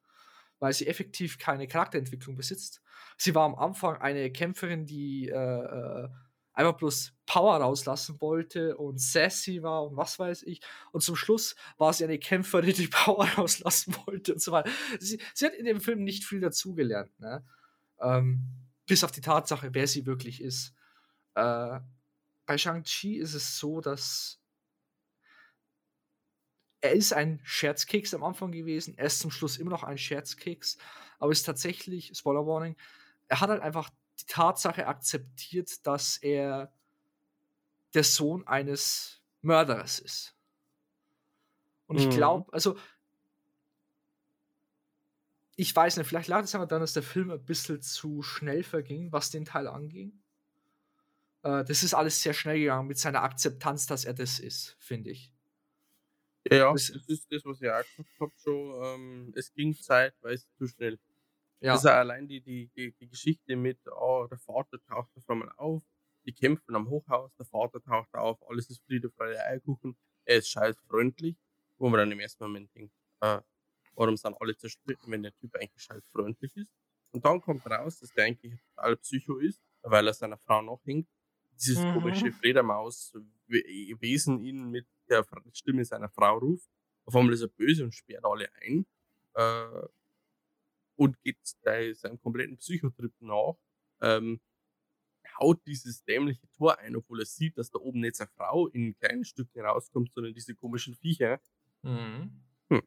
weil 0.60 0.74
sie 0.74 0.88
effektiv 0.88 1.38
keine 1.38 1.68
Charakterentwicklung 1.68 2.36
besitzt. 2.36 2.82
Sie 3.18 3.34
war 3.34 3.46
am 3.46 3.56
Anfang 3.56 3.98
eine 3.98 4.32
Kämpferin, 4.32 4.86
die 4.86 5.30
äh, 5.30 5.34
äh 5.34 6.10
einfach 6.60 6.78
bloß 6.78 7.13
Power 7.25 7.58
rauslassen 7.58 8.20
wollte 8.20 8.75
und 8.75 9.00
sassy 9.00 9.63
war 9.63 9.86
und 9.86 9.96
was 9.96 10.20
weiß 10.20 10.44
ich. 10.44 10.62
Und 10.92 11.01
zum 11.01 11.16
Schluss 11.16 11.56
war 11.78 11.94
sie 11.94 12.04
eine 12.04 12.20
Kämpferin, 12.20 12.74
die 12.74 12.88
Power 12.92 13.25
rauslassen 13.38 13.96
wollte 14.06 14.34
und 14.34 14.42
so 14.42 14.51
weiter. 14.51 14.70
Sie, 15.00 15.22
sie 15.34 15.46
hat 15.46 15.54
in 15.54 15.66
dem 15.66 15.80
Film 15.80 16.04
nicht 16.04 16.25
viel 16.25 16.42
dazugelernt, 16.42 17.18
ne? 17.20 17.46
Ähm, 18.01 18.46
bis 18.86 19.04
auf 19.04 19.12
die 19.12 19.22
Tatsache, 19.22 19.70
wer 19.74 19.88
sie 19.88 20.06
wirklich 20.06 20.42
ist. 20.42 20.74
Äh, 21.36 21.80
bei 22.46 22.58
Shang-Chi 22.58 23.18
ist 23.18 23.36
es 23.36 23.58
so, 23.58 23.80
dass 23.80 24.42
er 26.82 26.94
ist 26.94 27.13
ein 27.13 27.39
Scherzkeks 27.44 28.13
am 28.13 28.24
Anfang 28.24 28.51
gewesen, 28.51 28.98
er 28.98 29.06
ist 29.06 29.20
zum 29.20 29.32
Schluss 29.32 29.58
immer 29.58 29.72
noch 29.72 29.84
ein 29.84 29.98
Scherzkeks, 29.98 30.78
aber 31.20 31.32
ist 31.32 31.44
tatsächlich, 31.44 32.12
Spoiler 32.18 32.48
Warning, 32.48 32.75
er 33.28 33.42
hat 33.42 33.50
halt 33.50 33.62
einfach 33.62 33.92
die 34.22 34.26
Tatsache 34.26 34.88
akzeptiert, 34.88 35.86
dass 35.86 36.18
er 36.18 36.72
der 37.94 38.04
Sohn 38.04 38.46
eines 38.48 39.22
Mörderers 39.42 40.00
ist. 40.00 40.36
Und 41.88 42.00
ich 42.00 42.10
glaube, 42.10 42.46
mhm. 42.48 42.54
also 42.54 42.78
ich 45.56 45.76
weiß 45.76 45.98
nicht, 45.98 46.08
vielleicht 46.08 46.30
lag 46.30 46.44
es 46.44 46.56
aber 46.56 46.68
dann, 46.68 46.80
dass 46.82 46.94
der 46.94 47.04
Film 47.04 47.32
ein 47.32 47.44
bisschen 47.44 47.82
zu 47.82 48.22
schnell 48.22 48.64
verging, 48.64 49.12
was 49.12 49.30
den 49.30 49.44
Teil 49.44 49.68
anging. 49.68 50.14
Äh, 51.44 51.66
das 51.66 51.84
ist 51.84 51.94
alles 51.94 52.22
sehr 52.22 52.34
schnell 52.34 52.60
gegangen 52.60 52.88
mit 52.88 52.98
seiner 52.98 53.24
Akzeptanz, 53.24 53.86
dass 53.86 54.06
er 54.06 54.14
das 54.14 54.40
ist, 54.40 54.78
finde 54.80 55.10
ich. 55.10 55.34
Ja, 56.50 56.58
ja, 56.58 56.72
das, 56.72 56.92
das 56.94 57.06
ist 57.08 57.32
das, 57.32 57.44
was 57.44 57.62
ich 57.62 57.70
auch 57.70 57.84
gesagt 57.84 58.20
habe 58.20 58.32
schon. 58.38 58.84
Ähm, 58.84 59.34
es 59.36 59.54
ging 59.54 59.76
zeitweise 59.76 60.46
zu 60.58 60.68
schnell. 60.68 60.98
Ja. 61.62 61.74
Das 61.74 61.84
ist 61.84 61.89
allein 61.89 62.28
die, 62.28 62.42
die, 62.42 62.70
die, 62.75 62.94
die 62.94 63.10
Geschichte 63.10 63.56
mit, 63.56 63.80
oh, 63.88 64.28
der 64.30 64.38
Vater 64.38 64.80
taucht 64.86 65.10
auf 65.16 65.30
einmal 65.30 65.51
auf, 65.58 65.84
die 66.25 66.34
kämpfen 66.34 66.75
am 66.75 66.89
Hochhaus, 66.89 67.34
der 67.36 67.46
Vater 67.46 67.82
taucht 67.82 68.13
auf, 68.13 68.38
alles 68.50 68.70
ist 68.70 68.84
Friede, 68.86 69.10
Freude, 69.10 69.44
Eierkuchen, 69.44 69.98
er 70.25 70.38
ist 70.38 70.50
scheiß 70.50 70.78
freundlich, 70.88 71.36
wo 71.78 71.89
man 71.89 72.00
dann 72.00 72.12
im 72.12 72.20
ersten 72.20 72.44
Moment 72.44 72.74
denkt, 72.75 72.94
äh, 73.22 73.42
warum 73.96 74.16
sind 74.16 74.36
alle 74.39 74.56
zerstritten, 74.56 75.12
wenn 75.12 75.24
der 75.24 75.36
Typ 75.36 75.56
eigentlich 75.56 75.84
scheiß 75.84 76.04
freundlich 76.12 76.56
ist? 76.56 76.72
Und 77.12 77.25
dann 77.25 77.42
kommt 77.42 77.66
raus, 77.66 78.00
dass 78.00 78.12
der 78.12 78.25
eigentlich 78.25 78.54
total 78.75 78.96
Psycho 78.98 79.38
ist, 79.38 79.62
weil 79.82 80.08
er 80.08 80.13
seiner 80.13 80.38
Frau 80.38 80.62
noch 80.62 80.86
hängt. 80.86 81.10
Dieses 81.51 81.84
mhm. 81.84 81.94
komische 81.94 82.32
Fledermaus-Wesen 82.32 84.39
ihn 84.39 84.70
mit 84.70 84.86
der 85.10 85.25
Stimme 85.51 85.84
seiner 85.84 86.10
Frau 86.10 86.38
ruft. 86.38 86.70
Auf 87.06 87.16
einmal 87.16 87.34
ist 87.34 87.42
er 87.42 87.48
böse 87.48 87.84
und 87.84 87.94
sperrt 87.94 88.24
alle 88.24 88.50
ein. 88.62 88.86
Äh, 89.34 89.88
und 91.00 91.22
geht 91.22 91.38
seinem 91.98 92.20
kompletten 92.20 92.58
Psychotrip 92.58 93.13
nach. 93.22 93.53
Ähm, 94.01 94.41
haut 95.39 95.65
dieses 95.65 96.03
dämliche 96.03 96.46
Tor 96.58 96.77
ein, 96.79 96.96
obwohl 96.98 97.21
er 97.21 97.26
sieht, 97.26 97.58
dass 97.58 97.71
da 97.71 97.80
oben 97.80 98.04
jetzt 98.04 98.19
eine 98.19 98.30
Frau 98.36 98.67
in 98.67 98.97
kleinen 98.97 99.24
Stücken 99.24 99.62
rauskommt, 99.62 100.12
sondern 100.13 100.34
diese 100.34 100.56
komischen 100.56 100.95
Viecher. 100.95 101.39
Mhm. 101.84 102.41
Hm. 102.67 102.82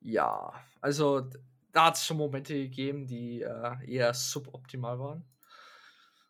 Ja, 0.00 0.54
also 0.80 1.28
da 1.72 1.86
hat 1.86 1.96
es 1.96 2.06
schon 2.06 2.16
Momente 2.16 2.54
gegeben, 2.54 3.06
die 3.06 3.42
äh, 3.42 3.76
eher 3.86 4.14
suboptimal 4.14 4.98
waren. 4.98 5.24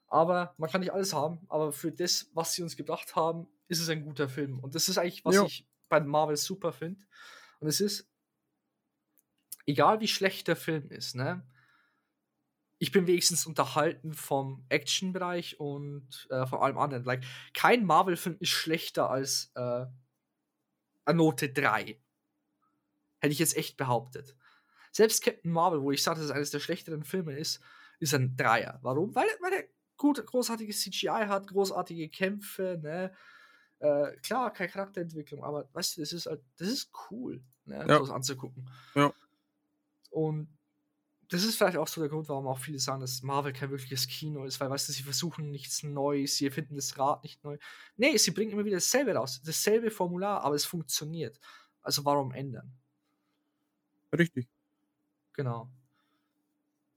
Aber 0.08 0.54
man 0.58 0.68
kann 0.68 0.80
nicht 0.80 0.92
alles 0.92 1.14
haben. 1.14 1.38
Aber 1.48 1.70
für 1.70 1.92
das, 1.92 2.28
was 2.34 2.52
sie 2.52 2.64
uns 2.64 2.76
gebracht 2.76 3.14
haben, 3.14 3.46
ist 3.68 3.78
es 3.78 3.88
ein 3.88 4.02
guter 4.02 4.28
Film. 4.28 4.58
Und 4.58 4.74
das 4.74 4.88
ist 4.88 4.98
eigentlich, 4.98 5.24
was 5.24 5.36
jo. 5.36 5.44
ich 5.44 5.68
bei 5.88 6.00
Marvel 6.00 6.36
super 6.36 6.72
finde. 6.72 7.00
Und 7.60 7.68
es 7.68 7.80
ist, 7.80 8.10
egal 9.70 10.00
wie 10.00 10.08
schlecht 10.08 10.48
der 10.48 10.56
Film 10.56 10.90
ist, 10.90 11.14
ne? 11.14 11.46
Ich 12.78 12.92
bin 12.92 13.06
wenigstens 13.06 13.46
unterhalten 13.46 14.14
vom 14.14 14.64
Action-Bereich 14.70 15.60
und 15.60 16.26
äh, 16.30 16.46
von 16.46 16.60
allem 16.60 16.78
anderen. 16.78 17.04
Like, 17.04 17.24
kein 17.52 17.84
Marvel-Film 17.84 18.36
ist 18.40 18.48
schlechter 18.48 19.10
als 19.10 19.52
äh, 19.54 19.84
eine 21.04 21.16
Note 21.16 21.50
3. 21.50 22.00
Hätte 23.18 23.32
ich 23.32 23.38
jetzt 23.38 23.56
echt 23.56 23.76
behauptet. 23.76 24.34
Selbst 24.92 25.22
Captain 25.22 25.52
Marvel, 25.52 25.82
wo 25.82 25.92
ich 25.92 26.02
sage, 26.02 26.20
dass 26.20 26.30
es 26.30 26.34
eines 26.34 26.50
der 26.50 26.60
schlechteren 26.60 27.04
Filme 27.04 27.38
ist, 27.38 27.60
ist 28.00 28.14
ein 28.14 28.34
Dreier. 28.34 28.78
Warum? 28.82 29.14
Weil, 29.14 29.28
weil 29.40 29.52
er 29.52 29.64
gut, 29.98 30.24
großartiges 30.24 30.80
CGI 30.80 31.26
hat, 31.28 31.48
großartige 31.48 32.08
Kämpfe, 32.08 32.80
ne? 32.82 33.12
Äh, 33.78 34.16
klar, 34.22 34.52
keine 34.52 34.70
Charakterentwicklung, 34.70 35.44
aber 35.44 35.68
weißt 35.72 35.96
du, 35.96 36.00
das 36.00 36.12
ist 36.12 36.26
halt, 36.26 36.42
das 36.56 36.68
ist 36.68 36.92
cool, 37.10 37.42
ne, 37.64 37.84
ja. 37.86 37.96
sowas 37.96 38.10
anzugucken. 38.10 38.68
Ja. 38.94 39.12
Und 40.10 40.48
das 41.28 41.44
ist 41.44 41.56
vielleicht 41.56 41.76
auch 41.76 41.86
so 41.88 42.00
der 42.00 42.10
Grund, 42.10 42.28
warum 42.28 42.48
auch 42.48 42.58
viele 42.58 42.80
sagen, 42.80 43.00
dass 43.00 43.22
Marvel 43.22 43.52
kein 43.52 43.70
wirkliches 43.70 44.08
Kino 44.08 44.44
ist, 44.44 44.58
weil, 44.60 44.68
weißt 44.70 44.88
du, 44.88 44.92
sie 44.92 45.04
versuchen 45.04 45.50
nichts 45.50 45.82
Neues, 45.84 46.36
sie 46.36 46.46
erfinden 46.46 46.74
das 46.74 46.98
Rad 46.98 47.22
nicht 47.22 47.42
neu. 47.44 47.56
Nee, 47.96 48.16
sie 48.16 48.32
bringen 48.32 48.50
immer 48.52 48.64
wieder 48.64 48.76
dasselbe 48.76 49.14
raus, 49.14 49.40
dasselbe 49.44 49.90
Formular, 49.92 50.42
aber 50.42 50.56
es 50.56 50.64
funktioniert. 50.64 51.38
Also 51.82 52.04
warum 52.04 52.32
ändern? 52.32 52.72
Richtig. 54.12 54.48
Genau. 55.34 55.70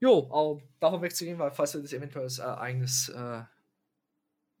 Jo, 0.00 0.28
auch 0.30 0.60
davon 0.80 1.02
wegzugehen, 1.02 1.38
weil 1.38 1.50
falls 1.52 1.74
wir 1.74 1.82
das 1.82 1.92
eventuell 1.92 2.24
als 2.24 2.38
äh, 2.38 2.42
eigenes 2.42 3.08
äh, 3.08 3.42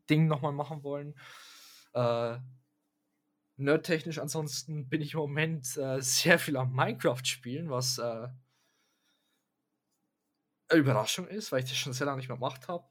Ding 0.08 0.26
nochmal 0.26 0.52
machen 0.52 0.82
wollen. 0.82 1.14
Äh, 1.92 2.38
nerdtechnisch 3.56 4.18
ansonsten 4.18 4.88
bin 4.88 5.00
ich 5.00 5.14
im 5.14 5.20
Moment 5.20 5.76
äh, 5.76 6.00
sehr 6.00 6.38
viel 6.38 6.56
am 6.56 6.72
Minecraft 6.72 7.24
spielen, 7.24 7.70
was 7.70 7.98
äh, 7.98 8.28
eine 10.68 10.80
Überraschung 10.80 11.26
ist, 11.28 11.52
weil 11.52 11.62
ich 11.62 11.70
das 11.70 11.76
schon 11.76 11.92
sehr 11.92 12.06
lange 12.06 12.18
nicht 12.18 12.28
mehr 12.28 12.36
gemacht 12.36 12.68
habe. 12.68 12.84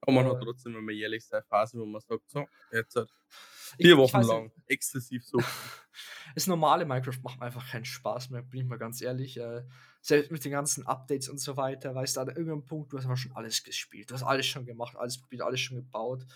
Aber 0.00 0.12
man 0.12 0.26
hat 0.26 0.42
äh, 0.42 0.44
trotzdem, 0.44 0.74
wenn 0.74 0.84
man 0.84 0.94
jährlich 0.94 1.24
seine 1.24 1.42
Phase, 1.44 1.78
wo 1.78 1.86
man 1.86 2.00
sagt, 2.00 2.28
so, 2.28 2.46
jetzt 2.72 2.94
hat 2.96 3.08
vier 3.80 3.96
Wochen 3.96 4.20
lang 4.20 4.44
nicht. 4.44 4.56
exzessiv 4.66 5.24
so. 5.24 5.38
das 6.34 6.46
normale 6.46 6.84
Minecraft 6.84 7.20
macht 7.22 7.40
mir 7.40 7.46
einfach 7.46 7.70
keinen 7.70 7.86
Spaß 7.86 8.30
mehr, 8.30 8.42
bin 8.42 8.60
ich 8.60 8.66
mal 8.66 8.78
ganz 8.78 9.00
ehrlich. 9.00 9.38
Äh, 9.38 9.62
selbst 10.02 10.30
mit 10.30 10.44
den 10.44 10.52
ganzen 10.52 10.86
Updates 10.86 11.30
und 11.30 11.38
so 11.38 11.56
weiter, 11.56 11.94
weißt 11.94 12.16
du, 12.16 12.20
an 12.20 12.28
irgendeinem 12.28 12.66
Punkt, 12.66 12.92
du 12.92 12.98
hast 12.98 13.06
aber 13.06 13.16
schon 13.16 13.32
alles 13.32 13.64
gespielt, 13.64 14.10
du 14.10 14.14
hast 14.14 14.22
alles 14.22 14.44
schon 14.44 14.66
gemacht, 14.66 14.96
alles 14.96 15.18
probiert, 15.18 15.42
alles 15.42 15.60
schon 15.60 15.78
gebaut 15.78 16.26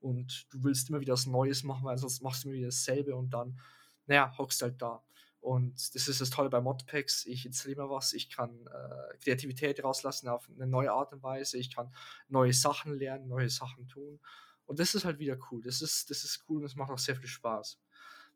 und 0.00 0.46
du 0.50 0.64
willst 0.64 0.88
immer 0.88 1.00
wieder 1.00 1.12
was 1.12 1.26
Neues 1.26 1.62
machen, 1.64 1.84
weil 1.84 1.98
sonst 1.98 2.22
machst 2.22 2.44
du 2.44 2.48
immer 2.48 2.56
wieder 2.56 2.68
dasselbe 2.68 3.14
und 3.14 3.30
dann, 3.30 3.60
naja, 4.06 4.32
hockst 4.38 4.62
halt 4.62 4.80
da. 4.80 5.02
Und 5.40 5.94
das 5.94 6.08
ist 6.08 6.20
das 6.20 6.30
Tolle 6.30 6.50
bei 6.50 6.60
Modpacks. 6.60 7.24
Ich 7.26 7.46
installiere 7.46 7.86
mal 7.86 7.90
was, 7.90 8.12
ich 8.12 8.28
kann 8.30 8.66
äh, 8.66 9.16
Kreativität 9.18 9.82
rauslassen 9.82 10.28
auf 10.28 10.48
eine 10.54 10.66
neue 10.66 10.92
Art 10.92 11.12
und 11.12 11.22
Weise, 11.22 11.58
ich 11.58 11.74
kann 11.74 11.94
neue 12.28 12.52
Sachen 12.52 12.94
lernen, 12.94 13.28
neue 13.28 13.48
Sachen 13.48 13.86
tun. 13.88 14.20
Und 14.66 14.78
das 14.78 14.94
ist 14.94 15.04
halt 15.04 15.18
wieder 15.18 15.38
cool. 15.50 15.62
Das 15.62 15.80
ist, 15.80 16.10
das 16.10 16.24
ist 16.24 16.44
cool 16.48 16.60
und 16.60 16.66
es 16.66 16.76
macht 16.76 16.90
auch 16.90 16.98
sehr 16.98 17.16
viel 17.16 17.28
Spaß. 17.28 17.80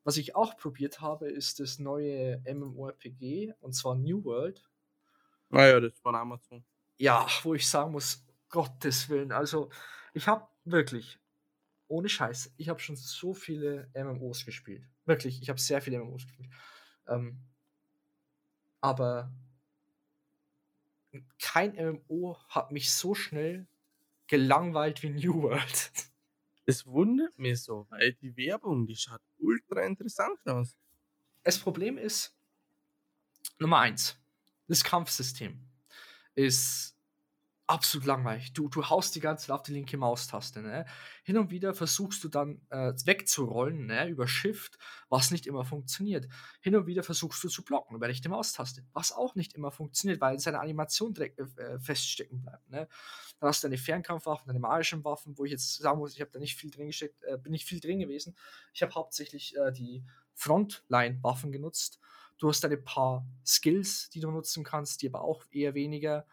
Was 0.04 0.16
ich 0.16 0.34
auch 0.34 0.56
probiert 0.56 1.00
habe, 1.00 1.30
ist 1.30 1.60
das 1.60 1.78
neue 1.78 2.42
MMORPG 2.46 3.52
und 3.60 3.72
zwar 3.72 3.94
New 3.94 4.24
World. 4.24 4.68
Naja, 5.50 5.76
ah 5.76 5.80
das 5.80 5.98
von 6.00 6.14
Amazon. 6.14 6.64
Ja, 6.96 7.26
wo 7.42 7.54
ich 7.54 7.68
sagen 7.68 7.92
muss, 7.92 8.24
Gottes 8.48 9.08
Willen. 9.08 9.32
Also, 9.32 9.70
ich 10.14 10.26
habe 10.26 10.48
wirklich, 10.64 11.18
ohne 11.88 12.08
Scheiß, 12.08 12.54
ich 12.56 12.68
habe 12.68 12.80
schon 12.80 12.96
so 12.96 13.34
viele 13.34 13.90
MMOs 13.94 14.44
gespielt. 14.44 14.84
Wirklich, 15.04 15.42
ich 15.42 15.48
habe 15.50 15.60
sehr 15.60 15.82
viele 15.82 15.98
MMOs 15.98 16.26
gespielt. 16.26 16.50
Ähm, 17.08 17.38
aber 18.80 19.32
kein 21.40 21.74
MMO 21.74 22.38
hat 22.48 22.72
mich 22.72 22.90
so 22.90 23.14
schnell 23.14 23.66
gelangweilt 24.26 25.02
wie 25.02 25.10
New 25.10 25.42
World. 25.42 25.92
Es 26.64 26.86
wundert 26.86 27.36
mich 27.40 27.60
so, 27.60 27.88
weil 27.90 28.12
die 28.12 28.36
Werbung, 28.36 28.86
die 28.86 28.94
schaut 28.94 29.20
ultra 29.38 29.82
interessant 29.82 30.38
aus. 30.46 30.76
Das 31.42 31.58
Problem 31.58 31.98
ist, 31.98 32.36
Nummer 33.58 33.80
eins, 33.80 34.16
das 34.68 34.84
Kampfsystem 34.84 35.60
ist 36.36 36.96
absolut 37.72 38.06
langweilig. 38.06 38.52
Du, 38.52 38.68
du 38.68 38.88
haust 38.90 39.14
die 39.14 39.20
ganze 39.20 39.46
Zeit 39.46 39.54
auf 39.54 39.62
die 39.62 39.72
linke 39.72 39.96
Maustaste. 39.96 40.60
Ne? 40.60 40.84
Hin 41.24 41.38
und 41.38 41.50
wieder 41.50 41.72
versuchst 41.72 42.22
du 42.22 42.28
dann 42.28 42.60
äh, 42.68 42.92
wegzurollen 43.06 43.86
ne? 43.86 44.08
über 44.08 44.28
Shift, 44.28 44.78
was 45.08 45.30
nicht 45.30 45.46
immer 45.46 45.64
funktioniert. 45.64 46.28
Hin 46.60 46.76
und 46.76 46.86
wieder 46.86 47.02
versuchst 47.02 47.42
du 47.42 47.48
zu 47.48 47.64
blocken 47.64 47.96
über 47.96 48.08
rechte 48.08 48.28
Maustaste, 48.28 48.84
was 48.92 49.12
auch 49.12 49.36
nicht 49.36 49.54
immer 49.54 49.70
funktioniert, 49.70 50.20
weil 50.20 50.38
seine 50.38 50.60
Animation 50.60 51.14
direkt 51.14 51.38
äh, 51.38 51.78
feststecken 51.78 52.42
bleibt. 52.42 52.68
Ne? 52.68 52.88
Dann 53.40 53.48
hast 53.48 53.64
du 53.64 53.68
deine 53.68 53.78
Fernkampfwaffen, 53.78 54.48
deine 54.48 54.60
magischen 54.60 55.02
Waffen, 55.02 55.38
wo 55.38 55.46
ich 55.46 55.52
jetzt 55.52 55.76
sagen 55.78 55.98
muss, 55.98 56.12
ich 56.12 56.20
habe 56.20 56.30
da 56.30 56.38
nicht 56.38 56.56
viel 56.56 56.70
drin 56.70 56.88
gesteckt, 56.88 57.22
äh, 57.24 57.38
bin 57.38 57.52
nicht 57.52 57.66
viel 57.66 57.80
drin 57.80 58.00
gewesen. 58.00 58.36
Ich 58.74 58.82
habe 58.82 58.94
hauptsächlich 58.94 59.56
äh, 59.56 59.72
die 59.72 60.04
Frontline-Waffen 60.34 61.50
genutzt. 61.52 62.00
Du 62.36 62.48
hast 62.50 62.62
deine 62.64 62.76
paar 62.76 63.26
Skills, 63.46 64.10
die 64.10 64.20
du 64.20 64.30
nutzen 64.30 64.62
kannst, 64.62 65.00
die 65.00 65.08
aber 65.08 65.22
auch 65.22 65.44
eher 65.50 65.72
weniger 65.72 66.26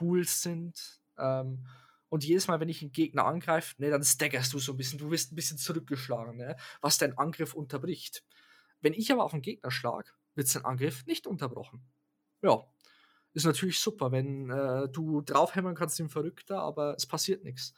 cool 0.00 0.24
sind. 0.24 1.00
Ähm, 1.18 1.66
Und 2.10 2.24
jedes 2.24 2.48
Mal, 2.48 2.58
wenn 2.58 2.70
ich 2.70 2.80
einen 2.80 2.92
Gegner 2.92 3.26
angreife, 3.26 3.74
ne, 3.78 3.90
dann 3.90 4.02
staggerst 4.02 4.52
du 4.54 4.58
so 4.58 4.72
ein 4.72 4.78
bisschen, 4.78 4.98
du 4.98 5.10
wirst 5.10 5.30
ein 5.30 5.36
bisschen 5.36 5.58
zurückgeschlagen, 5.58 6.38
ne, 6.38 6.56
was 6.80 6.96
deinen 6.96 7.18
Angriff 7.18 7.52
unterbricht. 7.54 8.24
Wenn 8.80 8.94
ich 8.94 9.12
aber 9.12 9.24
auf 9.24 9.34
einen 9.34 9.42
Gegner 9.42 9.70
schlage, 9.70 10.10
wird 10.34 10.48
sein 10.48 10.64
Angriff 10.64 11.04
nicht 11.06 11.26
unterbrochen. 11.26 11.82
Ja, 12.40 12.64
ist 13.34 13.44
natürlich 13.44 13.78
super, 13.78 14.10
wenn 14.10 14.50
äh, 14.50 14.88
du 14.88 15.20
draufhämmern 15.20 15.74
kannst, 15.74 16.00
im 16.00 16.08
Verrückter, 16.08 16.60
aber 16.60 16.94
es 16.96 17.06
passiert 17.06 17.44
nichts. 17.44 17.74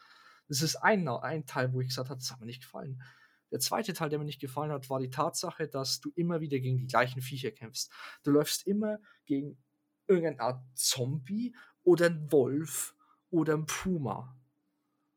Das 0.46 0.62
ist 0.62 0.76
ein, 0.76 1.08
ein 1.08 1.46
Teil, 1.46 1.72
wo 1.72 1.80
ich 1.80 1.88
gesagt 1.88 2.10
habe, 2.10 2.20
das 2.20 2.30
hat 2.30 2.38
mir 2.38 2.46
nicht 2.46 2.62
gefallen. 2.62 3.02
Der 3.50 3.58
zweite 3.58 3.94
Teil, 3.94 4.10
der 4.10 4.20
mir 4.20 4.26
nicht 4.26 4.40
gefallen 4.40 4.70
hat, 4.70 4.90
war 4.90 5.00
die 5.00 5.10
Tatsache, 5.10 5.66
dass 5.66 6.00
du 6.00 6.12
immer 6.14 6.40
wieder 6.40 6.60
gegen 6.60 6.78
die 6.78 6.86
gleichen 6.86 7.20
Viecher 7.20 7.50
kämpfst. 7.50 7.90
Du 8.22 8.30
läufst 8.30 8.64
immer 8.66 8.98
gegen 9.26 9.58
irgendeine 10.06 10.40
Art 10.40 10.62
Zombie 10.74 11.54
oder 11.82 12.06
einen 12.06 12.30
Wolf 12.32 12.94
oder 13.30 13.54
einen 13.54 13.66
Puma. 13.66 14.36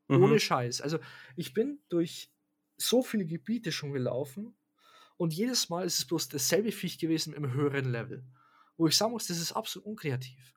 Mhm. 0.07 0.23
Ohne 0.23 0.39
Scheiß. 0.39 0.81
Also 0.81 0.99
ich 1.35 1.53
bin 1.53 1.79
durch 1.89 2.31
so 2.77 3.03
viele 3.03 3.25
Gebiete 3.25 3.71
schon 3.71 3.93
gelaufen 3.93 4.55
und 5.17 5.33
jedes 5.33 5.69
Mal 5.69 5.85
ist 5.85 5.99
es 5.99 6.05
bloß 6.05 6.29
dasselbe 6.29 6.71
Viech 6.71 6.97
gewesen 6.97 7.33
im 7.33 7.53
höheren 7.53 7.91
Level. 7.91 8.25
Wo 8.77 8.87
ich 8.87 8.97
sagen 8.97 9.11
muss, 9.11 9.27
das 9.27 9.37
ist 9.37 9.51
absolut 9.51 9.85
unkreativ. 9.85 10.53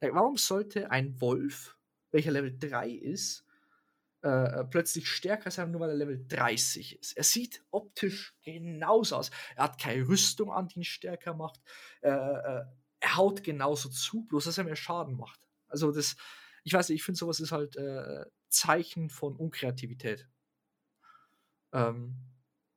Warum 0.00 0.36
sollte 0.36 0.90
ein 0.90 1.20
Wolf, 1.20 1.76
welcher 2.10 2.30
Level 2.30 2.56
3 2.58 2.90
ist, 2.90 3.44
äh, 4.24 4.60
äh, 4.60 4.64
plötzlich 4.64 5.08
stärker 5.08 5.52
sein, 5.52 5.70
nur 5.70 5.80
weil 5.80 5.90
er 5.90 5.94
Level 5.94 6.24
30 6.26 6.98
ist. 6.98 7.16
Er 7.16 7.22
sieht 7.22 7.62
optisch 7.70 8.34
genauso 8.42 9.14
aus. 9.14 9.30
Er 9.54 9.64
hat 9.64 9.80
keine 9.80 10.08
Rüstung 10.08 10.50
an, 10.50 10.66
die 10.66 10.80
ihn 10.80 10.84
stärker 10.84 11.34
macht. 11.34 11.60
Äh, 12.00 12.10
äh, 12.10 12.64
er 13.00 13.16
haut 13.16 13.44
genauso 13.44 13.88
zu, 13.88 14.24
bloß 14.24 14.44
dass 14.44 14.58
er 14.58 14.64
mehr 14.64 14.76
Schaden 14.76 15.16
macht. 15.16 15.46
Also 15.68 15.92
das, 15.92 16.16
ich 16.64 16.72
weiß 16.72 16.88
nicht, 16.88 16.96
ich 16.96 17.04
finde 17.04 17.18
sowas 17.18 17.40
ist 17.40 17.52
halt 17.52 17.76
äh, 17.76 18.24
Zeichen 18.48 19.10
von 19.10 19.36
Unkreativität. 19.36 20.28
Ähm, 21.72 22.16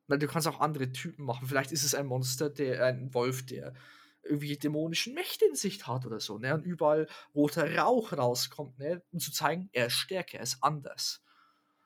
weil 0.06 0.18
du 0.18 0.26
kannst 0.26 0.46
auch 0.46 0.60
andere 0.60 0.92
Typen 0.92 1.24
machen. 1.24 1.48
Vielleicht 1.48 1.72
ist 1.72 1.84
es 1.84 1.94
ein 1.94 2.06
Monster, 2.06 2.50
der 2.50 2.84
ein 2.84 3.14
Wolf, 3.14 3.46
der 3.46 3.72
irgendwie 4.22 4.56
dämonischen 4.56 5.14
Mächte 5.14 5.46
in 5.46 5.54
sich 5.54 5.86
hat 5.86 6.06
oder 6.06 6.20
so, 6.20 6.38
ne? 6.38 6.54
Und 6.54 6.64
überall 6.64 7.08
roter 7.34 7.76
Rauch 7.76 8.12
rauskommt, 8.12 8.78
ne? 8.78 9.02
Um 9.10 9.18
zu 9.18 9.32
zeigen, 9.32 9.68
er 9.72 9.86
ist 9.86 9.94
stärker, 9.94 10.38
er 10.38 10.44
ist 10.44 10.58
anders. 10.62 11.24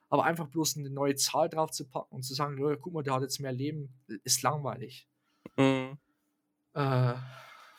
Aber 0.08 0.24
einfach 0.24 0.48
bloß 0.48 0.76
eine 0.76 0.90
neue 0.90 1.16
Zahl 1.16 1.48
drauf 1.48 1.70
zu 1.70 1.88
packen 1.88 2.14
und 2.14 2.22
zu 2.22 2.34
sagen, 2.34 2.56
guck 2.80 2.92
mal, 2.92 3.02
der 3.02 3.14
hat 3.14 3.22
jetzt 3.22 3.40
mehr 3.40 3.52
Leben, 3.52 3.94
ist 4.24 4.42
langweilig. 4.42 5.08
Mhm. 5.56 5.98
Äh, 6.74 7.14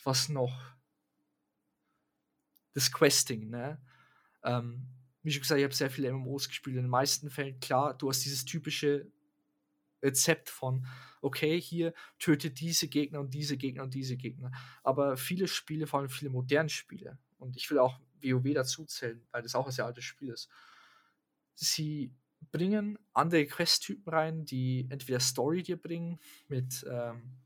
was 0.08 0.30
noch? 0.30 0.60
Das 2.74 2.91
Questing, 2.91 3.50
ne? 3.50 3.80
Ähm, 4.43 4.88
wie 5.22 5.32
schon 5.32 5.41
gesagt, 5.41 5.60
ich 5.60 5.65
habe 5.65 5.76
sehr 5.76 5.91
viele 5.91 6.12
MMOs 6.12 6.48
gespielt. 6.48 6.78
In 6.78 6.84
den 6.84 6.89
meisten 6.89 7.30
Fällen, 7.30 7.60
klar, 7.60 7.96
du 7.96 8.10
hast 8.10 8.24
dieses 8.24 8.46
typische 8.46 9.12
Rezept 10.02 10.50
von, 10.50 10.88
okay, 11.22 11.60
hier 11.60 11.93
töte 12.20 12.50
diese 12.50 12.88
Gegner 12.88 13.20
und 13.20 13.34
diese 13.34 13.58
Gegner 13.58 13.84
und 13.84 13.93
diese 13.93 14.15
Gegner. 14.15 14.52
Aber 14.84 15.17
viele 15.17 15.48
Spiele, 15.48 15.86
vor 15.86 16.00
allem 16.00 16.10
viele 16.10 16.32
moderne 16.32 16.70
Spiele, 16.70 17.17
und 17.39 17.58
ich 17.58 17.70
will 17.70 17.80
auch 17.80 18.00
WoW 18.22 18.54
dazu 18.54 18.86
zählen, 18.86 19.28
weil 19.32 19.41
das 19.41 19.56
auch 19.56 19.65
ein 19.65 19.72
sehr 19.72 19.86
altes 19.86 20.06
Spiel 20.06 20.30
ist, 20.30 20.50
sie 21.56 22.13
bringen 22.52 22.98
andere 23.13 23.46
Quest-Typen 23.46 24.13
rein, 24.13 24.46
die 24.46 24.88
entweder 24.89 25.20
Story 25.20 25.63
dir 25.63 25.82
bringen, 25.82 26.20
mit, 26.48 26.86
ähm, 26.89 27.38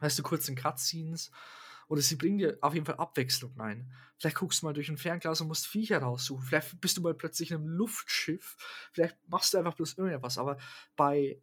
weißt 0.00 0.18
du, 0.18 0.22
kurzen 0.22 0.56
Cutscenes, 0.56 1.30
oder 1.88 2.00
sie 2.00 2.16
bringen 2.16 2.38
dir 2.38 2.58
auf 2.60 2.74
jeden 2.74 2.86
Fall 2.86 2.96
Abwechslung 2.96 3.54
rein. 3.58 3.92
Vielleicht 4.16 4.36
guckst 4.36 4.62
du 4.62 4.66
mal 4.66 4.72
durch 4.72 4.88
ein 4.88 4.96
Fernglas 4.96 5.40
und 5.40 5.48
musst 5.48 5.66
Viecher 5.66 5.98
raussuchen. 5.98 6.46
Vielleicht 6.46 6.80
bist 6.80 6.96
du 6.96 7.02
mal 7.02 7.12
plötzlich 7.12 7.50
in 7.50 7.58
einem 7.58 7.68
Luftschiff. 7.68 8.56
Vielleicht 8.92 9.16
machst 9.28 9.52
du 9.52 9.58
einfach 9.58 9.74
bloß 9.74 9.98
irgendwas. 9.98 10.38
Aber 10.38 10.56
bei 10.96 11.38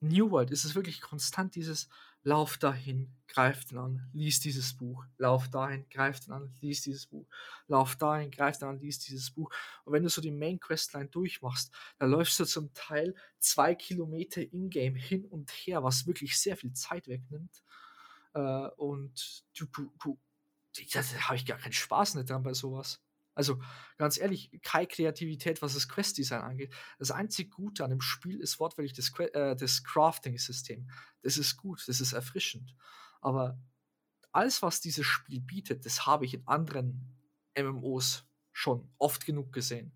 New 0.00 0.30
World 0.30 0.50
ist 0.50 0.64
es 0.64 0.74
wirklich 0.74 1.00
konstant 1.00 1.54
dieses 1.54 1.88
Lauf 2.24 2.56
dahin, 2.56 3.12
greift 3.28 3.72
ihn 3.72 3.78
an, 3.78 4.08
lies 4.12 4.40
dieses 4.40 4.76
Buch. 4.76 5.04
Lauf 5.18 5.48
dahin, 5.48 5.86
greift 5.90 6.26
ihn 6.26 6.32
an, 6.32 6.52
lies 6.60 6.82
dieses 6.82 7.06
Buch. 7.06 7.26
Lauf 7.66 7.96
dahin, 7.96 8.30
greift 8.30 8.62
ihn 8.62 8.68
an, 8.68 8.80
lies 8.80 8.98
dieses 8.98 9.30
Buch. 9.30 9.52
Und 9.84 9.92
wenn 9.92 10.02
du 10.02 10.08
so 10.08 10.20
die 10.20 10.30
Main 10.30 10.58
Questline 10.58 11.08
durchmachst, 11.08 11.72
dann 11.98 12.10
läufst 12.10 12.38
du 12.40 12.44
zum 12.44 12.72
Teil 12.74 13.14
zwei 13.38 13.74
Kilometer 13.74 14.40
in-game 14.40 14.94
hin 14.94 15.24
und 15.24 15.50
her, 15.50 15.82
was 15.82 16.06
wirklich 16.06 16.38
sehr 16.38 16.56
viel 16.56 16.72
Zeit 16.72 17.08
wegnimmt. 17.08 17.62
Äh, 18.34 18.68
und 18.76 19.44
du, 19.58 19.66
du, 19.66 19.92
du, 20.02 20.20
da 20.92 21.02
habe 21.02 21.36
ich 21.36 21.46
gar 21.46 21.58
keinen 21.58 21.72
Spaß 21.72 22.14
nicht 22.14 22.30
dran 22.30 22.42
bei 22.42 22.54
sowas. 22.54 23.02
Also 23.34 23.62
ganz 23.96 24.18
ehrlich, 24.18 24.50
keine 24.62 24.86
Kreativität, 24.86 25.62
was 25.62 25.74
das 25.74 25.88
Quest-Design 25.88 26.42
angeht. 26.42 26.74
Das 26.98 27.10
einzig 27.10 27.50
Gute 27.50 27.82
an 27.82 27.90
dem 27.90 28.00
Spiel 28.00 28.40
ist 28.40 28.60
wortwörtlich 28.60 28.92
das, 28.92 29.10
äh, 29.18 29.56
das 29.56 29.82
Crafting-System. 29.84 30.90
Das 31.22 31.38
ist 31.38 31.56
gut, 31.56 31.82
das 31.86 32.00
ist 32.00 32.12
erfrischend. 32.12 32.74
Aber 33.20 33.58
alles, 34.32 34.62
was 34.62 34.80
dieses 34.80 35.06
Spiel 35.06 35.40
bietet, 35.40 35.86
das 35.86 36.06
habe 36.06 36.26
ich 36.26 36.34
in 36.34 36.46
anderen 36.46 37.16
MMOs 37.56 38.26
schon 38.52 38.90
oft 38.98 39.24
genug 39.24 39.52
gesehen. 39.52 39.92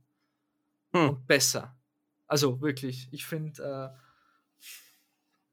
Hm. 0.95 1.11
Und 1.11 1.27
besser. 1.27 1.79
Also 2.27 2.61
wirklich, 2.61 3.09
ich 3.13 3.27
finde, 3.27 3.63
äh, 3.63 3.99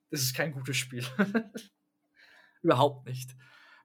das 0.09 0.21
ist 0.21 0.35
kein 0.35 0.53
gutes 0.53 0.77
Spiel. 0.77 1.05
Überhaupt 2.63 3.05
nicht. 3.05 3.35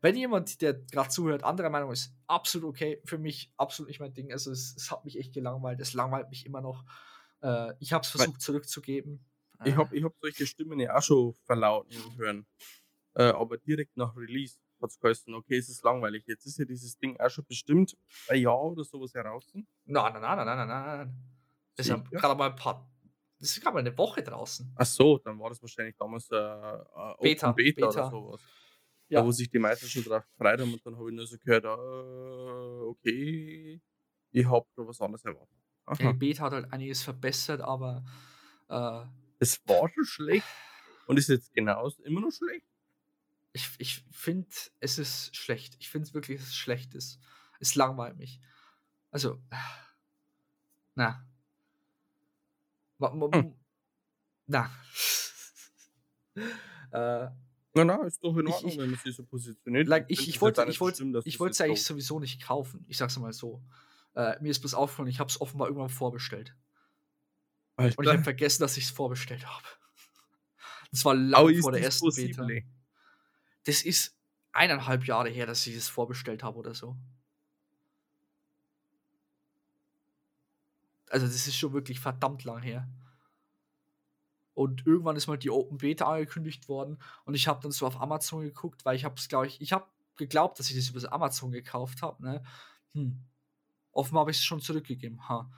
Wenn 0.00 0.16
jemand, 0.16 0.62
der 0.62 0.74
gerade 0.74 1.08
zuhört, 1.08 1.42
anderer 1.42 1.70
Meinung 1.70 1.90
ist, 1.90 2.14
absolut 2.26 2.68
okay. 2.68 3.02
Für 3.04 3.18
mich 3.18 3.52
absolut 3.56 3.88
nicht 3.88 4.00
mein 4.00 4.14
Ding. 4.14 4.32
Also 4.32 4.50
es, 4.52 4.74
es 4.76 4.90
hat 4.90 5.04
mich 5.04 5.18
echt 5.18 5.34
gelangweilt. 5.34 5.80
Es 5.80 5.92
langweilt 5.92 6.30
mich 6.30 6.46
immer 6.46 6.60
noch. 6.60 6.84
Äh, 7.42 7.74
ich 7.80 7.92
habe 7.92 8.02
es 8.02 8.10
versucht 8.10 8.34
Weil, 8.34 8.40
zurückzugeben. 8.40 9.24
Ich 9.64 9.76
habe 9.76 9.94
äh. 9.94 9.98
ich 9.98 10.04
hab 10.04 10.14
solche 10.20 10.46
Stimmen 10.46 10.78
ja 10.78 10.96
auch 10.96 11.02
schon 11.02 11.34
verlauten 11.44 11.96
hören. 12.16 12.46
Äh, 13.14 13.24
aber 13.24 13.58
direkt 13.58 13.96
nach 13.96 14.16
Release 14.16 14.58
hat 14.80 14.90
es 14.90 15.00
geheißen, 15.00 15.34
okay, 15.34 15.56
es 15.58 15.68
ist 15.68 15.82
langweilig. 15.82 16.24
Jetzt 16.26 16.46
ist 16.46 16.58
ja 16.58 16.64
dieses 16.64 16.96
Ding 16.98 17.18
auch 17.18 17.30
schon 17.30 17.44
bestimmt 17.44 17.96
ein 18.28 18.40
Jahr 18.40 18.62
oder 18.62 18.84
sowas 18.84 19.12
heraus. 19.14 19.44
Nein, 19.52 19.64
nein, 19.86 20.12
nein, 20.12 20.22
nein, 20.22 20.46
nein, 20.46 20.68
nein. 20.68 21.14
Das 21.74 21.86
ist 21.86 21.90
ja 21.90 21.96
gerade 21.96 22.36
mal 22.36 22.50
ein 22.50 22.56
paar. 22.56 22.88
Das 23.40 23.50
ist 23.50 23.60
gerade 23.60 23.74
mal 23.74 23.80
eine 23.80 23.96
Woche 23.96 24.22
draußen. 24.22 24.72
Ach 24.76 24.86
so, 24.86 25.18
dann 25.18 25.38
war 25.38 25.48
das 25.48 25.62
wahrscheinlich 25.62 25.96
damals 25.96 26.28
äh, 26.30 26.36
äh 26.36 27.14
Beta, 27.20 27.52
Beta, 27.52 27.86
Beta, 27.86 27.88
oder 27.88 28.10
sowas. 28.10 28.40
Ja. 29.08 29.20
Da, 29.20 29.26
wo 29.26 29.32
sich 29.32 29.48
die 29.48 29.58
meisten 29.58 29.88
schon 29.88 30.04
drauf 30.04 30.24
gefreut 30.28 30.60
haben 30.60 30.72
und 30.72 30.84
dann 30.84 30.96
habe 30.96 31.10
ich 31.10 31.16
nur 31.16 31.26
so 31.26 31.36
gehört, 31.38 31.64
äh, 31.64 32.88
okay, 32.88 33.80
ich 34.30 34.46
habe 34.46 34.66
da 34.76 34.86
was 34.86 35.00
anderes 35.00 35.24
erwartet. 35.24 35.56
Aha. 35.86 36.12
Beta 36.12 36.44
hat 36.44 36.52
halt 36.52 36.72
einiges 36.72 37.02
verbessert, 37.02 37.62
aber 37.62 38.04
äh, 38.68 39.04
es 39.38 39.60
war 39.66 39.88
schon 39.88 40.04
schlecht 40.04 40.46
und 41.06 41.16
ist 41.16 41.28
jetzt 41.28 41.54
genauso 41.54 42.02
immer 42.02 42.20
noch 42.20 42.30
schlecht. 42.30 42.66
Ich, 43.52 43.70
ich 43.78 44.04
finde, 44.10 44.48
es 44.80 44.98
ist 44.98 45.34
schlecht. 45.34 45.76
Ich 45.78 45.88
finde 45.88 46.06
es 46.06 46.14
wirklich, 46.14 46.38
dass 46.38 46.48
es 46.48 46.56
schlecht 46.56 46.94
ist. 46.94 47.18
Es 47.60 47.74
langweilt 47.74 48.18
mich. 48.18 48.40
Also, 49.10 49.40
na. 50.94 51.26
Hm. 53.00 53.54
Na. 54.46 54.70
äh, 56.90 57.30
na, 57.84 57.98
na, 57.98 58.04
ist 58.04 58.22
doch 58.22 58.36
in 58.36 58.46
Ordnung, 58.46 58.72
ich, 58.72 58.78
wenn 58.78 58.90
man 58.90 58.98
sich 58.98 59.16
so 59.16 59.24
positioniert. 59.24 59.88
Like, 59.88 60.06
ich, 60.08 60.28
ich, 60.28 60.40
wollte 60.40 60.62
es 60.62 60.74
ich 61.24 61.40
wollte, 61.40 61.64
eigentlich 61.64 61.84
sowieso 61.84 62.20
nicht 62.20 62.42
kaufen. 62.42 62.84
Ich 62.88 62.96
sag's 62.96 63.18
mal 63.18 63.32
so. 63.32 63.62
Äh, 64.14 64.40
mir 64.40 64.50
ist 64.50 64.60
bloß 64.60 64.74
aufgefallen, 64.74 65.08
ich 65.08 65.20
habe 65.20 65.30
es 65.30 65.40
offenbar 65.40 65.68
irgendwann 65.68 65.90
vorbestellt. 65.90 66.54
Alter. 67.76 67.98
Und 67.98 68.04
ich 68.04 68.12
habe 68.12 68.22
vergessen, 68.22 68.62
dass 68.62 68.76
ich 68.76 68.84
es 68.84 68.90
vorbestellt 68.90 69.46
habe. 69.46 69.64
Das 70.90 71.04
war 71.04 71.14
lang 71.14 71.54
vor 71.60 71.72
der 71.72 71.82
ersten 71.82 72.06
possible? 72.06 72.46
Beta. 72.46 72.68
Das 73.64 73.82
ist 73.82 74.16
eineinhalb 74.52 75.06
Jahre 75.06 75.28
her, 75.28 75.46
dass 75.46 75.66
ich 75.66 75.76
es 75.76 75.88
vorbestellt 75.88 76.42
habe 76.42 76.58
oder 76.58 76.74
so. 76.74 76.96
Also, 81.10 81.26
das 81.26 81.46
ist 81.46 81.56
schon 81.56 81.72
wirklich 81.72 82.00
verdammt 82.00 82.44
lang 82.44 82.62
her. 82.62 82.88
Und 84.58 84.84
irgendwann 84.88 85.14
ist 85.14 85.28
mal 85.28 85.38
die 85.38 85.50
Open 85.50 85.78
Beta 85.78 86.12
angekündigt 86.12 86.68
worden 86.68 86.98
und 87.24 87.34
ich 87.34 87.46
habe 87.46 87.60
dann 87.62 87.70
so 87.70 87.86
auf 87.86 88.00
Amazon 88.00 88.42
geguckt, 88.42 88.84
weil 88.84 88.96
ich 88.96 89.04
habe 89.04 89.14
es, 89.16 89.28
glaube 89.28 89.46
ich, 89.46 89.60
ich 89.60 89.72
habe 89.72 89.86
geglaubt, 90.16 90.58
dass 90.58 90.68
ich 90.68 90.74
das 90.74 90.88
über 90.88 91.12
Amazon 91.12 91.52
gekauft 91.52 92.02
habe. 92.02 92.20
Ne? 92.20 92.42
Hm. 92.90 93.22
Offenbar 93.92 94.22
habe 94.22 94.32
ich 94.32 94.38
es 94.38 94.42
schon 94.42 94.60
zurückgegeben. 94.60 95.28
Ha. 95.28 95.48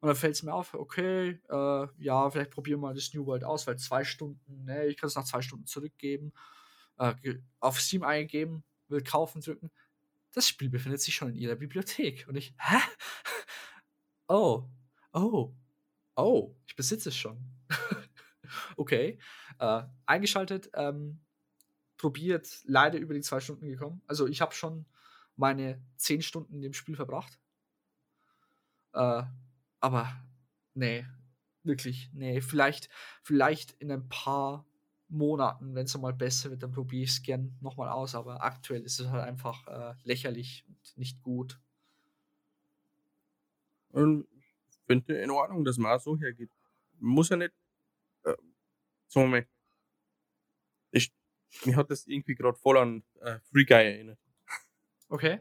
Und 0.00 0.08
dann 0.08 0.16
fällt 0.16 0.34
es 0.34 0.42
mir 0.42 0.52
auf, 0.52 0.74
okay, 0.74 1.38
äh, 1.48 1.86
ja, 1.98 2.28
vielleicht 2.28 2.50
probieren 2.50 2.80
wir 2.80 2.88
mal 2.88 2.94
das 2.94 3.14
New 3.14 3.24
World 3.24 3.44
aus, 3.44 3.68
weil 3.68 3.78
zwei 3.78 4.02
Stunden, 4.02 4.64
ne, 4.64 4.86
ich 4.86 4.96
kann 4.96 5.06
es 5.06 5.14
nach 5.14 5.22
zwei 5.22 5.42
Stunden 5.42 5.66
zurückgeben. 5.66 6.32
Äh, 6.98 7.14
auf 7.60 7.80
Steam 7.80 8.02
eingeben, 8.02 8.64
will 8.88 9.04
kaufen 9.04 9.42
drücken. 9.42 9.70
Das 10.32 10.48
Spiel 10.48 10.70
befindet 10.70 11.00
sich 11.00 11.14
schon 11.14 11.28
in 11.28 11.36
ihrer 11.36 11.54
Bibliothek. 11.54 12.26
Und 12.26 12.34
ich, 12.34 12.52
hä? 12.58 12.78
Oh, 14.26 14.68
oh, 15.12 15.52
oh, 16.16 16.54
ich 16.66 16.74
besitze 16.74 17.10
es 17.10 17.16
schon. 17.16 17.36
okay. 18.80 19.18
Äh, 19.58 19.82
eingeschaltet, 20.06 20.70
ähm, 20.74 21.20
probiert, 21.98 22.62
leider 22.64 22.98
über 22.98 23.12
die 23.12 23.20
zwei 23.20 23.40
Stunden 23.40 23.68
gekommen. 23.68 24.00
Also 24.06 24.26
ich 24.26 24.40
habe 24.40 24.54
schon 24.54 24.86
meine 25.36 25.82
zehn 25.96 26.22
Stunden 26.22 26.54
in 26.54 26.62
dem 26.62 26.72
Spiel 26.72 26.96
verbracht. 26.96 27.38
Äh, 28.94 29.22
aber 29.80 30.12
nee, 30.74 31.06
wirklich, 31.62 32.10
nee. 32.14 32.40
Vielleicht, 32.40 32.88
vielleicht 33.22 33.72
in 33.72 33.92
ein 33.92 34.08
paar 34.08 34.66
Monaten, 35.08 35.74
wenn 35.74 35.84
es 35.84 35.98
mal 35.98 36.14
besser 36.14 36.50
wird, 36.50 36.62
dann 36.62 36.72
probiere 36.72 37.04
ich 37.04 37.10
es 37.10 37.22
gern 37.22 37.56
nochmal 37.60 37.90
aus. 37.90 38.14
Aber 38.14 38.42
aktuell 38.42 38.82
ist 38.82 38.98
es 38.98 39.08
halt 39.08 39.24
einfach 39.24 39.66
äh, 39.66 39.94
lächerlich 40.04 40.64
und 40.68 40.96
nicht 40.96 41.20
gut. 41.20 41.60
Und 43.90 44.26
ich 44.70 44.78
finde 44.86 45.18
in 45.18 45.30
Ordnung, 45.30 45.64
dass 45.64 45.76
man 45.76 45.98
so 45.98 46.16
hergeht. 46.16 46.50
Muss 46.98 47.28
ja 47.28 47.36
nicht, 47.36 47.52
mal, 49.14 49.46
ich, 50.92 51.12
mich 51.64 51.76
hat 51.76 51.90
das 51.90 52.06
irgendwie 52.06 52.34
gerade 52.34 52.58
voll 52.58 52.78
an 52.78 53.02
äh, 53.20 53.38
Free 53.50 53.64
Guy 53.64 53.84
erinnert. 53.84 54.18
Okay. 55.08 55.40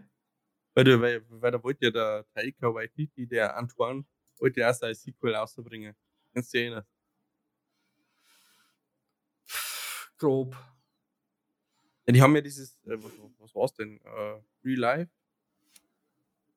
Weil, 0.74 0.84
du, 0.84 1.02
weil, 1.02 1.26
weil 1.30 1.52
da 1.52 1.62
wollte 1.62 1.86
ja 1.86 1.92
der 1.92 2.26
Taika 2.34 2.74
Waititi, 2.74 3.28
der 3.28 3.56
Antoine, 3.56 4.06
wollte 4.40 4.62
erst 4.62 4.84
ein 4.84 4.96
Sequel 4.96 5.36
rausbringen. 5.36 5.96
Kannst 6.34 6.54
du 6.54 6.58
dich 6.58 6.66
erinnern? 6.66 6.86
Grob. 10.18 10.56
Ja, 12.06 12.14
die 12.14 12.22
haben 12.22 12.36
ja 12.36 12.42
dieses, 12.42 12.74
äh, 12.86 12.98
was, 13.02 13.12
was 13.38 13.56
war's 13.56 13.74
denn? 13.74 14.00
Äh, 14.02 14.42
Real 14.64 14.80
Life? 14.80 15.12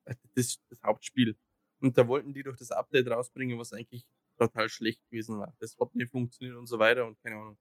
Äh, 0.05 0.15
Das, 0.35 0.61
das 0.69 0.83
Hauptspiel. 0.83 1.37
Und 1.81 1.99
da 1.99 2.07
wollten 2.07 2.33
die 2.33 2.43
durch 2.43 2.57
das 2.57 2.71
Update 2.71 3.09
rausbringen, 3.09 3.59
was 3.59 3.73
eigentlich 3.73 4.07
total 4.37 4.69
schlecht 4.69 5.03
gewesen 5.09 5.39
war. 5.39 5.55
Das 5.61 5.77
hat 5.79 5.95
nicht 5.95 6.11
funktioniert 6.11 6.57
und 6.57 6.67
so 6.67 6.79
weiter 6.79 7.07
und 7.07 7.21
keine 7.23 7.37
Ahnung. 7.37 7.59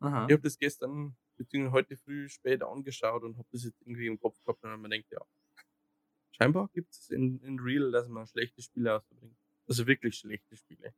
Aha. 0.00 0.26
Ich 0.26 0.32
habe 0.32 0.42
das 0.42 0.58
gestern, 0.58 1.16
beziehungsweise 1.36 1.72
heute 1.72 1.96
früh 1.96 2.28
spät 2.28 2.62
angeschaut 2.62 3.22
und 3.22 3.38
habe 3.38 3.48
das 3.52 3.64
jetzt 3.64 3.80
irgendwie 3.82 4.06
im 4.06 4.18
Kopf 4.18 4.42
gehabt 4.42 4.62
und 4.64 4.80
mir 4.80 4.88
denkt, 4.88 5.10
ja, 5.10 5.20
scheinbar 6.32 6.68
gibt 6.72 6.92
es 6.92 7.10
in, 7.10 7.40
in 7.40 7.58
Real, 7.60 7.92
dass 7.92 8.08
man 8.08 8.26
schlechte 8.26 8.62
Spiele 8.62 8.96
ausbringt. 8.96 9.36
Also 9.66 9.86
wirklich 9.86 10.16
schlechte 10.16 10.56
Spiele. 10.56 10.94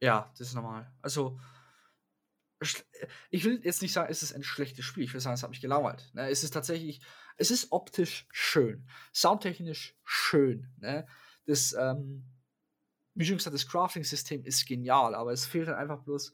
Ja, 0.00 0.32
das 0.38 0.48
ist 0.48 0.54
normal. 0.54 0.92
Also, 1.02 1.40
ich 3.30 3.44
will 3.44 3.60
jetzt 3.64 3.82
nicht 3.82 3.92
sagen, 3.92 4.10
es 4.10 4.22
ist 4.22 4.32
ein 4.32 4.42
schlechtes 4.42 4.84
Spiel. 4.84 5.04
Ich 5.04 5.12
will 5.12 5.20
sagen, 5.20 5.34
es 5.34 5.42
hat 5.42 5.50
mich 5.50 5.60
gelangweilt. 5.60 6.10
Ne? 6.14 6.28
Es 6.28 6.44
ist 6.44 6.52
tatsächlich, 6.52 7.00
es 7.36 7.50
ist 7.50 7.72
optisch 7.72 8.26
schön, 8.30 8.88
soundtechnisch 9.12 9.96
schön. 10.04 10.72
Ne? 10.78 11.06
Das, 11.46 11.74
ähm, 11.78 12.24
wie 13.16 13.24
schon 13.24 13.38
gesagt, 13.38 13.54
das 13.54 13.66
Crafting-System 13.66 14.44
ist 14.44 14.66
genial, 14.66 15.14
aber 15.14 15.32
es 15.32 15.46
fehlt 15.46 15.68
dann 15.68 15.74
einfach 15.74 16.02
bloß, 16.02 16.32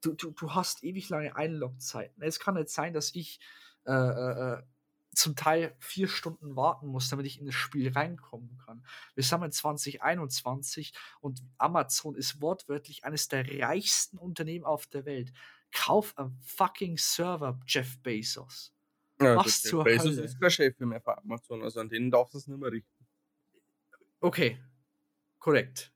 du, 0.00 0.14
du, 0.14 0.30
du 0.30 0.54
hast 0.54 0.84
ewig 0.84 1.08
lange 1.08 1.34
Einlogzeiten. 1.34 2.22
Es 2.22 2.38
kann 2.38 2.54
nicht 2.54 2.70
sein, 2.70 2.94
dass 2.94 3.14
ich 3.14 3.40
äh, 3.84 3.92
äh, 3.92 4.52
äh, 4.54 4.62
zum 5.12 5.34
Teil 5.34 5.74
vier 5.80 6.06
Stunden 6.06 6.54
warten 6.54 6.86
muss, 6.86 7.08
damit 7.08 7.26
ich 7.26 7.40
in 7.40 7.46
das 7.46 7.56
Spiel 7.56 7.90
reinkommen 7.90 8.56
kann. 8.64 8.86
Wir 9.16 9.24
sind 9.24 9.42
in 9.42 9.50
2021 9.50 10.92
und 11.20 11.42
Amazon 11.58 12.14
ist 12.14 12.40
wortwörtlich 12.40 13.04
eines 13.04 13.26
der 13.26 13.44
reichsten 13.60 14.18
Unternehmen 14.18 14.64
auf 14.64 14.86
der 14.86 15.04
Welt. 15.04 15.32
Kauf 15.72 16.16
einen 16.16 16.38
fucking 16.42 16.96
Server, 16.96 17.58
Jeff 17.66 17.98
Bezos. 18.02 18.72
Ja, 19.20 19.34
Was 19.36 19.62
der 19.62 19.70
zur 19.70 19.84
Bezos 19.84 20.12
Hölle? 20.12 20.22
ist 20.22 20.40
kein 20.40 20.50
Chef 20.50 20.78
mehr 20.78 21.00
für 21.00 21.18
Amazon, 21.18 21.62
also 21.64 21.80
an 21.80 21.88
denen 21.88 22.12
darfst 22.12 22.34
du 22.34 22.38
es 22.38 22.46
nicht 22.46 22.60
mehr 22.60 22.70
richten. 22.70 23.06
Okay, 24.20 24.60
korrekt. 25.40 25.92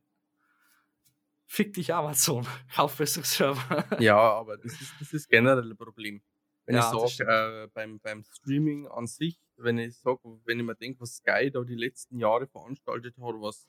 Fick 1.55 1.73
dich 1.75 1.95
Amazon, 1.95 2.45
kauf 2.75 2.97
bessere 2.97 3.25
Server. 3.25 3.87
Ja, 4.01 4.17
aber 4.19 4.57
das 4.57 4.81
ist, 4.81 4.93
das 5.01 5.13
ist 5.13 5.29
generell 5.29 5.71
ein 5.71 5.77
Problem. 5.77 6.21
Wenn 6.67 6.75
Ja, 6.75 6.81
ich 6.81 7.17
sage, 7.17 7.65
äh, 7.65 7.69
beim, 7.73 8.01
beim 8.01 8.25
Streaming 8.25 8.89
an 8.89 9.07
sich, 9.07 9.39
wenn 9.57 9.79
ich 9.79 9.97
sage, 9.99 10.19
wenn 10.47 10.59
ich 10.59 10.65
mir 10.67 10.75
denke, 10.75 11.01
was 11.01 11.17
Sky 11.17 11.51
da 11.53 11.63
die 11.63 11.77
letzten 11.77 12.19
Jahre 12.19 12.49
veranstaltet 12.49 13.17
hat, 13.19 13.35
was 13.41 13.69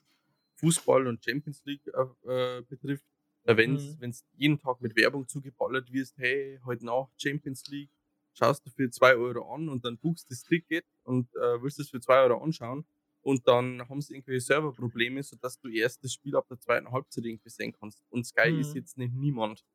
Fußball 0.56 1.06
und 1.08 1.24
Champions 1.24 1.62
League 1.66 1.86
äh, 1.88 2.58
äh, 2.60 2.62
betrifft, 2.64 3.06
wenn 3.44 3.76
Mhm. 3.76 4.00
es 4.10 4.26
jeden 4.34 4.58
Tag 4.58 4.82
mit 4.82 4.96
Werbung 4.96 5.28
zugeballert 5.28 5.92
wirst, 5.92 6.18
hey, 6.18 6.60
heute 6.66 6.86
Nacht 6.86 7.12
Champions 7.22 7.68
League, 7.68 7.92
schaust 8.34 8.66
du 8.66 8.72
für 8.72 8.90
2 8.90 9.16
Euro 9.16 9.54
an 9.54 9.70
und 9.70 9.86
dann 9.86 10.00
buchst 10.00 10.32
das 10.32 10.42
Ticket 10.44 10.86
und 11.04 11.28
äh, 11.36 11.62
willst 11.62 11.80
es 11.80 11.92
für 11.92 12.00
2 12.00 12.22
Euro 12.24 12.42
anschauen 12.44 12.86
und 13.26 13.48
dann 13.48 13.82
haben 13.90 14.02
sie 14.02 14.14
irgendwelche 14.14 14.42
Serverprobleme, 14.46 15.24
sodass 15.24 15.60
du 15.60 15.68
erst 15.70 16.04
das 16.04 16.14
Spiel 16.14 16.36
ab 16.36 16.46
der 16.48 16.60
zweiten 16.60 16.92
Halbzeit 16.92 17.26
irgendwie 17.26 17.50
sehen 17.50 17.74
kannst. 17.74 18.04
Und 18.10 18.24
Sky 18.26 18.50
ist 18.60 18.70
Mhm. 18.70 18.76
jetzt 18.76 18.98
nicht 19.00 19.14
niemand. 19.16 19.66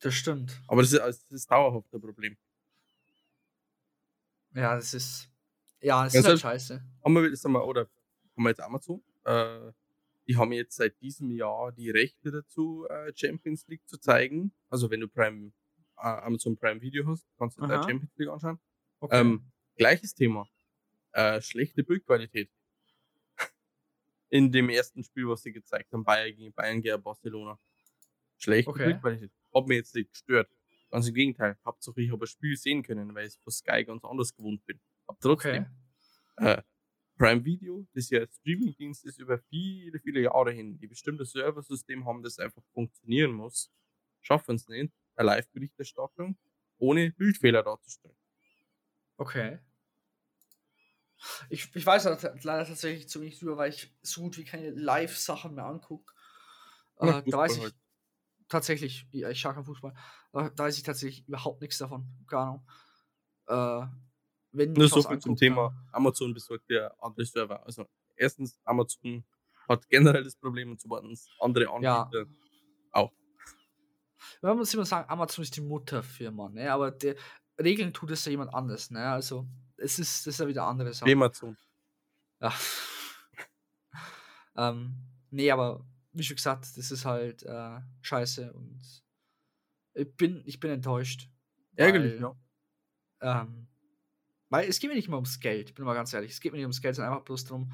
Das 0.00 0.14
stimmt. 0.14 0.60
Aber 0.66 0.82
das 0.82 0.92
ist, 0.92 1.00
das 1.00 1.30
ist 1.30 1.48
dauerhaft 1.50 1.92
ein 1.94 2.00
Problem. 2.00 2.36
Ja, 4.54 4.74
das 4.74 4.92
ist. 4.92 5.28
Ja, 5.80 6.04
das 6.04 6.14
Ja, 6.14 6.20
ist 6.20 6.26
halt 6.26 6.40
scheiße. 6.40 6.82
Haben 7.04 7.14
wir, 7.14 7.36
sagen 7.36 7.54
wir, 7.54 7.64
oder 7.66 7.82
haben 8.36 8.42
wir 8.42 8.50
jetzt 8.50 8.60
Amazon? 8.60 9.02
Äh, 9.24 9.72
die 10.26 10.36
haben 10.36 10.52
jetzt 10.52 10.76
seit 10.76 11.00
diesem 11.00 11.30
Jahr 11.30 11.72
die 11.72 11.90
Rechte 11.90 12.30
dazu, 12.32 12.86
äh, 12.88 13.12
Champions 13.14 13.66
League 13.68 13.86
zu 13.88 13.98
zeigen. 13.98 14.52
Also 14.68 14.90
wenn 14.90 15.00
du 15.00 15.08
Prime, 15.08 15.52
äh, 15.96 16.00
Amazon 16.02 16.56
Prime 16.56 16.80
Video 16.80 17.06
hast, 17.06 17.26
kannst 17.38 17.58
du 17.58 17.66
da. 17.66 17.82
Champions 17.82 18.12
League 18.16 18.28
anschauen. 18.28 18.58
Okay. 19.00 19.20
Ähm, 19.20 19.52
gleiches 19.76 20.14
Thema. 20.14 20.46
Äh, 21.12 21.40
schlechte 21.42 21.82
Bildqualität. 21.84 22.50
In 24.30 24.50
dem 24.50 24.70
ersten 24.70 25.04
Spiel, 25.04 25.28
was 25.28 25.42
sie 25.42 25.52
gezeigt 25.52 25.92
haben, 25.92 26.04
Bayern 26.04 26.34
gegen 26.34 26.52
Bayern 26.52 26.80
gegen 26.80 27.02
Barcelona. 27.02 27.58
Schlechte 28.38 28.70
Okay. 28.70 28.86
Bildqualität. 28.86 29.30
Hat 29.54 29.66
mir 29.66 29.74
jetzt 29.76 29.94
nicht 29.94 30.10
gestört. 30.10 30.50
Ganz 30.90 31.08
im 31.08 31.14
Gegenteil. 31.14 31.58
Hauptsache 31.64 32.00
ich 32.00 32.10
habe 32.10 32.24
ein 32.24 32.28
Spiel 32.28 32.56
sehen 32.56 32.82
können, 32.82 33.14
weil 33.14 33.26
ich 33.26 33.38
von 33.38 33.52
Sky 33.52 33.84
ganz 33.84 34.04
anders 34.04 34.34
gewohnt 34.34 34.64
bin. 34.64 34.80
Aber 35.06 35.18
trotzdem, 35.20 35.66
okay. 36.36 36.52
äh, 36.52 36.62
Prime 37.18 37.44
Video, 37.44 37.86
das 37.94 38.10
ja 38.10 38.22
ein 38.22 38.28
Streamingdienst 38.28 39.04
ist 39.04 39.18
über 39.18 39.38
viele, 39.38 40.00
viele 40.00 40.20
Jahre 40.20 40.52
hin, 40.52 40.78
die 40.78 40.86
bestimmte 40.86 41.24
Serversystem 41.24 42.04
haben, 42.04 42.22
das 42.22 42.38
einfach 42.38 42.62
funktionieren 42.72 43.32
muss, 43.32 43.70
schaffen 44.20 44.56
es 44.56 44.66
nicht, 44.68 44.92
eine 45.14 45.26
Live-Berichterstattung 45.26 46.36
ohne 46.78 47.12
Bildfehler 47.12 47.62
darzustellen. 47.62 48.16
Okay. 49.18 49.60
Ich, 51.50 51.74
ich 51.74 51.86
weiß 51.86 52.04
halt 52.06 52.44
leider 52.44 52.66
tatsächlich 52.66 53.08
zu 53.08 53.20
wenig 53.20 53.38
drüber, 53.38 53.56
weil 53.56 53.70
ich 53.70 53.94
so 54.02 54.22
gut 54.22 54.38
wie 54.38 54.44
keine 54.44 54.70
Live-Sachen 54.70 55.54
mehr 55.54 55.66
angucke. 55.66 56.12
Ja, 57.00 57.18
Äh, 57.18 57.22
da 57.26 57.38
weiß 57.38 57.56
ich 57.56 57.62
halt. 57.62 57.74
tatsächlich, 58.48 59.06
ja, 59.12 59.30
ich 59.30 59.40
schaue 59.40 59.54
keinen 59.54 59.64
Fußball, 59.64 59.92
äh, 60.34 60.50
da 60.54 60.64
weiß 60.64 60.76
ich 60.76 60.82
tatsächlich 60.84 61.26
überhaupt 61.28 61.60
nichts 61.62 61.78
davon. 61.78 62.06
Keine 62.28 62.42
Ahnung. 62.42 62.66
Äh, 63.46 63.86
wenn 64.52 64.72
Nur 64.72 64.88
so 64.88 65.02
viel 65.02 65.18
zum 65.18 65.36
Thema 65.36 65.74
Amazon 65.92 66.34
besorgt 66.34 66.68
ja 66.70 66.88
andere 66.98 67.24
Server. 67.24 67.64
Also 67.64 67.86
erstens, 68.16 68.60
Amazon 68.64 69.24
hat 69.68 69.88
generell 69.88 70.24
das 70.24 70.36
Problem 70.36 70.70
und 70.72 70.80
zweitens 70.80 71.28
andere 71.40 71.64
Ja. 71.80 72.02
Anbieter 72.02 72.26
auch. 72.92 73.12
Man 74.40 74.56
muss 74.56 74.72
immer 74.74 74.84
sagen, 74.84 75.08
Amazon 75.08 75.42
ist 75.42 75.56
die 75.56 75.60
Mutterfirma, 75.60 76.48
ne? 76.48 76.72
aber 76.72 76.90
der, 76.90 77.16
regeln 77.60 77.92
tut 77.92 78.10
es 78.10 78.24
ja 78.24 78.30
jemand 78.30 78.54
anders. 78.54 78.90
Ne? 78.90 79.00
Also, 79.00 79.46
es 79.82 79.98
ist, 79.98 80.26
das 80.26 80.34
ist 80.34 80.40
ja 80.40 80.46
wieder 80.46 80.64
andere 80.64 80.92
Sache. 80.92 81.10
Amazon. 81.10 81.56
Ja. 82.40 82.54
ähm, 84.56 84.94
nee, 85.30 85.50
aber 85.50 85.84
wie 86.12 86.22
schon 86.22 86.36
gesagt, 86.36 86.76
das 86.76 86.90
ist 86.90 87.04
halt 87.04 87.42
äh, 87.42 87.80
scheiße 88.02 88.52
und 88.52 88.80
ich 89.94 90.16
bin, 90.16 90.42
ich 90.46 90.60
bin 90.60 90.70
enttäuscht. 90.70 91.28
Ärgerlich, 91.76 92.20
weil, 92.20 92.34
ja. 93.22 93.42
Ähm, 93.42 93.68
weil 94.48 94.68
es 94.68 94.78
geht 94.78 94.90
mir 94.90 94.96
nicht 94.96 95.08
immer 95.08 95.16
ums 95.16 95.40
Geld, 95.40 95.70
ich 95.70 95.74
bin 95.74 95.84
mal 95.84 95.94
ganz 95.94 96.12
ehrlich. 96.12 96.32
Es 96.32 96.40
geht 96.40 96.52
mir 96.52 96.58
nicht 96.58 96.66
ums 96.66 96.82
Geld, 96.82 96.94
sondern 96.94 97.12
einfach 97.12 97.24
bloß 97.24 97.44
darum, 97.44 97.72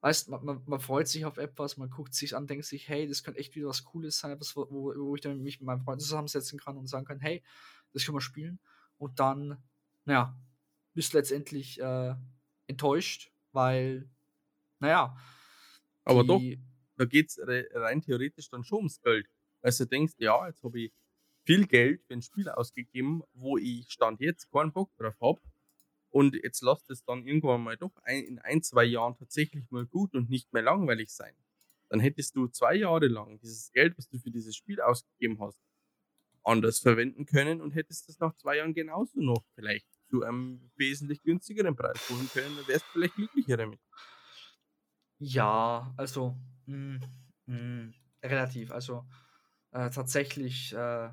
weißt 0.00 0.28
man, 0.28 0.44
man, 0.44 0.62
man 0.66 0.80
freut 0.80 1.08
sich 1.08 1.24
auf 1.24 1.38
etwas, 1.38 1.76
man 1.76 1.90
guckt 1.90 2.14
sich 2.14 2.36
an, 2.36 2.46
denkt 2.46 2.64
sich, 2.64 2.88
hey, 2.88 3.06
das 3.06 3.22
könnte 3.22 3.40
echt 3.40 3.54
wieder 3.54 3.68
was 3.68 3.84
Cooles 3.84 4.18
sein, 4.18 4.32
etwas, 4.32 4.56
wo, 4.56 4.68
wo 4.70 4.94
wo 4.94 5.14
ich 5.14 5.20
dann 5.20 5.42
mich 5.42 5.60
mit 5.60 5.66
meinem 5.66 5.80
Freund 5.80 6.00
zusammensetzen 6.00 6.58
kann 6.58 6.76
und 6.76 6.86
sagen 6.86 7.06
kann, 7.06 7.20
hey, 7.20 7.42
das 7.92 8.04
können 8.04 8.16
wir 8.16 8.20
spielen. 8.20 8.60
Und 8.96 9.20
dann, 9.20 9.62
naja, 10.04 10.36
bist 10.98 11.12
letztendlich 11.12 11.80
äh, 11.80 12.16
enttäuscht, 12.66 13.30
weil, 13.52 14.10
naja, 14.80 15.16
Aber 16.02 16.24
doch, 16.24 16.42
da 16.96 17.04
geht 17.04 17.28
es 17.28 17.38
rein 17.38 18.02
theoretisch 18.02 18.50
dann 18.50 18.64
schon 18.64 18.78
ums 18.78 19.00
Geld. 19.00 19.28
Weil 19.60 19.70
du 19.70 19.86
denkst, 19.86 20.14
ja, 20.18 20.48
jetzt 20.48 20.64
habe 20.64 20.80
ich 20.80 20.92
viel 21.44 21.68
Geld 21.68 22.02
für 22.02 22.14
ein 22.14 22.22
Spiel 22.22 22.48
ausgegeben, 22.48 23.22
wo 23.32 23.56
ich 23.58 23.88
Stand 23.92 24.20
jetzt 24.20 24.50
keinen 24.50 24.72
Bock 24.72 24.90
drauf 24.96 25.14
habe. 25.20 25.40
Und 26.10 26.34
jetzt 26.34 26.62
lasst 26.62 26.90
es 26.90 27.04
dann 27.04 27.24
irgendwann 27.24 27.62
mal 27.62 27.76
doch 27.76 27.94
ein, 28.02 28.24
in 28.24 28.40
ein, 28.40 28.60
zwei 28.64 28.82
Jahren 28.82 29.16
tatsächlich 29.16 29.70
mal 29.70 29.86
gut 29.86 30.16
und 30.16 30.28
nicht 30.28 30.52
mehr 30.52 30.62
langweilig 30.62 31.10
sein. 31.10 31.34
Dann 31.90 32.00
hättest 32.00 32.34
du 32.34 32.48
zwei 32.48 32.74
Jahre 32.74 33.06
lang 33.06 33.38
dieses 33.38 33.70
Geld, 33.70 33.96
was 33.96 34.08
du 34.08 34.18
für 34.18 34.32
dieses 34.32 34.56
Spiel 34.56 34.80
ausgegeben 34.80 35.38
hast, 35.38 35.60
anders 36.42 36.80
verwenden 36.80 37.24
können 37.24 37.60
und 37.60 37.76
hättest 37.76 38.08
es 38.08 38.18
nach 38.18 38.34
zwei 38.34 38.56
Jahren 38.56 38.74
genauso 38.74 39.20
noch 39.20 39.44
vielleicht 39.54 39.97
zu 40.08 40.22
einem 40.22 40.70
wesentlich 40.76 41.22
günstigeren 41.22 41.76
Preis 41.76 42.08
holen 42.08 42.28
können, 42.32 42.56
dann 42.56 42.68
wärst 42.68 42.84
du 42.86 42.92
vielleicht 42.92 43.14
glücklicher 43.14 43.56
damit. 43.56 43.80
Ja, 45.18 45.92
also 45.96 46.36
mh, 46.66 47.00
mh, 47.46 47.92
relativ. 48.22 48.70
Also 48.70 49.06
äh, 49.72 49.90
tatsächlich 49.90 50.72
äh, 50.72 51.10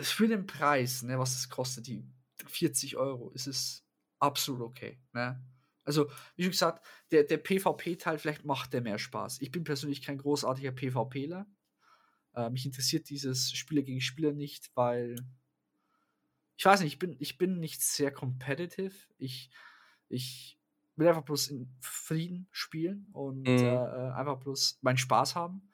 für 0.00 0.28
den 0.28 0.46
Preis, 0.46 1.02
ne, 1.02 1.18
was 1.18 1.36
es 1.36 1.48
kostet, 1.48 1.86
die 1.86 2.04
40 2.46 2.96
Euro, 2.96 3.30
ist 3.30 3.46
es 3.46 3.84
absolut 4.18 4.62
okay. 4.62 4.98
Ne? 5.12 5.42
Also, 5.84 6.08
wie 6.36 6.44
schon 6.44 6.52
gesagt, 6.52 6.86
der, 7.10 7.24
der 7.24 7.38
PvP-Teil, 7.38 8.18
vielleicht 8.18 8.44
macht 8.44 8.72
der 8.72 8.80
mehr 8.80 8.98
Spaß. 8.98 9.40
Ich 9.40 9.50
bin 9.50 9.64
persönlich 9.64 10.00
kein 10.00 10.18
großartiger 10.18 10.72
PvPler. 10.72 11.46
Äh, 12.34 12.50
mich 12.50 12.64
interessiert 12.64 13.10
dieses 13.10 13.52
Spieler 13.52 13.82
gegen 13.82 14.00
Spieler 14.00 14.32
nicht, 14.32 14.70
weil 14.74 15.16
ich 16.62 16.66
weiß 16.66 16.78
nicht, 16.82 16.92
ich 16.92 16.98
bin, 17.00 17.16
ich 17.18 17.38
bin 17.38 17.58
nicht 17.58 17.82
sehr 17.82 18.12
competitive. 18.12 18.94
Ich, 19.18 19.50
ich 20.08 20.60
will 20.94 21.08
einfach 21.08 21.24
bloß 21.24 21.48
in 21.48 21.74
Frieden 21.80 22.46
spielen 22.52 23.08
und 23.12 23.48
mhm. 23.48 23.58
äh, 23.58 24.12
einfach 24.14 24.38
bloß 24.38 24.78
meinen 24.80 24.96
Spaß 24.96 25.34
haben. 25.34 25.72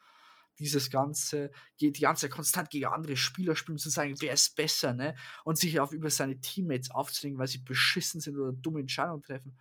Dieses 0.59 0.89
ganze, 0.89 1.51
die, 1.79 1.93
die 1.93 2.01
ganze 2.01 2.31
konstant 2.31 2.71
gegen 2.71 2.87
andere 2.87 3.19
Spieler 3.19 3.55
spielen, 3.55 3.77
zu 3.77 3.91
sagen, 3.91 4.15
wer 4.21 4.33
ist 4.33 4.57
besser, 4.57 4.95
ne? 4.95 5.15
Und 5.45 5.59
sich 5.59 5.79
auch 5.79 5.93
über 5.93 6.09
seine 6.09 6.41
Teammates 6.41 6.91
aufzulegen, 6.91 7.39
weil 7.39 7.49
sie 7.49 7.59
beschissen 7.59 8.23
sind 8.23 8.39
oder 8.39 8.55
dumme 8.55 8.81
Entscheidungen 8.81 9.23
treffen. 9.23 9.59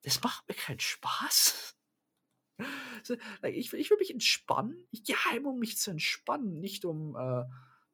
Das 0.00 0.22
macht 0.22 0.48
mir 0.48 0.54
keinen 0.54 0.80
Spaß. 0.80 1.76
ich, 3.52 3.70
will, 3.70 3.80
ich 3.80 3.90
will 3.90 3.98
mich 3.98 4.12
entspannen. 4.12 4.88
Ich 4.92 5.04
gehe 5.04 5.22
heim, 5.26 5.44
um 5.44 5.58
mich 5.58 5.76
zu 5.76 5.90
entspannen, 5.90 6.58
nicht 6.58 6.86
um 6.86 7.16
äh, 7.16 7.44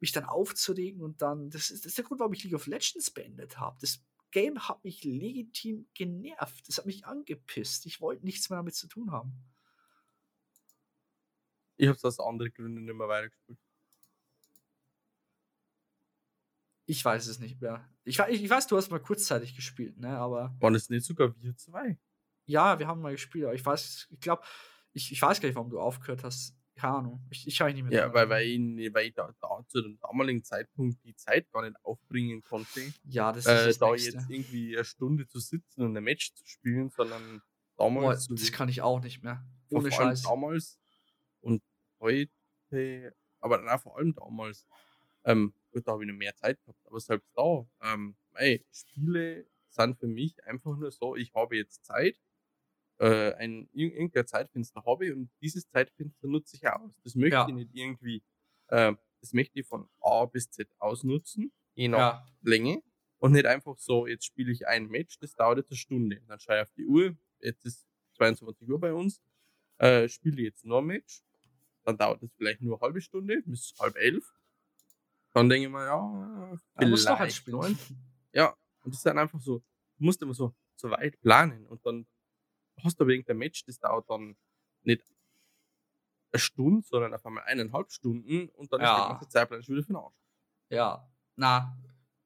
mich 0.01 0.11
dann 0.11 0.25
aufzuregen 0.25 1.01
und 1.01 1.21
dann. 1.21 1.49
Das 1.49 1.69
ist, 1.69 1.85
das 1.85 1.91
ist 1.91 1.97
der 1.97 2.05
Grund, 2.05 2.19
warum 2.19 2.33
ich 2.33 2.43
League 2.43 2.55
of 2.55 2.67
Legends 2.67 3.11
beendet 3.11 3.59
habe. 3.59 3.77
Das 3.79 4.03
Game 4.31 4.67
hat 4.67 4.83
mich 4.83 5.03
legitim 5.03 5.87
genervt. 5.93 6.67
Das 6.67 6.77
hat 6.77 6.85
mich 6.85 7.05
angepisst. 7.05 7.85
Ich 7.85 8.01
wollte 8.01 8.25
nichts 8.25 8.49
mehr 8.49 8.57
damit 8.57 8.75
zu 8.75 8.87
tun 8.87 9.11
haben. 9.11 9.33
Ich 11.77 11.87
habe 11.87 11.95
es 11.95 12.05
aus 12.05 12.19
anderen 12.19 12.53
Gründen 12.53 12.85
nicht 12.85 12.95
mehr 12.95 13.07
weitergespielt. 13.07 13.57
Ich 16.85 17.05
weiß 17.05 17.27
es 17.27 17.39
nicht 17.39 17.61
mehr. 17.61 17.87
Ich, 18.03 18.19
ich, 18.19 18.43
ich 18.43 18.49
weiß, 18.49 18.67
du 18.67 18.77
hast 18.77 18.89
mal 18.89 18.99
kurzzeitig 18.99 19.55
gespielt, 19.55 19.97
ne? 19.97 20.17
Aber. 20.17 20.53
Waren 20.59 20.75
es 20.75 20.89
nicht 20.89 21.05
sogar 21.05 21.33
wir 21.41 21.55
zwei? 21.55 21.97
Ja, 22.45 22.79
wir 22.79 22.87
haben 22.87 23.01
mal 23.01 23.13
gespielt, 23.13 23.45
aber 23.45 23.53
ich 23.53 23.65
weiß, 23.65 24.07
ich 24.09 24.19
glaube, 24.19 24.43
ich, 24.93 25.11
ich 25.11 25.21
weiß 25.21 25.39
gar 25.39 25.47
nicht, 25.47 25.55
warum 25.55 25.69
du 25.69 25.79
aufgehört 25.79 26.23
hast. 26.23 26.55
Keine 26.75 26.93
Ahnung. 26.95 27.27
Ich, 27.29 27.47
ich 27.47 27.55
schaue 27.55 27.73
nicht 27.73 27.83
mehr. 27.83 27.91
Ja, 27.91 28.13
weil, 28.13 28.29
weil, 28.29 28.45
ich, 28.47 28.93
weil 28.93 29.07
ich 29.07 29.13
da, 29.13 29.33
da, 29.41 29.63
zu 29.67 29.81
dem 29.81 29.99
damaligen 29.99 30.43
Zeitpunkt 30.43 31.03
die 31.03 31.15
Zeit 31.15 31.49
gar 31.51 31.63
nicht 31.63 31.75
aufbringen 31.83 32.41
konnte. 32.41 32.93
Ja, 33.03 33.31
das 33.31 33.45
ist 33.45 33.51
äh, 33.51 33.65
das 33.67 33.77
Da 33.77 33.91
Nächste. 33.91 34.11
jetzt 34.17 34.29
irgendwie 34.29 34.75
eine 34.75 34.85
Stunde 34.85 35.27
zu 35.27 35.39
sitzen 35.39 35.83
und 35.83 35.95
ein 35.95 36.03
Match 36.03 36.33
zu 36.33 36.45
spielen, 36.45 36.89
sondern 36.89 37.41
damals. 37.77 38.27
Boah, 38.27 38.35
das 38.35 38.51
kann 38.51 38.69
ich 38.69 38.81
auch 38.81 39.01
nicht 39.01 39.21
mehr. 39.21 39.45
Ohne 39.69 39.91
Scheiß. 39.91 40.23
Damals 40.23 40.79
und 41.41 41.61
heute, 41.99 42.31
aber 43.39 43.57
dann 43.57 43.79
vor 43.79 43.97
allem 43.97 44.13
damals. 44.13 44.65
Ähm, 45.23 45.53
gut, 45.71 45.87
da 45.87 45.91
habe 45.91 46.03
ich 46.03 46.09
noch 46.09 46.17
mehr 46.17 46.35
Zeit 46.35 46.59
gehabt, 46.61 46.79
aber 46.85 46.99
selbst 46.99 47.29
da, 47.35 47.65
ähm, 47.83 48.15
ey, 48.33 48.65
Spiele 48.71 49.45
sind 49.69 49.99
für 49.99 50.07
mich 50.07 50.43
einfach 50.45 50.75
nur 50.75 50.91
so, 50.91 51.15
ich 51.15 51.33
habe 51.33 51.57
jetzt 51.57 51.85
Zeit 51.85 52.17
äh, 53.01 53.33
ein 53.33 53.67
irgendein 53.73 54.27
Zeitfenster 54.27 54.83
habe 54.85 55.13
und 55.15 55.31
dieses 55.41 55.67
Zeitfenster 55.67 56.27
nutze 56.27 56.55
ich 56.55 56.67
aus. 56.67 56.91
Das 57.03 57.15
möchte 57.15 57.35
ja. 57.35 57.47
ich 57.47 57.53
nicht 57.53 57.71
irgendwie, 57.73 58.23
äh, 58.67 58.93
das 59.19 59.33
möchte 59.33 59.59
ich 59.59 59.65
von 59.65 59.89
A 60.01 60.25
bis 60.25 60.51
Z 60.51 60.69
ausnutzen, 60.77 61.51
je 61.73 61.87
nach 61.87 61.97
ja. 61.97 62.25
Länge. 62.43 62.83
Und 63.17 63.33
nicht 63.33 63.45
einfach 63.45 63.77
so, 63.77 64.05
jetzt 64.05 64.25
spiele 64.25 64.51
ich 64.51 64.67
ein 64.67 64.87
Match, 64.87 65.17
das 65.19 65.33
dauert 65.33 65.57
jetzt 65.57 65.71
eine 65.71 65.77
Stunde. 65.77 66.21
Dann 66.27 66.39
schaue 66.39 66.57
ich 66.57 66.61
auf 66.61 66.71
die 66.73 66.85
Uhr, 66.85 67.17
jetzt 67.39 67.65
ist 67.65 67.87
22 68.17 68.69
Uhr 68.69 68.79
bei 68.79 68.93
uns, 68.93 69.19
äh, 69.79 70.07
spiele 70.07 70.43
jetzt 70.43 70.63
noch 70.65 70.79
ein 70.79 70.85
Match, 70.85 71.23
dann 71.83 71.97
dauert 71.97 72.21
es 72.21 72.33
vielleicht 72.35 72.61
nur 72.61 72.75
eine 72.75 72.81
halbe 72.81 73.01
Stunde, 73.01 73.41
bis 73.45 73.73
halb 73.79 73.95
elf. 73.97 74.31
Dann 75.33 75.49
denke 75.49 75.67
ich 75.67 75.71
mir, 75.71 75.85
ja, 75.85 76.57
vielleicht. 76.77 77.07
Doch 77.07 77.19
halt 77.19 77.33
spielen. 77.33 77.77
Ja, 78.33 78.55
und 78.83 78.93
das 78.93 78.97
ist 78.97 79.05
dann 79.05 79.17
einfach 79.17 79.39
so, 79.39 79.59
du 79.97 80.03
musst 80.03 80.21
immer 80.21 80.33
so, 80.33 80.53
so 80.75 80.89
weit 80.91 81.19
planen 81.21 81.65
und 81.67 81.85
dann 81.85 82.05
hast 82.83 82.99
du 82.99 83.03
aber 83.03 83.11
irgendein 83.11 83.37
Match, 83.37 83.65
das 83.65 83.79
dauert 83.79 84.09
dann 84.09 84.35
nicht 84.83 85.03
eine 86.31 86.39
Stunde, 86.39 86.85
sondern 86.85 87.13
auf 87.13 87.25
einmal 87.25 87.43
eineinhalb 87.43 87.91
Stunden 87.91 88.49
und 88.49 88.71
dann 88.71 88.81
ja. 88.81 88.93
ist 88.93 88.99
der 88.99 89.09
ganze 89.09 89.29
Zeitplan 89.29 89.63
schon 89.63 89.75
wieder 89.75 89.85
für 89.85 89.93
den 89.93 89.97
Arsch. 89.97 90.15
Ja, 90.69 91.11
na, 91.35 91.77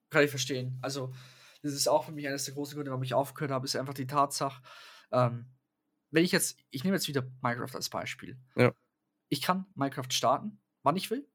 kann 0.10 0.24
ich 0.24 0.30
verstehen. 0.30 0.78
Also, 0.82 1.14
das 1.62 1.74
ist 1.74 1.88
auch 1.88 2.06
für 2.06 2.12
mich 2.12 2.28
eines 2.28 2.46
der 2.46 2.54
großen 2.54 2.76
Gründe, 2.76 2.92
warum 2.92 3.04
ich 3.04 3.14
aufgehört 3.14 3.52
habe, 3.52 3.66
ist 3.66 3.76
einfach 3.76 3.94
die 3.94 4.08
Tatsache, 4.08 4.62
ähm, 5.12 5.48
wenn 6.12 6.24
ich 6.24 6.32
jetzt, 6.32 6.58
ich 6.70 6.84
nehme 6.84 6.96
jetzt 6.96 7.08
wieder 7.08 7.24
Minecraft 7.42 7.76
als 7.76 7.90
Beispiel. 7.90 8.40
Ja. 8.56 8.74
Ich 9.30 9.42
kann 9.42 9.66
Minecraft 9.74 10.12
starten, 10.12 10.62
wann 10.84 10.96
ich 10.96 11.10
will. 11.10 11.28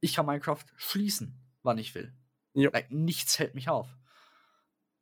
Ich 0.00 0.14
kann 0.14 0.26
Minecraft 0.26 0.64
schließen, 0.76 1.42
wann 1.62 1.78
ich 1.78 1.94
will. 1.94 2.14
Ja. 2.52 2.70
Like, 2.72 2.90
nichts 2.90 3.38
hält 3.38 3.54
mich 3.54 3.68
auf. 3.68 3.88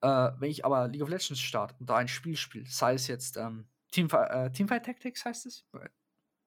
Äh, 0.03 0.33
wenn 0.38 0.51
ich 0.51 0.65
aber 0.65 0.88
League 0.88 1.03
of 1.03 1.09
Legends 1.09 1.41
starte 1.41 1.77
und 1.79 1.88
da 1.88 1.97
ein 1.97 2.09
Spiel 2.09 2.37
spiele, 2.37 2.67
sei 2.67 2.95
es 2.95 3.07
jetzt 3.07 3.37
ähm, 3.37 3.69
Team, 3.93 4.09
äh, 4.11 4.51
Teamfight 4.51 4.85
Tactics 4.85 5.25
heißt 5.25 5.47
es? 5.47 5.65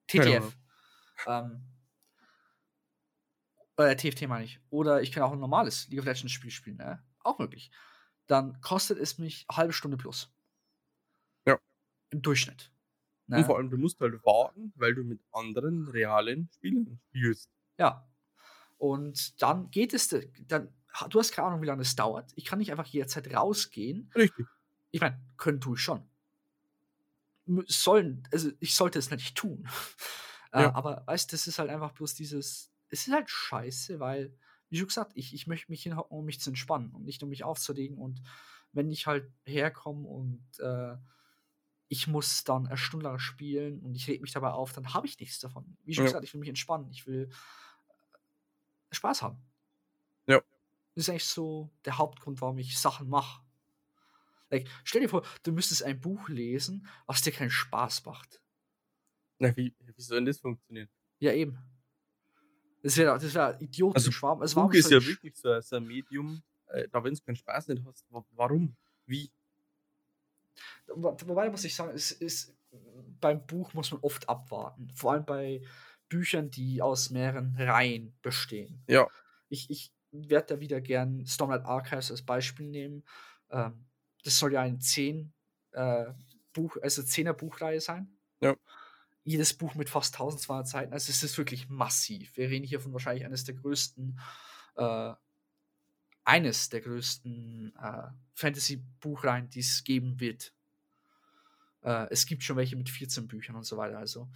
TTF. 0.08 0.56
Ja. 1.26 1.40
Ähm, 1.40 1.62
äh, 3.78 3.96
TFT 3.96 4.28
meine 4.28 4.44
ich. 4.44 4.60
Oder 4.70 5.00
ich 5.00 5.12
kann 5.12 5.22
auch 5.22 5.32
ein 5.32 5.38
normales 5.38 5.88
League 5.88 6.00
of 6.00 6.06
Legends 6.06 6.32
Spiel 6.32 6.50
spielen, 6.50 6.76
ne? 6.76 7.02
Auch 7.20 7.38
möglich. 7.38 7.70
Dann 8.26 8.60
kostet 8.60 8.98
es 8.98 9.18
mich 9.18 9.46
eine 9.48 9.56
halbe 9.56 9.72
Stunde 9.72 9.96
plus. 9.96 10.32
Ja. 11.46 11.58
Im 12.10 12.22
Durchschnitt. 12.22 12.72
Ne? 13.26 13.38
Und 13.38 13.44
vor 13.44 13.56
allem, 13.56 13.70
du 13.70 13.78
musst 13.78 14.00
halt 14.00 14.24
warten, 14.24 14.72
weil 14.76 14.94
du 14.94 15.02
mit 15.02 15.20
anderen 15.32 15.88
realen 15.88 16.48
Spielern 16.54 17.00
spielst. 17.08 17.50
Ja. 17.78 18.08
Und 18.78 19.40
dann 19.42 19.70
geht 19.70 19.94
es, 19.94 20.14
dann 20.46 20.74
du 21.08 21.18
hast 21.18 21.32
keine 21.32 21.48
Ahnung, 21.48 21.62
wie 21.62 21.66
lange 21.66 21.82
es 21.82 21.96
dauert. 21.96 22.32
Ich 22.36 22.44
kann 22.44 22.58
nicht 22.58 22.70
einfach 22.70 22.86
jederzeit 22.86 23.32
rausgehen. 23.34 24.10
Richtig. 24.14 24.46
Ich 24.90 25.00
meine, 25.00 25.20
können 25.36 25.60
tue 25.60 25.76
ich 25.76 25.82
schon. 25.82 26.08
Sollen, 27.66 28.26
also 28.32 28.50
ich 28.60 28.74
sollte 28.74 28.98
es 28.98 29.10
nicht 29.10 29.36
tun. 29.36 29.68
Äh, 30.52 30.62
ja. 30.62 30.74
aber 30.74 31.02
weißt 31.06 31.30
du, 31.30 31.34
das 31.34 31.48
ist 31.48 31.58
halt 31.58 31.68
einfach 31.68 31.90
bloß 31.92 32.14
dieses, 32.14 32.72
es 32.88 33.06
ist 33.06 33.12
halt 33.12 33.28
scheiße, 33.28 33.98
weil, 33.98 34.32
wie 34.70 34.78
schon 34.78 34.86
gesagt, 34.86 35.12
ich, 35.14 35.34
ich 35.34 35.48
möchte 35.48 35.70
mich 35.70 35.82
hinhocken, 35.82 36.16
um 36.16 36.24
mich 36.24 36.40
zu 36.40 36.50
entspannen 36.50 36.92
und 36.92 37.04
nicht 37.04 37.22
um 37.22 37.28
mich 37.28 37.42
aufzulegen. 37.42 37.98
Und 37.98 38.22
wenn 38.72 38.88
ich 38.90 39.06
halt 39.06 39.30
herkomme 39.44 40.06
und 40.06 40.46
äh, 40.60 40.96
ich 41.88 42.06
muss 42.06 42.44
dann 42.44 42.66
eine 42.66 42.76
Stunde 42.76 43.04
lang 43.04 43.18
spielen 43.18 43.80
und 43.80 43.94
ich 43.96 44.08
reg 44.08 44.20
mich 44.22 44.32
dabei 44.32 44.50
auf, 44.50 44.72
dann 44.72 44.94
habe 44.94 45.06
ich 45.06 45.18
nichts 45.18 45.40
davon. 45.40 45.76
Wie 45.82 45.94
schon 45.94 46.04
ja. 46.04 46.10
gesagt, 46.10 46.24
ich 46.24 46.32
will 46.32 46.40
mich 46.40 46.48
entspannen. 46.48 46.90
Ich 46.90 47.06
will 47.06 47.28
äh, 47.28 48.94
Spaß 48.94 49.22
haben. 49.22 49.42
Das 50.96 51.04
ist 51.04 51.10
eigentlich 51.10 51.26
so 51.26 51.70
der 51.84 51.98
Hauptgrund, 51.98 52.40
warum 52.40 52.56
ich 52.58 52.78
Sachen 52.78 53.08
mache. 53.08 53.44
Like, 54.50 54.66
stell 54.82 55.02
dir 55.02 55.08
vor, 55.10 55.26
du 55.42 55.52
müsstest 55.52 55.82
ein 55.82 56.00
Buch 56.00 56.28
lesen, 56.30 56.88
was 57.04 57.20
dir 57.20 57.32
keinen 57.32 57.50
Spaß 57.50 58.04
macht. 58.06 58.40
Na, 59.38 59.54
wie, 59.56 59.74
wie 59.78 60.02
soll 60.02 60.18
denn 60.18 60.26
das 60.26 60.38
funktionieren? 60.38 60.88
Ja, 61.18 61.32
eben. 61.32 61.58
Das 62.82 62.96
wäre 62.96 63.18
das 63.18 63.34
wär 63.34 63.60
idiotisch. 63.60 64.22
Also, 64.22 64.42
es 64.42 64.54
Buch 64.54 64.72
ist 64.72 64.90
ja 64.90 65.04
wirklich 65.04 65.36
so, 65.36 65.60
so 65.60 65.76
ein 65.76 65.86
Medium, 65.86 66.42
äh, 66.68 66.88
da 66.88 67.04
wenn 67.04 67.12
du 67.12 67.20
keinen 67.20 67.36
Spaß 67.36 67.68
nicht 67.68 67.84
hast, 67.84 68.06
warum? 68.30 68.74
Wie? 69.04 69.30
Wobei 70.86 71.50
muss 71.50 71.64
ich 71.64 71.74
sagen, 71.74 71.92
es 71.94 72.12
ist, 72.12 72.56
beim 73.20 73.46
Buch 73.46 73.74
muss 73.74 73.90
man 73.90 74.00
oft 74.00 74.26
abwarten. 74.28 74.90
Vor 74.94 75.12
allem 75.12 75.26
bei 75.26 75.62
Büchern, 76.08 76.50
die 76.50 76.80
aus 76.80 77.10
mehreren 77.10 77.54
Reihen 77.56 78.16
bestehen. 78.22 78.82
Ja. 78.86 79.08
Ich, 79.48 79.68
ich 79.68 79.92
werde 80.28 80.54
da 80.54 80.60
wieder 80.60 80.80
gern 80.80 81.26
Stormlight 81.26 81.64
Archives 81.64 82.10
als 82.10 82.22
Beispiel 82.22 82.66
nehmen. 82.66 83.04
Ähm, 83.50 83.86
das 84.24 84.38
soll 84.38 84.52
ja 84.52 84.62
ein 84.62 84.80
10 84.80 85.32
äh, 85.72 86.06
Buch, 86.52 86.76
also 86.82 87.02
10er 87.02 87.32
Buchreihe 87.32 87.80
sein. 87.80 88.16
Ja. 88.40 88.56
Jedes 89.24 89.54
Buch 89.54 89.74
mit 89.74 89.90
fast 89.90 90.14
1200 90.14 90.68
Seiten. 90.68 90.92
Also 90.92 91.10
es 91.10 91.22
ist 91.22 91.36
wirklich 91.38 91.68
massiv. 91.68 92.36
Wir 92.36 92.48
reden 92.48 92.64
hier 92.64 92.80
von 92.80 92.92
wahrscheinlich 92.92 93.24
eines 93.24 93.44
der 93.44 93.54
größten, 93.54 94.18
äh, 94.76 95.12
eines 96.24 96.68
der 96.68 96.80
größten 96.80 97.74
äh, 97.80 98.08
Fantasy-Buchreihen, 98.34 99.50
die 99.50 99.60
es 99.60 99.84
geben 99.84 100.20
wird. 100.20 100.52
Äh, 101.82 102.06
es 102.10 102.26
gibt 102.26 102.42
schon 102.42 102.56
welche 102.56 102.76
mit 102.76 102.88
14 102.88 103.26
Büchern 103.26 103.56
und 103.56 103.64
so 103.64 103.76
weiter. 103.76 103.98
Also 103.98 104.28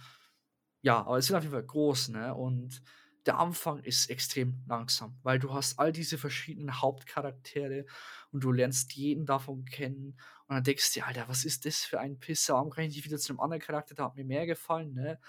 ja, 0.81 1.01
aber 1.01 1.17
es 1.17 1.27
sind 1.27 1.35
auf 1.35 1.43
jeden 1.43 1.53
Fall 1.53 1.63
groß, 1.63 2.09
ne? 2.09 2.33
Und 2.33 2.81
der 3.25 3.37
Anfang 3.37 3.79
ist 3.83 4.09
extrem 4.09 4.63
langsam, 4.67 5.19
weil 5.23 5.37
du 5.39 5.53
hast 5.53 5.79
all 5.79 5.91
diese 5.91 6.17
verschiedenen 6.17 6.81
Hauptcharaktere 6.81 7.85
und 8.31 8.43
du 8.43 8.51
lernst 8.51 8.93
jeden 8.93 9.25
davon 9.25 9.65
kennen 9.65 10.19
und 10.47 10.55
dann 10.55 10.63
denkst 10.63 10.93
du 10.93 10.99
dir, 10.99 11.07
Alter, 11.07 11.27
was 11.27 11.45
ist 11.45 11.65
das 11.65 11.77
für 11.83 11.99
ein 11.99 12.19
Pisser? 12.19 12.55
Warum 12.55 12.71
kann 12.71 12.85
ich 12.85 12.95
nicht 12.95 13.05
wieder 13.05 13.17
zu 13.17 13.31
einem 13.31 13.39
anderen 13.39 13.61
Charakter, 13.61 13.95
der 13.95 14.05
hat 14.05 14.15
mir 14.15 14.25
mehr 14.25 14.45
gefallen, 14.45 14.93
ne? 14.93 15.19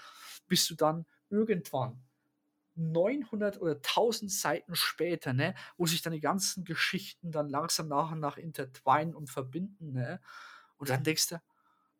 Bis 0.47 0.67
du 0.67 0.75
dann 0.75 1.05
irgendwann 1.29 2.03
900 2.75 3.61
oder 3.61 3.75
1000 3.75 4.31
Seiten 4.31 4.75
später, 4.75 5.33
ne, 5.33 5.53
wo 5.77 5.85
sich 5.85 6.01
dann 6.01 6.13
die 6.13 6.19
ganzen 6.19 6.63
Geschichten 6.65 7.31
dann 7.31 7.49
langsam 7.49 7.87
nach 7.87 8.11
und 8.11 8.19
nach 8.19 8.37
intertwinen 8.37 9.15
und 9.15 9.29
verbinden, 9.29 9.93
ne? 9.93 10.19
Und 10.77 10.89
dann 10.89 11.03
denkst 11.03 11.29
du, 11.29 11.41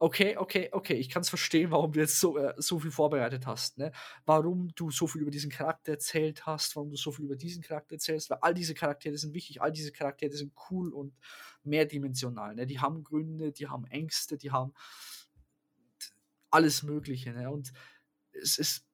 Okay, 0.02 0.36
okay, 0.38 0.70
okay. 0.74 0.96
Ich 0.96 1.10
kann's 1.10 1.30
verstehen, 1.30 1.72
warum 1.72 1.92
du 1.94 2.00
jetzt 2.02 2.20
so, 2.20 2.38
äh, 2.38 2.54
so 2.58 2.80
viel 2.80 2.92
vorbereitet 2.92 3.46
hast, 3.48 3.78
ne? 3.78 3.92
Warum 4.26 4.70
du 4.76 4.92
so 4.92 5.08
viel 5.08 5.22
über 5.22 5.32
diesen 5.32 5.50
Charakter 5.52 5.94
erzählt 5.94 6.46
hast, 6.46 6.76
warum 6.76 6.90
du 6.90 6.98
so 6.98 7.12
viel 7.12 7.26
über 7.26 7.36
diesen 7.38 7.62
Charakter 7.64 7.94
erzählst, 7.96 8.30
weil 8.30 8.40
all 8.42 8.54
diese 8.54 8.74
Charaktere 8.74 9.18
sind 9.18 9.34
wichtig, 9.34 9.62
all 9.62 9.72
diese 9.72 9.92
Charaktere 9.94 10.34
sind 10.36 10.52
cool 10.70 10.92
und 10.92 11.14
mehrdimensional, 11.64 12.56
ne? 12.56 12.66
Die 12.66 12.80
haben 12.80 13.04
Gründe, 13.04 13.52
die 13.54 13.68
haben 13.68 13.86
Ängste, 13.86 14.38
die 14.38 14.52
haben 14.52 14.74
alles 16.52 16.84
Mögliche, 16.84 17.32
ne? 17.34 17.50
Und 17.50 17.74
es 18.34 18.58
es 18.60 18.86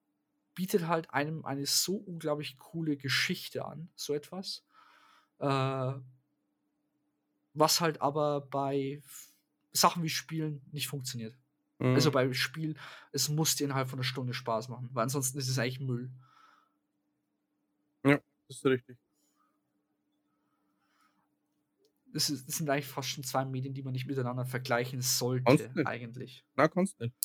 bietet 0.55 0.87
halt 0.87 1.11
einem 1.13 1.45
eine 1.45 1.65
so 1.65 1.95
unglaublich 1.97 2.57
coole 2.59 2.97
Geschichte 2.97 3.65
an, 3.65 3.89
so 3.95 4.13
etwas. 4.13 4.63
Äh 5.39 5.93
was 7.55 7.81
halt 7.81 8.01
aber 8.01 8.41
bei 8.41 9.01
Sachen 9.79 10.03
wie 10.03 10.09
Spielen 10.09 10.61
nicht 10.71 10.87
funktioniert. 10.87 11.37
Also, 11.93 12.11
Mhm. 12.11 12.11
beim 12.11 12.33
Spiel, 12.33 12.75
es 13.13 13.29
muss 13.29 13.55
dir 13.55 13.65
innerhalb 13.65 13.89
von 13.89 13.99
'ner 13.99 14.03
Stunde 14.05 14.33
Spaß 14.33 14.69
machen, 14.69 14.89
weil 14.93 15.03
ansonsten 15.03 15.39
ist 15.39 15.49
es 15.49 15.59
eigentlich 15.59 15.79
Müll. 15.81 16.11
Ja, 18.03 18.21
das 18.47 18.57
ist 18.57 18.65
richtig. 18.65 18.97
Das 22.13 22.29
ist 22.29 22.47
das 22.47 22.57
sind 22.57 22.69
eigentlich 22.69 22.87
fast 22.87 23.09
schon 23.09 23.23
2 23.23 23.45
Medien, 23.45 23.73
die 23.73 23.83
man 23.83 23.93
nicht 23.93 24.05
miteinander 24.07 24.45
vergleichen 24.45 25.01
Kannst 25.45 25.67
sollte 25.71 25.75
nicht. 25.75 25.91
eigentlich. 25.91 26.45
Nein, 26.55 26.69
kannst 26.71 26.99
nicht. 26.99 27.15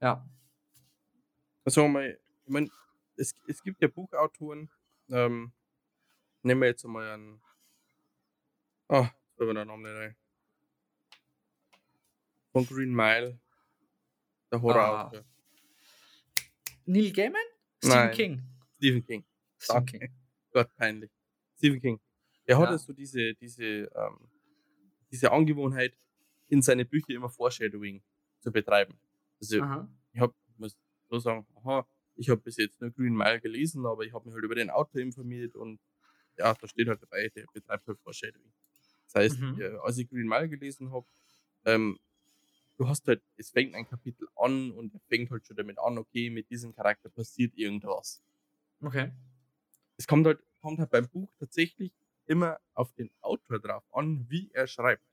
Ja. 0.00 0.30
Also, 1.64 1.86
mal 1.88 2.18
ich 2.44 2.50
meine, 2.52 2.70
es 3.16 3.34
es 3.46 3.62
gibt 3.62 3.80
ja 3.82 3.88
Buchautoren, 3.88 4.70
ähm, 5.08 5.52
nehmen 6.42 6.62
wir 6.62 6.68
jetzt 6.68 6.84
einmal 6.84 7.10
einen 7.12 7.42
ah, 8.88 9.04
jetzt 9.26 9.36
fällt 9.36 9.48
mir 9.48 9.54
der 9.54 9.64
Name 9.64 9.88
nicht 9.88 9.98
ein. 10.00 10.16
Von 12.52 12.66
Green 12.66 12.92
Mile, 12.94 13.38
der 14.50 14.58
Ah. 14.58 14.62
Horrorautor. 14.62 15.24
Neil 16.86 17.12
Gaiman? 17.12 17.40
Stephen 17.78 17.94
Nein, 17.96 18.14
King? 18.16 18.42
Stephen 18.76 19.04
King. 19.06 19.24
Stephen. 19.58 19.86
King. 19.86 20.10
Gott, 20.52 20.74
peinlich. 20.76 21.10
Stephen 21.56 21.80
King. 21.80 22.00
Er 22.46 22.58
hat 22.58 22.70
ja 22.70 22.72
Ja. 22.72 22.78
so 22.78 22.92
diese 22.92 23.34
diese, 23.34 23.64
ähm 23.94 24.18
diese 25.12 25.32
Angewohnheit, 25.32 25.94
in 26.48 26.62
seine 26.62 26.84
Bücher 26.84 27.10
immer 27.14 27.28
Foreshadowing 27.30 28.02
zu 28.40 28.52
betreiben. 28.52 29.00
Also, 29.40 29.60
Aha. 29.60 29.88
ich 30.12 30.20
habe 30.20 30.34
muss 30.56 30.76
so 31.08 31.18
sagen, 31.18 31.46
aha, 31.56 31.86
ich 32.14 32.28
habe 32.30 32.40
bis 32.40 32.56
jetzt 32.58 32.80
nur 32.80 32.90
Green 32.92 33.14
Mile 33.16 33.40
gelesen, 33.40 33.86
aber 33.86 34.04
ich 34.04 34.12
habe 34.12 34.26
mich 34.26 34.34
halt 34.34 34.44
über 34.44 34.54
den 34.54 34.70
Autor 34.70 35.00
informiert 35.00 35.56
und 35.56 35.80
ja, 36.38 36.54
da 36.54 36.68
steht 36.68 36.88
halt 36.88 37.02
dabei, 37.02 37.28
der 37.30 37.46
betreibt 37.52 37.86
halt 37.88 37.98
Foreshadowing. 38.00 38.52
Das 39.06 39.14
heißt, 39.16 39.40
Mhm. 39.40 39.60
äh, 39.60 39.76
als 39.82 39.98
ich 39.98 40.08
Green 40.08 40.28
Mile 40.28 40.48
gelesen 40.48 40.92
habe, 40.92 41.06
ähm, 41.64 41.98
du 42.80 42.88
hast 42.88 43.06
halt 43.08 43.22
es 43.36 43.50
fängt 43.52 43.74
ein 43.76 43.86
Kapitel 43.88 44.28
an 44.36 44.72
und 44.72 44.94
er 44.94 45.00
fängt 45.08 45.30
halt 45.30 45.46
schon 45.46 45.56
damit 45.56 45.78
an, 45.78 45.98
okay, 45.98 46.30
mit 46.30 46.50
diesem 46.50 46.74
Charakter 46.74 47.10
passiert 47.10 47.54
irgendwas. 47.56 48.22
Okay. 48.84 49.12
Es 49.98 50.08
kommt 50.08 50.26
halt 50.26 50.40
kommt 50.60 50.80
halt 50.80 50.90
beim 50.90 51.08
Buch 51.08 51.32
tatsächlich 51.38 51.92
immer 52.26 52.58
auf 52.74 52.92
den 52.94 53.10
Autor 53.20 53.60
drauf 53.60 53.84
an, 53.92 54.26
wie 54.28 54.50
er 54.52 54.66
schreibt. 54.66 55.04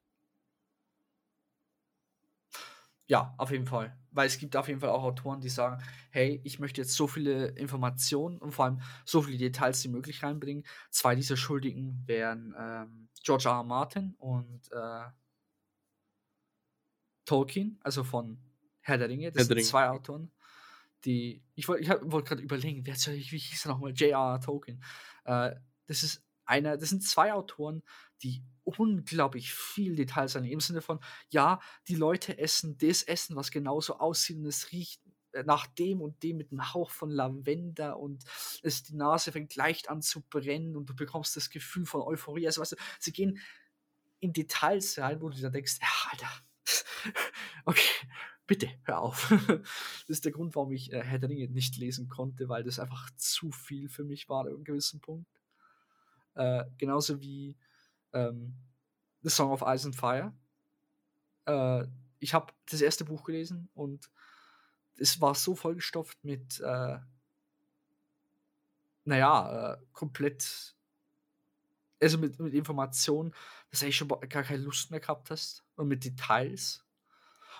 Ja, 3.09 3.33
auf 3.37 3.51
jeden 3.51 3.65
Fall. 3.65 3.97
Weil 4.11 4.27
es 4.27 4.37
gibt 4.37 4.55
auf 4.57 4.67
jeden 4.67 4.81
Fall 4.81 4.89
auch 4.89 5.03
Autoren, 5.03 5.39
die 5.39 5.49
sagen: 5.49 5.81
„Hey, 6.11 6.41
ich 6.43 6.59
möchte 6.59 6.81
jetzt 6.81 6.93
so 6.93 7.07
viele 7.07 7.47
Informationen 7.49 8.37
und 8.37 8.51
vor 8.51 8.65
allem 8.65 8.81
so 9.05 9.21
viele 9.21 9.37
Details 9.37 9.83
wie 9.85 9.87
möglich 9.89 10.23
reinbringen.“ 10.23 10.65
2 10.91 11.15
dieser 11.15 11.37
Schuldigen 11.37 12.03
wären, 12.05 12.53
ähm, 12.57 13.09
George 13.23 13.45
R. 13.47 13.55
R. 13.59 13.63
Martin 13.63 14.13
und, 14.17 14.69
äh 14.73 15.05
Tolkien, 17.27 17.79
also 17.83 18.03
von 18.05 18.39
Herr 18.81 18.97
der 18.99 19.09
Ringe. 19.09 19.31
Das 19.33 19.45
Herr 19.45 19.47
sind 19.47 19.61
2 19.61 19.89
ja. 19.91 19.91
Autoren, 19.91 20.31
die 21.05 21.43
ich 21.55 21.67
wollte 21.67 21.83
ich 21.83 21.89
habe 21.89 22.11
wollte 22.11 22.29
grad 22.29 22.39
überlegen, 22.41 22.85
wer 22.87 22.95
soll 22.95 23.15
ich 23.15 23.31
wie 23.31 23.37
hieß 23.39 23.65
er 23.65 23.71
noch 23.73 23.79
mal? 23.79 23.91
J.R.R. 23.93 24.41
Tolkien. 24.41 24.83
Äh, 25.25 25.55
das 25.87 26.03
ist 26.03 26.25
einer 26.45 26.77
das 26.77 26.89
sind 26.89 27.03
2 27.03 27.33
Autoren, 27.33 27.83
die 28.23 28.43
unglaublich 28.63 29.53
viel 29.53 29.95
Details 29.95 30.35
haben 30.35 30.45
im 30.45 30.59
Sinne 30.61 30.81
von: 30.81 30.99
„Ja, 31.29 31.59
die 31.87 31.95
Leute 31.95 32.37
essen 32.39 32.77
das 32.79 33.03
Essen, 33.03 33.35
was 33.35 33.51
genauso 33.51 33.99
aussieht 33.99 34.37
und 34.37 34.45
es 34.47 34.71
riecht, 34.71 35.01
äh, 35.33 35.43
nach 35.43 35.67
dem 35.67 36.01
und 36.01 36.23
dem 36.23 36.37
mit 36.37 36.51
'nem 36.53 36.73
Hauch 36.73 36.91
von 36.91 37.09
Lavender 37.11 37.99
und 37.99 38.23
es 38.63 38.83
die 38.83 38.95
Nase 38.95 39.31
fängt 39.33 39.55
leicht 39.55 39.89
an 39.89 40.01
zu 40.01 40.21
brennen 40.23 40.75
und 40.77 40.89
du 40.89 40.95
bekommst 40.95 41.35
das 41.37 41.49
Gefühl 41.49 41.85
von 41.85 42.01
Euphorie.“ 42.01 42.47
Also, 42.47 42.61
weißt 42.61 42.73
du, 42.73 42.77
sie 42.99 43.11
gehen 43.13 43.39
in 44.19 44.33
Details 44.33 44.97
rein, 44.99 45.21
wo 45.21 45.29
du 45.29 45.37
dir 45.37 45.51
denkst: 45.51 45.79
„Ja, 45.81 45.87
Alter, 46.11 46.29
okay, 47.65 47.89
bitte 48.47 48.69
hör 48.83 49.01
auf.“ 49.01 49.29
Das 50.07 50.17
ist 50.17 50.25
der 50.25 50.31
Grund, 50.31 50.55
warum 50.55 50.71
ich, 50.71 50.91
äh, 50.93 51.03
Herr 51.03 51.19
der 51.19 51.29
Ringe 51.29 51.47
nicht 51.49 51.77
lesen 51.77 52.09
konnte, 52.09 52.49
weil 52.49 52.63
das 52.63 52.79
einfach 52.79 53.09
zu 53.17 53.51
viel 53.51 53.89
für 53.89 54.03
mich 54.03 54.29
war 54.29 54.41
an 54.45 54.51
'nem 54.53 54.63
gewissen 54.63 55.01
Punkt. 55.01 55.27
Äh, 56.37 56.65
genauso 56.77 57.19
wie, 57.19 57.57
ähm, 58.13 58.55
„The 59.23 59.29
Song 59.29 59.51
of 59.51 59.63
Ice 59.65 59.85
and 59.87 59.95
Fire“. 59.95 60.33
Äh, 61.47 61.85
ich 62.19 62.33
habe 62.33 62.53
das 62.69 62.81
1. 62.81 63.05
Buch 63.05 63.23
gelesen 63.23 63.69
und 63.73 64.09
es 64.97 65.21
war 65.21 65.35
so 65.35 65.55
vollgestopft 65.55 66.23
mit, 66.23 66.59
äh 66.61 66.99
na 69.07 69.17
ja, 69.17 69.73
äh, 69.73 69.77
komplett 69.93 70.73
also, 72.01 72.17
mit 72.17 72.39
mit 72.39 72.53
Informationen, 72.53 73.33
dass 73.69 73.79
du 73.79 73.85
eigentlich 73.85 73.97
schon 73.97 74.07
gar 74.07 74.43
keine 74.43 74.63
Lust 74.63 74.91
mehr 74.91 74.99
gehabt 74.99 75.29
hast 75.31 75.63
und 75.75 75.87
mit 75.87 76.03
Details. 76.05 76.83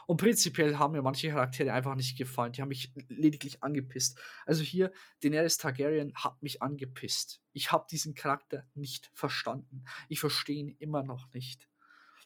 Und 0.06 0.18
prinzipiell 0.18 0.78
haben 0.78 0.94
mir 0.94 1.02
manche 1.02 1.30
Charaktere 1.30 1.74
einfach 1.74 1.96
nicht 1.96 2.18
gefallen. 2.18 2.54
Die 2.54 2.62
haben 2.62 2.70
mich 2.70 2.94
lediglich 3.10 3.62
angepisst. 3.62 4.20
Also, 4.46 4.64
hier 4.64 4.92
Daenerys 5.22 5.58
Targaryen 5.58 6.14
hat 6.16 6.42
mich 6.42 6.62
angepisst. 6.62 7.42
Ich 7.52 7.72
habe 7.72 7.88
diesen 7.92 8.16
Charakter 8.16 8.66
nicht 8.74 9.12
verstanden. 9.14 9.84
Ich 10.08 10.20
verstehe 10.20 10.58
ihn 10.58 10.76
immer 10.80 11.04
noch 11.04 11.34
nicht. 11.34 11.68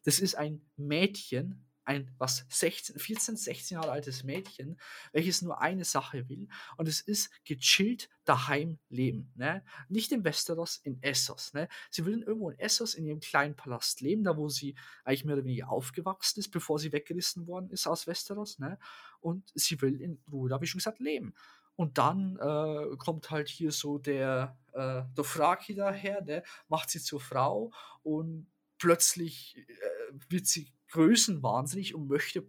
Das 0.03 0.19
ist 0.19 0.35
ein 0.35 0.69
Mädchen, 0.75 1.70
ein 1.83 2.13
was 2.17 2.45
16 2.49 2.99
14, 2.99 3.37
16 3.37 3.75
Jahre 3.75 3.91
altes 3.91 4.23
Mädchen, 4.23 4.79
welches 5.11 5.41
nur 5.41 5.61
eine 5.61 5.85
Sache 5.85 6.29
will 6.29 6.47
und 6.77 6.87
es 6.87 7.01
ist 7.01 7.31
gechillt 7.43 8.09
daheim 8.25 8.79
leben, 8.89 9.31
ne? 9.35 9.63
Nicht 9.89 10.11
in 10.11 10.23
Westeros, 10.23 10.77
in 10.77 11.01
Essos, 11.01 11.53
ne? 11.53 11.67
Sie 11.89 12.05
will 12.05 12.21
irgendwo 12.21 12.51
in 12.51 12.59
Essos 12.59 12.93
in 12.93 13.05
ihrem 13.05 13.19
kleinen 13.19 13.55
Palast 13.55 14.01
leben, 14.01 14.23
da 14.23 14.37
wo 14.37 14.49
sie 14.49 14.75
eigentlich 15.03 15.25
mehr 15.25 15.35
oder 15.35 15.45
weniger 15.45 15.69
aufgewachsen 15.69 16.39
ist, 16.39 16.49
bevor 16.49 16.79
sie 16.79 16.91
weggerissen 16.91 17.47
worden 17.47 17.69
ist 17.71 17.87
aus 17.87 18.07
Westeros, 18.07 18.59
ne? 18.59 18.77
Und 19.19 19.51
sie 19.55 19.81
will 19.81 20.01
in 20.01 20.21
Ruhe 20.31 20.49
da, 20.49 20.63
schon 20.63 20.79
gesagt, 20.79 20.99
leben. 20.99 21.33
Und 21.75 21.97
dann, 21.97 22.37
äh, 22.37 22.95
kommt 22.97 23.31
halt 23.31 23.49
hier 23.49 23.71
so 23.71 23.97
der, 23.97 24.57
äh, 24.73 25.03
Dothraki 25.15 25.73
daher, 25.73 26.21
ne, 26.21 26.43
macht 26.67 26.89
sie 26.89 27.01
zur 27.01 27.19
Frau 27.19 27.71
und 28.03 28.47
plötzlich, 28.77 29.57
äh, 29.57 30.13
wird 30.29 30.47
sie 30.47 30.71
größenwahnsinnig 30.91 31.95
und 31.95 32.07
möchte 32.07 32.47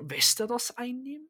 Westeros 0.00 0.72
einnehmen? 0.76 1.28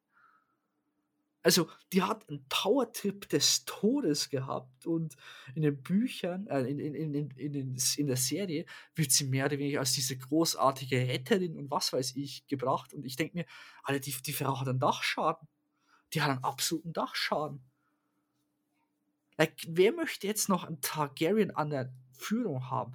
Also, 1.45 1.69
die 1.93 2.03
hat 2.03 2.29
'n 2.31 2.45
Powertrip 2.49 3.29
des 3.29 3.65
Todes 3.65 4.31
gehabt 4.31 4.87
und 4.87 5.17
in 5.57 5.63
den 5.63 5.83
Büchern, 5.83 6.47
äh, 6.47 6.61
in 6.63 6.79
in 6.79 6.95
in 6.95 7.31
in 7.37 7.53
den 7.53 7.77
in 7.97 8.07
der 8.07 8.17
Serie 8.17 8.65
wird 8.95 9.11
sie 9.11 9.25
mehr 9.25 9.47
oder 9.47 9.59
weniger 9.59 9.81
als 9.81 9.93
diese 9.93 10.17
großartige 10.17 10.97
Retterin 11.09 11.57
und 11.57 11.69
was 11.71 11.93
weiß 11.93 12.15
ich 12.15 12.47
gebracht 12.47 12.95
und 12.95 13.05
ich 13.05 13.17
denke 13.17 13.39
mir: 13.39 13.47
„Alter, 13.83 13.99
die 14.01 14.15
die 14.25 14.33
Frau 14.33 14.61
hat 14.61 14.69
'n 14.69 14.79
Dachschaden. 14.79 15.49
Die 16.15 16.23
hat 16.23 16.31
einen 16.31 16.45
absoluten 16.45 16.93
Dachschaden.“ 16.95 17.63
Like, 19.39 19.57
wer 19.67 19.93
möchte 19.93 20.27
jetzt 20.27 20.49
noch 20.49 20.65
'n 20.69 20.81
Targaryen 20.81 21.51
an 21.53 21.71
der 21.71 21.93
Führung 22.17 22.71
haben? 22.71 22.93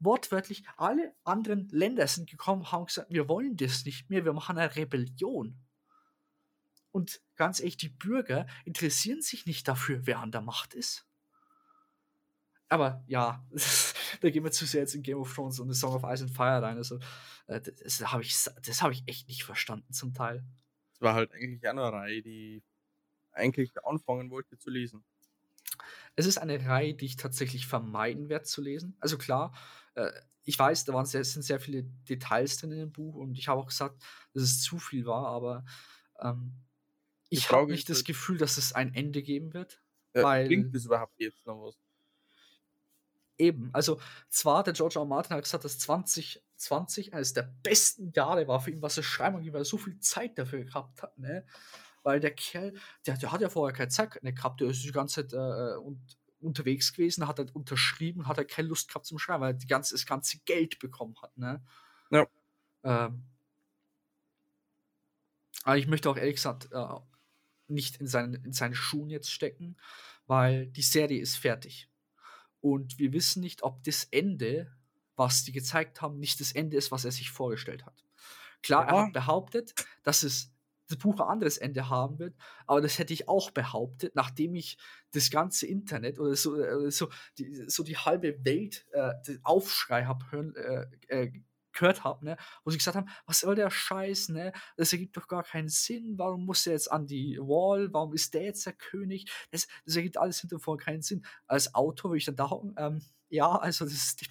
Wortwörtlich, 0.00 0.64
alle 0.76 1.14
anderen 1.24 1.68
Länder 1.68 2.06
sind 2.06 2.30
gekommen, 2.30 2.72
haben 2.72 2.86
gesagt: 2.86 3.10
„Wir 3.12 3.28
wollen 3.28 3.56
das 3.56 3.84
nicht 3.84 4.10
mehr, 4.10 4.24
wir 4.24 4.32
machen 4.32 4.56
'ne 4.56 4.74
Rebellion.“ 4.76 5.60
Und 6.94 7.20
ganz 7.36 7.60
ehrlich, 7.60 7.76
die 7.76 7.88
Bürger 7.88 8.46
interessieren 8.64 9.22
sich 9.22 9.46
nicht 9.46 9.68
dafür, 9.68 10.06
wer 10.06 10.18
an 10.20 10.32
der 10.32 10.40
Macht 10.40 10.74
ist. 10.74 11.04
Aber 12.70 13.02
ja, 13.08 13.44
da 14.20 14.30
gehen 14.30 14.44
wir 14.44 14.52
zu 14.52 14.64
sehr 14.64 14.82
jetzt 14.82 14.94
in 14.94 15.02
Game 15.02 15.18
of 15.18 15.34
Thrones 15.34 15.58
und 15.58 15.72
The 15.72 15.78
Song 15.78 15.92
of 15.94 16.04
Ice 16.04 16.22
and 16.22 16.30
Fire 16.32 16.62
rein. 16.62 16.76
Also, 16.76 17.00
äh, 17.48 17.60
d 17.60 17.72
das 17.82 18.00
habe 18.12 18.22
ich 18.22 18.34
das 18.62 18.80
habe 18.82 18.92
ich 18.92 19.02
echt 19.06 19.26
nicht 19.28 19.42
verstanden 19.44 19.92
zum 19.92 20.14
Teil. 20.14 20.44
Es 20.94 21.00
war 21.00 21.14
halt 21.14 21.32
eigentlich 21.32 21.66
auch 21.68 21.72
'ne 21.72 21.92
Reihe, 21.92 22.22
die 22.22 22.62
eigentlich 23.32 23.72
anfangen 23.84 24.30
wollte 24.30 24.58
zu 24.58 24.70
lesen. 24.70 25.04
Es 26.16 26.26
ist 26.26 26.38
eine 26.38 26.64
Reihe, 26.66 26.94
die 26.94 27.06
ich 27.06 27.16
tatsächlich 27.16 27.66
vermeiden 27.66 28.28
werde 28.28 28.44
zu 28.44 28.60
lesen. 28.62 28.96
Also 29.00 29.18
klar, 29.18 29.54
äh, 29.94 30.10
ich 30.44 30.58
weiß, 30.58 30.84
da 30.84 30.92
waren 30.94 31.06
sehr 31.06 31.24
sind 31.24 31.42
sehr 31.42 31.60
viele 31.60 31.84
Details 31.84 32.58
drin 32.58 32.72
in 32.72 32.78
dem 32.78 32.92
Buch 32.92 33.14
und 33.16 33.38
ich 33.38 33.48
habe 33.48 33.60
auch 33.60 33.66
gesagt, 33.68 34.02
dass 34.34 34.42
es 34.42 34.62
zu 34.62 34.78
viel 34.78 35.06
war, 35.06 35.26
aber, 35.26 35.64
ähm, 36.20 36.54
ich 37.30 37.50
habe 37.50 37.70
nicht 37.70 37.88
das 37.90 38.04
Gefühl, 38.04 38.38
dass 38.38 38.58
es 38.58 38.72
ein 38.74 38.94
Ende 38.94 39.22
geben 39.22 39.54
wird, 39.54 39.82
äh, 40.14 40.24
weil 40.24 40.48
bringt 40.48 40.74
das 40.74 40.86
überhaupt 40.86 41.14
jetzt 41.20 41.46
noch 41.46 41.62
was? 41.66 41.76
Eben, 43.38 43.70
also 43.72 43.98
zwar 44.28 44.62
der 44.64 44.74
George 44.74 44.98
R. 44.98 45.06
Martin 45.06 45.34
hat 45.34 45.44
gesagt, 45.44 45.64
dass 45.64 45.78
2020 45.78 47.14
eines 47.14 47.32
der 47.32 47.44
besten 47.62 48.12
Jahre 48.14 48.46
war 48.48 48.60
für 48.60 48.70
ihn, 48.70 48.82
was 48.82 48.98
er 48.98 49.02
schreiben 49.02 49.36
angeht, 49.36 49.54
weil 49.54 49.62
er 49.62 49.64
so 49.64 49.78
viel 49.78 49.98
Zeit 49.98 50.38
dafür 50.38 50.62
gehabt 50.64 51.02
hat, 51.02 51.16
ne? 51.18 51.46
Weil 52.02 52.20
der 52.20 52.32
Kerl, 52.32 52.74
der, 53.06 53.16
der 53.16 53.32
hat 53.32 53.40
ja 53.40 53.48
vorher 53.48 53.76
keine 53.76 53.88
Zeit 53.88 54.22
ne, 54.22 54.32
gehabt, 54.32 54.60
der 54.60 54.68
ist 54.68 54.84
die 54.84 54.92
ganze 54.92 55.26
Zeit 55.26 55.32
äh, 55.32 55.76
und, 55.76 56.00
unterwegs 56.40 56.92
gewesen, 56.92 57.26
hat 57.26 57.38
halt 57.38 57.54
unterschrieben, 57.54 58.26
hat 58.26 58.38
er 58.38 58.42
halt 58.42 58.50
keine 58.50 58.68
Lust 58.68 58.88
gehabt 58.88 59.06
zum 59.06 59.18
Schreiben, 59.18 59.42
weil 59.42 59.50
er 59.50 59.58
die 59.58 59.66
ganze, 59.66 59.94
das 59.94 60.06
ganze 60.06 60.38
Geld 60.40 60.78
bekommen 60.78 61.16
hat, 61.20 61.36
ne? 61.36 61.62
Ja. 62.10 62.26
Ähm, 62.82 63.24
aber 65.64 65.76
ich 65.76 65.86
möchte 65.86 66.08
auch 66.08 66.16
ehrlich 66.16 66.36
gesagt 66.36 66.70
äh, 66.72 66.86
nicht 67.68 67.96
in 67.96 68.06
seinen, 68.06 68.34
in 68.44 68.52
seinen 68.52 68.74
Schuhen 68.74 69.10
jetzt 69.10 69.30
stecken, 69.30 69.76
weil 70.26 70.68
die 70.68 70.82
Serie 70.82 71.20
ist 71.20 71.36
fertig. 71.36 71.88
Und 72.60 72.98
wir 72.98 73.12
wissen 73.12 73.40
nicht, 73.40 73.62
ob 73.62 73.82
das 73.84 74.04
Ende, 74.10 74.72
was 75.16 75.44
die 75.44 75.52
gezeigt 75.52 76.00
haben, 76.02 76.18
nicht 76.18 76.40
das 76.40 76.52
Ende 76.52 76.76
ist, 76.76 76.90
was 76.90 77.04
er 77.04 77.12
sich 77.12 77.30
vorgestellt 77.30 77.86
hat. 77.86 78.04
Klar, 78.62 78.86
er 78.88 79.06
hat 79.06 79.12
behauptet, 79.12 79.74
dass 80.02 80.22
es 80.22 80.52
das 80.90 80.98
Buch 80.98 81.14
ein 81.14 81.26
anderes 81.28 81.56
Ende 81.58 81.88
haben 81.88 82.18
wird, 82.18 82.34
aber 82.66 82.80
das 82.80 82.98
hätte 82.98 83.12
ich 83.12 83.28
auch 83.28 83.50
behauptet, 83.50 84.14
nachdem 84.14 84.54
ich 84.54 84.76
das 85.12 85.30
ganze 85.30 85.66
Internet 85.66 86.18
oder 86.18 86.34
so, 86.34 86.56
äh, 86.56 86.90
so, 86.90 87.08
die, 87.38 87.64
so 87.66 87.82
die 87.82 87.96
halbe 87.96 88.44
Welt 88.44 88.86
äh, 88.92 89.12
den 89.26 89.44
Aufschrei 89.44 90.04
habe 90.04 90.30
hören, 90.30 90.54
äh, 90.56 90.86
äh, 91.08 91.32
gehört 91.72 92.02
habe, 92.02 92.24
ne, 92.24 92.36
wo 92.64 92.70
sie 92.70 92.78
gesagt 92.78 92.96
haben, 92.96 93.08
was 93.26 93.40
soll 93.40 93.54
der 93.54 93.70
Scheiß, 93.70 94.30
ne? 94.30 94.52
Das 94.76 94.92
ergibt 94.92 95.16
doch 95.16 95.28
gar 95.28 95.44
keinen 95.44 95.68
Sinn. 95.68 96.18
Warum 96.18 96.44
muss 96.44 96.66
er 96.66 96.72
jetzt 96.72 96.90
an 96.90 97.06
die 97.06 97.38
Wall? 97.38 97.92
Warum 97.92 98.12
ist 98.12 98.34
der 98.34 98.42
jetzt 98.42 98.66
der 98.66 98.72
König? 98.72 99.30
Das, 99.52 99.68
das 99.84 99.94
ergibt 99.94 100.16
alles 100.16 100.40
hinter 100.40 100.58
vor 100.58 100.76
keinen 100.78 101.02
Sinn. 101.02 101.24
Als 101.46 101.72
Autor 101.74 102.10
würde 102.10 102.18
ich 102.18 102.24
dann 102.24 102.34
da 102.34 102.50
hocken, 102.50 102.74
ähm, 102.76 103.02
ja, 103.28 103.54
also 103.54 103.84
das 103.84 103.94
ist, 103.94 104.22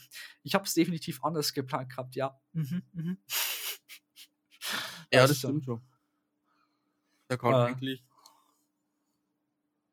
ich 0.44 0.54
habe 0.54 0.66
es 0.66 0.74
definitiv 0.74 1.24
anders 1.24 1.54
geplant 1.54 1.90
gehabt, 1.90 2.16
ja. 2.16 2.38
Mhm, 2.52 2.84
mhm. 2.92 3.18
Ja, 5.12 5.26
das 5.26 5.38
stimmt 5.38 5.66
schon. 5.66 5.82
Da 7.30 7.38
kann 7.38 7.54
äh, 7.54 7.56
eigentlich. 7.56 8.04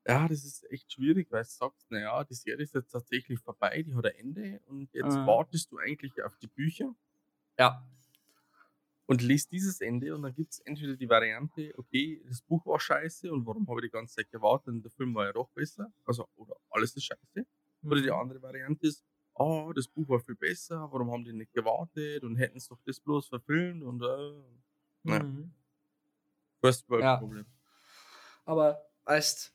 Ja, 0.08 0.26
das 0.28 0.44
ist 0.44 0.70
echt 0.70 0.92
schwierig, 0.92 1.30
weil 1.30 1.42
du 1.42 1.48
sagst, 1.48 1.90
naja, 1.90 2.24
die 2.24 2.34
Serie 2.34 2.62
ist 2.62 2.74
jetzt 2.74 2.90
tatsächlich 2.90 3.40
vorbei, 3.40 3.82
die 3.82 3.94
hat 3.94 4.06
ein 4.06 4.14
Ende 4.14 4.60
und 4.66 4.92
jetzt 4.92 5.16
äh, 5.16 5.26
wartest 5.26 5.70
du 5.70 5.78
eigentlich 5.78 6.22
auf 6.22 6.36
die 6.38 6.46
Bücher. 6.46 6.94
Ja. 7.58 7.84
Und 9.06 9.22
liest 9.22 9.52
dieses 9.52 9.80
Ende 9.80 10.14
und 10.14 10.22
dann 10.22 10.34
gibt 10.34 10.52
es 10.52 10.58
entweder 10.60 10.96
die 10.96 11.08
Variante, 11.08 11.72
okay, 11.76 12.22
das 12.26 12.40
Buch 12.40 12.64
war 12.66 12.80
scheiße 12.80 13.32
und 13.32 13.46
warum 13.46 13.68
habe 13.68 13.80
ich 13.80 13.86
die 13.86 13.92
ganze 13.92 14.16
Zeit 14.16 14.30
gewartet 14.30 14.68
und 14.68 14.82
der 14.82 14.90
Film 14.90 15.14
war 15.14 15.26
ja 15.26 15.32
doch 15.32 15.48
besser, 15.50 15.92
also 16.04 16.28
oder 16.36 16.56
alles 16.70 16.96
ist 16.96 17.04
scheiße. 17.04 17.46
Mhm. 17.82 17.90
Oder 17.90 18.00
die 18.00 18.10
mhm. 18.10 18.16
andere 18.16 18.42
Variante 18.42 18.86
ist, 18.86 19.04
oh, 19.34 19.72
das 19.74 19.88
Buch 19.88 20.08
war 20.08 20.20
viel 20.20 20.36
besser, 20.36 20.88
warum 20.90 21.10
haben 21.10 21.24
die 21.24 21.32
nicht 21.32 21.52
gewartet 21.52 22.24
und 22.24 22.36
hätten 22.36 22.58
es 22.58 22.68
doch 22.68 22.80
das 22.84 23.00
bloß 23.00 23.28
verfilmt 23.28 23.82
und 23.82 24.02
äh, 24.02 25.12
mhm. 25.12 25.52
First 26.66 26.88
World 26.88 27.04
ja. 27.04 27.16
Problem. 27.16 27.46
Aber 28.44 28.82
heißt, 29.08 29.54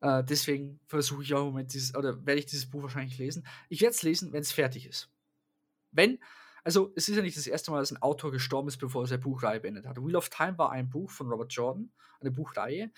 äh, 0.00 0.24
deswegen 0.24 0.80
versuche 0.86 1.22
ich 1.22 1.34
auch 1.34 1.40
im 1.40 1.46
Moment 1.46 1.72
dieses, 1.72 1.94
oder 1.94 2.26
werde 2.26 2.40
ich 2.40 2.46
dieses 2.46 2.68
Buch 2.68 2.82
wahrscheinlich 2.82 3.18
lesen. 3.18 3.46
Ich 3.68 3.80
werde 3.80 3.94
es 3.94 4.02
lesen, 4.02 4.32
wenn 4.32 4.42
es 4.42 4.52
fertig 4.52 4.86
ist. 4.86 5.10
Wenn, 5.92 6.18
also 6.64 6.92
es 6.96 7.08
ist 7.08 7.16
ja 7.16 7.22
nicht 7.22 7.36
das 7.36 7.46
erste 7.46 7.70
Mal, 7.70 7.80
dass 7.80 7.92
ein 7.92 8.02
Autor 8.02 8.32
gestorben 8.32 8.68
ist, 8.68 8.78
bevor 8.78 9.04
er 9.04 9.06
seine 9.06 9.20
Buchreihe 9.20 9.60
beendet 9.60 9.86
hat. 9.86 9.98
Wheel 9.98 10.16
of 10.16 10.28
Time 10.28 10.58
war 10.58 10.70
ein 10.72 10.88
Buch 10.88 11.10
von 11.10 11.28
Robert 11.28 11.52
Jordan, 11.52 11.92
eine 12.20 12.30
Buchreihe. 12.30 12.90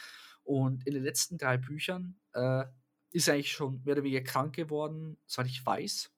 Und 0.44 0.86
in 0.86 0.94
den 0.94 1.02
letzten 1.02 1.38
drei 1.38 1.56
Büchern 1.56 2.16
äh, 2.32 2.64
ist 3.10 3.28
er 3.28 3.34
eigentlich 3.34 3.52
schon 3.52 3.82
mehr 3.84 3.94
oder 3.94 4.04
weniger 4.04 4.22
krank 4.22 4.54
geworden, 4.54 5.16
soweit 5.26 5.46
ich 5.46 5.64
weiß. 5.64 6.10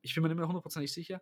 Ich 0.00 0.14
bin 0.14 0.22
mir 0.22 0.28
nicht 0.28 0.38
mehr 0.38 0.46
hundertprozentig 0.46 0.92
sicher. 0.92 1.20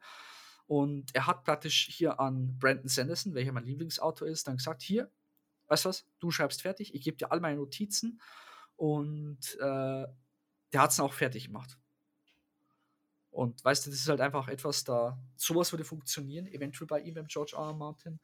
Und 0.67 1.15
er 1.15 1.27
hat 1.27 1.45
praktisch 1.45 1.89
hier 1.91 2.21
an 2.21 2.57
Brandon 2.59 2.89
Sanderson, 2.89 3.35
welcher 3.35 3.53
mein 3.53 3.65
Lieblingsautor 3.65 4.29
ist, 4.29 4.47
dann 4.47 4.57
gesagt: 4.57 4.83
Hier, 4.83 5.11
weißt 5.71 5.85
du 5.85 5.89
was, 5.89 6.07
du 6.19 6.31
schreibst 6.31 6.63
fertig, 6.63 6.95
ich 6.95 7.03
gebe 7.03 7.17
dir 7.17 7.33
all 7.33 7.41
meine 7.41 7.57
Notizen. 7.57 8.21
Und 8.77 9.57
äh, 9.61 10.07
der 10.73 10.81
hat 10.81 10.91
es 10.91 11.01
auch 11.01 11.13
fertig 11.13 11.47
gemacht. 11.47 11.79
Und 13.31 13.65
weißt 13.65 13.87
du, 13.87 13.91
das 13.91 14.01
ist 14.01 14.09
halt 14.09 14.21
einfach 14.21 14.49
etwas, 14.49 14.83
da 14.83 15.23
sowas 15.37 15.73
würde 15.73 15.85
funktionieren, 15.85 16.47
eventuell 16.49 16.89
bei 16.89 17.01
ihm, 17.01 17.15
beim 17.15 17.27
George 17.27 17.53
R. 17.57 17.69
R. 17.69 17.75
Martin. 17.75 18.19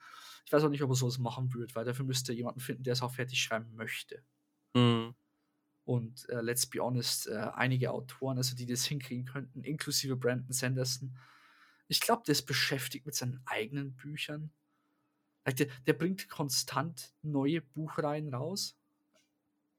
Ich 0.44 0.53
weiß 0.53 0.64
auch 0.64 0.68
nicht, 0.68 0.82
ob 0.82 0.90
er 0.90 0.97
sowas 0.97 1.18
machen 1.18 1.55
würde, 1.55 1.74
weil 1.76 1.84
dafür 1.84 2.05
müsste 2.05 2.32
er 2.32 2.36
jemanden 2.36 2.61
finden, 2.61 2.82
der 2.82 2.94
es 2.94 3.03
auch 3.03 3.12
fertig 3.12 3.40
schreiben 3.40 3.74
möchte. 3.76 4.22
Mhm. 4.74 5.14
Und 5.84 6.28
äh, 6.28 6.40
let's 6.40 6.66
be 6.66 6.80
honest, 6.80 7.28
äh, 7.28 7.51
einige 7.55 7.92
Autoren, 7.92 8.38
also 8.38 8.57
die 8.57 8.66
das 8.66 8.84
hinkriegen 8.84 9.24
könnten, 9.24 9.62
inklusive 9.62 10.16
Brandon 10.16 10.53
Sanderson, 10.53 11.16
ich 11.86 12.01
glaube, 12.01 12.24
der 12.26 12.32
ist 12.32 12.47
beschäftigt 12.47 13.07
mit 13.07 13.14
seinen 13.14 13.40
eigenen 13.47 13.94
Büchern. 13.94 14.53
Der, 15.47 15.66
der 15.86 15.92
bringt 15.92 16.28
konstant 16.28 17.14
neue 17.22 17.61
Buchreihen 17.61 18.34
raus. 18.34 18.76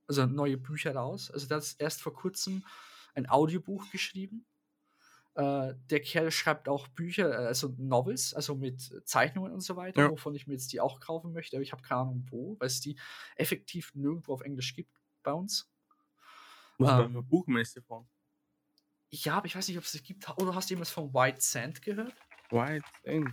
Also 0.07 0.25
neue 0.25 0.57
Bücher 0.57 0.95
raus. 0.95 1.29
Also 1.29 1.47
der 1.47 1.57
hat 1.57 1.75
erst 1.79 2.01
vor 2.01 2.13
kurzem 2.13 2.65
ein 3.13 3.29
Audiobuch 3.29 3.89
geschrieben. 3.91 4.45
Äh, 5.35 5.75
der 5.91 6.01
Kerl 6.01 6.31
schreibt 6.31 6.67
auch 6.67 6.87
Bücher, 6.87 7.31
äh, 7.31 7.45
also 7.47 7.73
Novels, 7.77 8.33
also 8.33 8.55
mit 8.55 8.81
Zeichnungen 9.07 9.51
und 9.51 9.61
so 9.61 9.75
weiter, 9.75 10.01
ja. 10.01 10.09
wovon 10.09 10.33
ich 10.33 10.47
mir 10.47 10.53
jetzt 10.53 10.73
die 10.73 10.79
auch 10.79 10.99
kaufen 10.99 11.31
möchte, 11.31 11.57
aber 11.57 11.63
ich 11.63 11.73
habe 11.73 11.83
keine 11.83 12.01
Ahnung 12.01 12.25
wo, 12.31 12.55
weil 12.59 12.67
es 12.67 12.79
die 12.79 12.97
effektiv 13.35 13.93
nirgendwo 13.93 14.33
auf 14.33 14.41
Englisch 14.41 14.73
gibt 14.73 14.91
bei 15.21 15.33
uns. 15.33 15.69
Muss 16.79 16.89
ähm, 16.89 17.13
man 17.13 17.27
Buchmesse 17.27 17.83
fahren. 17.83 18.07
Ja, 19.09 19.35
aber 19.35 19.45
ich 19.45 19.55
weiß 19.55 19.67
nicht, 19.67 19.77
ob 19.77 19.83
es 19.83 19.91
das 19.91 20.03
gibt. 20.03 20.27
Oder 20.37 20.55
hast 20.55 20.69
du 20.69 20.73
jemals 20.73 20.89
von 20.89 21.13
White 21.13 21.41
Sand 21.41 21.81
gehört? 21.81 22.15
White 22.49 22.85
Sand. 23.03 23.31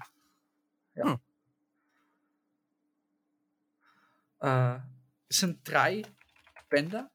Ja. 0.94 1.12
Hm. 1.12 1.18
Äh, 4.44 4.80
es 5.30 5.38
sind 5.38 5.66
drei 5.66 6.02
Bänder. 6.68 7.10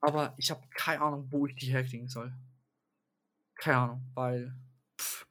Aber 0.00 0.34
ich 0.36 0.50
habe 0.52 0.62
keine 0.70 1.02
Ahnung, 1.02 1.26
wo 1.32 1.46
ich 1.46 1.56
die 1.56 1.72
herkriegen 1.72 2.06
soll. 2.06 2.32
Keine 3.56 3.78
Ahnung, 3.78 4.10
weil. 4.14 4.54
Pff. 5.00 5.26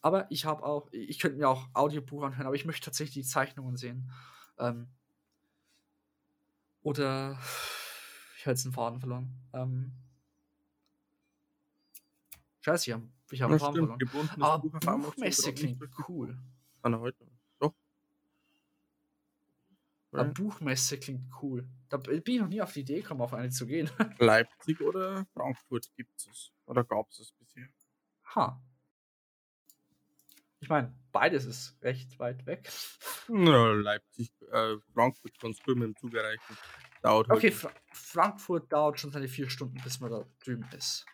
Aber 0.00 0.26
ich 0.28 0.44
habe 0.44 0.64
auch, 0.64 0.88
ich 0.90 1.20
könnte 1.20 1.38
mir 1.38 1.48
auch 1.48 1.68
Audiobuch 1.72 2.24
anhören, 2.24 2.46
aber 2.46 2.56
ich 2.56 2.64
möchte 2.64 2.86
tatsächlich 2.86 3.14
die 3.14 3.30
Zeichnungen 3.30 3.76
sehen. 3.76 4.10
Ähm, 4.58 4.88
oder 6.82 7.38
ich 8.36 8.44
habe 8.44 8.50
jetzt 8.50 8.64
einen 8.66 8.74
Faden 8.74 8.98
verloren. 8.98 9.32
Ähm, 9.52 9.92
Scheiße, 12.62 12.90
ich 12.90 12.92
habe 12.92 13.08
ich 13.30 13.42
hab 13.42 13.50
einen 13.50 13.60
Faden 13.60 13.98
verloren. 13.98 14.42
Aber 14.42 14.98
Buchmesse 14.98 15.54
klingt 15.54 15.80
cool. 16.08 16.36
An 16.82 16.98
heute. 16.98 17.31
Ja. 20.12 20.24
Buchmesse 20.24 20.98
klingt 20.98 21.24
cool. 21.40 21.66
Da 21.88 21.96
bin 21.96 22.22
ich 22.26 22.40
noch 22.40 22.48
nie 22.48 22.60
auf 22.60 22.72
die 22.72 22.80
Idee 22.80 23.00
gekommen, 23.00 23.22
auf 23.22 23.32
eine 23.32 23.50
zu 23.50 23.66
gehen. 23.66 23.90
Leipzig 24.18 24.80
oder 24.82 25.26
Frankfurt 25.32 25.90
gibt 25.96 26.14
es. 26.16 26.52
Oder 26.66 26.84
gab 26.84 27.08
es 27.10 27.20
es 27.20 27.32
bisher? 27.32 27.68
Ha. 28.34 28.62
Ich 30.60 30.68
meine, 30.68 30.94
beides 31.12 31.46
ist 31.46 31.82
recht 31.82 32.18
weit 32.18 32.44
weg. 32.46 32.70
Na, 33.28 33.72
Leipzig, 33.72 34.30
äh, 34.52 34.76
Frankfurt 34.92 35.38
kannst 35.40 35.66
du 35.66 35.74
mit 35.74 35.84
dem 35.84 35.96
Zug 35.96 36.14
erreichen. 36.14 36.56
Dauert 37.02 37.30
okay, 37.30 37.50
Fra 37.50 37.72
Frankfurt 37.92 38.72
dauert 38.72 39.00
schon 39.00 39.10
seine 39.10 39.28
vier 39.28 39.50
Stunden, 39.50 39.80
bis 39.82 39.98
man 39.98 40.10
da 40.10 40.24
drüben 40.44 40.68
ist. 40.76 41.04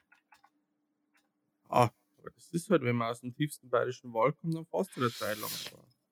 Ah, 1.68 1.90
aber 2.18 2.30
das 2.34 2.50
ist 2.50 2.68
halt, 2.68 2.82
wenn 2.82 2.96
man 2.96 3.10
aus 3.10 3.20
dem 3.20 3.34
tiefsten 3.34 3.70
bayerischen 3.70 4.12
Wald 4.12 4.36
kommt, 4.38 4.54
dann 4.54 4.66
fast 4.66 4.96
eine 4.96 5.10
Zeit 5.10 5.38
lang. 5.38 5.50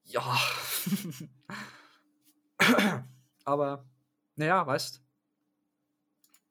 Ja. 0.05 0.23
aber, 3.45 3.85
naja, 4.37 4.67
weißt 4.67 5.03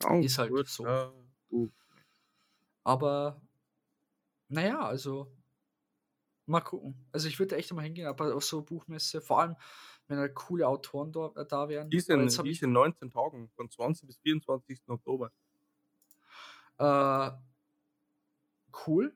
oh, 0.10 0.20
ist 0.20 0.38
halt 0.38 0.52
gut, 0.52 0.68
so. 0.68 0.86
Ja. 0.86 1.12
Aber, 2.84 3.42
naja, 4.50 4.80
also, 4.80 5.32
mal 6.46 6.62
gucken. 6.62 6.96
Also, 7.12 7.28
ich 7.28 7.40
würde 7.40 7.56
echt 7.56 7.74
mal 7.74 7.82
hingehen, 7.82 8.08
aber 8.08 8.36
auf 8.36 8.46
so 8.46 8.62
Buchmesse, 8.62 9.22
vor 9.22 9.42
allem, 9.42 9.56
wenn 10.08 10.20
halt 10.20 10.36
coole 10.36 10.68
Autoren 10.68 11.12
da, 11.12 11.32
äh, 11.36 11.46
da 11.46 11.68
wären. 11.68 11.90
Die 11.90 12.00
sind, 12.00 12.46
die 12.46 12.50
ich 12.50 12.62
in 12.62 12.72
19 12.72 13.10
Tagen, 13.10 13.50
von 13.56 13.70
20 13.70 14.08
bis 14.08 14.18
24. 14.20 14.82
Oktober. 14.88 15.32
Äh, 16.78 17.32
cool, 18.86 19.16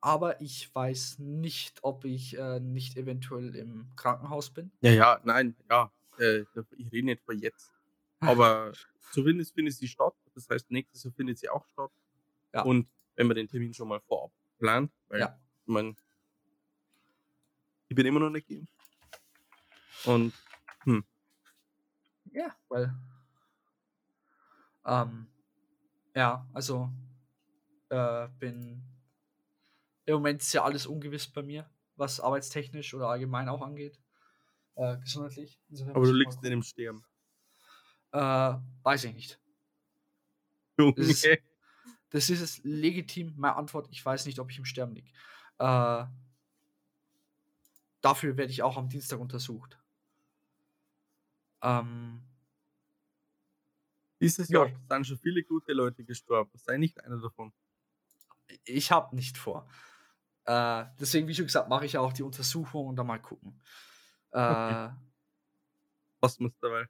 aber 0.00 0.40
ich 0.40 0.74
weiß 0.74 1.18
nicht, 1.20 1.78
ob 1.82 2.04
ich 2.04 2.36
äh, 2.36 2.60
nicht 2.60 2.96
eventuell 2.96 3.54
im 3.54 3.90
Krankenhaus 3.96 4.50
bin. 4.50 4.72
Ja, 4.80 4.90
ja, 4.90 5.20
nein, 5.24 5.56
ja, 5.70 5.90
äh, 6.18 6.44
ich 6.76 6.92
rede 6.92 7.06
nicht 7.06 7.22
von 7.22 7.38
jetzt. 7.38 7.72
Aber 8.20 8.72
zumindest 9.12 9.54
findet 9.54 9.74
sie 9.74 9.88
statt. 9.88 10.14
Das 10.34 10.48
heißt, 10.48 10.70
nächstes 10.70 11.04
Jahr 11.04 11.12
findet 11.12 11.38
sie 11.38 11.48
auch 11.48 11.66
statt. 11.68 11.90
Ja. 12.52 12.62
Und 12.62 12.88
wenn 13.16 13.26
man 13.26 13.36
den 13.36 13.48
Termin 13.48 13.74
schon 13.74 13.88
mal 13.88 14.00
vorab 14.00 14.32
plant, 14.58 14.92
weil 15.08 15.20
ja. 15.20 15.38
ich 15.62 15.68
meine, 15.68 15.94
ich 17.88 17.96
bin 17.96 18.06
immer 18.06 18.20
noch 18.20 18.30
nicht 18.30 18.46
gehen. 18.46 18.68
Und, 20.04 20.32
hm. 20.84 21.04
Ja, 22.32 22.54
weil, 22.68 22.94
ähm, 24.84 25.26
ja, 26.14 26.46
also 26.52 26.90
Äh, 27.90 28.28
bin 28.38 28.82
im 30.04 30.14
Moment 30.16 30.42
ist 30.42 30.52
ja 30.52 30.62
alles 30.62 30.86
ungewiss 30.86 31.26
bei 31.26 31.42
mir, 31.42 31.70
was 31.96 32.20
arbeitstechnisch 32.20 32.92
oder 32.92 33.08
allgemein 33.08 33.48
auch 33.48 33.62
angeht. 33.62 33.98
Äh, 34.78 34.96
gesundheitlich. 34.98 35.58
Insofern 35.68 35.96
Aber 35.96 36.06
du 36.06 36.12
liegst 36.12 36.42
in 36.44 36.50
dem 36.50 36.62
Sterben. 36.62 37.04
Äh, 38.12 38.54
weiß 38.84 39.04
ich 39.04 39.14
nicht. 39.14 39.40
Junge. 40.78 40.94
Das 40.94 41.08
ist, 41.08 41.26
das 42.10 42.30
ist 42.30 42.40
es 42.40 42.60
legitim, 42.62 43.34
meine 43.36 43.56
Antwort. 43.56 43.88
Ich 43.90 44.04
weiß 44.04 44.24
nicht, 44.26 44.38
ob 44.38 44.50
ich 44.50 44.58
im 44.58 44.64
Sterben 44.64 44.94
liege. 44.94 45.10
Äh, 45.58 46.04
dafür 48.00 48.36
werde 48.36 48.52
ich 48.52 48.62
auch 48.62 48.76
am 48.76 48.88
Dienstag 48.88 49.18
untersucht. 49.18 49.78
Ähm, 51.60 52.22
Dieses 54.20 54.48
Ja. 54.48 54.66
Jahr 54.66 54.80
sind 54.88 55.06
schon 55.08 55.18
viele 55.18 55.42
gute 55.42 55.72
Leute 55.72 56.04
gestorben. 56.04 56.50
Sei 56.54 56.76
nicht 56.76 57.02
einer 57.04 57.20
davon. 57.20 57.52
ich 58.64 58.90
habe 58.92 59.14
nicht 59.14 59.36
vor. 59.36 59.68
Äh, 60.44 60.86
deswegen, 60.98 61.28
wie 61.28 61.34
schon 61.34 61.46
gesagt, 61.46 61.68
mache 61.68 61.84
ich 61.84 61.98
auch 61.98 62.12
die 62.12 62.22
Untersuchung 62.22 62.86
und 62.86 62.96
dann 62.96 63.06
mal 63.06 63.20
gucken. 63.20 63.60
Äh, 64.32 64.38
Okay. 64.38 64.90
Was 66.20 66.38
muss 66.38 66.52
dabei? 66.60 66.86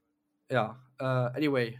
Ja, 0.50 0.82
äh, 0.98 1.04
anyway, 1.04 1.78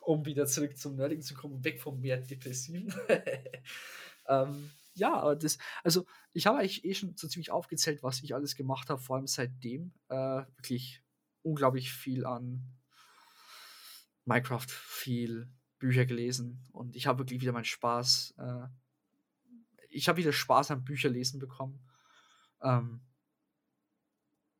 um 0.00 0.24
wieder 0.24 0.46
zurück 0.46 0.76
zum 0.76 0.96
Nerdigen 0.96 1.22
zu 1.22 1.34
kommen, 1.34 1.62
weg 1.64 1.80
vom 1.80 2.00
mehr 2.00 2.18
Depressiven. 2.18 2.92
ähm, 4.28 4.70
ja, 4.94 5.14
aber 5.14 5.36
das, 5.36 5.58
also 5.84 6.04
ich 6.32 6.46
habe 6.46 6.58
eigentlich 6.58 6.84
eh 6.84 6.94
schon 6.94 7.16
so 7.16 7.28
ziemlich 7.28 7.52
aufgezählt, 7.52 8.02
was 8.02 8.22
ich 8.22 8.34
alles 8.34 8.56
gemacht 8.56 8.90
habe, 8.90 9.00
vor 9.00 9.16
allem 9.16 9.28
seitdem. 9.28 9.92
Äh, 10.08 10.42
wirklich 10.56 11.02
unglaublich 11.42 11.92
viel 11.92 12.26
an 12.26 12.64
Minecraft, 14.24 14.66
viel 14.68 15.48
Bücher 15.78 16.04
gelesen 16.04 16.66
und 16.72 16.96
ich 16.96 17.06
habe 17.06 17.20
wirklich 17.20 17.40
wieder 17.40 17.52
meinen 17.52 17.64
Spaß. 17.64 18.34
Äh, 18.38 18.66
ich 19.88 20.08
habe 20.08 20.18
wieder 20.18 20.32
Spaß 20.32 20.72
am 20.72 20.84
Bücherlesen 20.84 21.38
bekommen. 21.38 21.80
Ähm, 22.60 23.00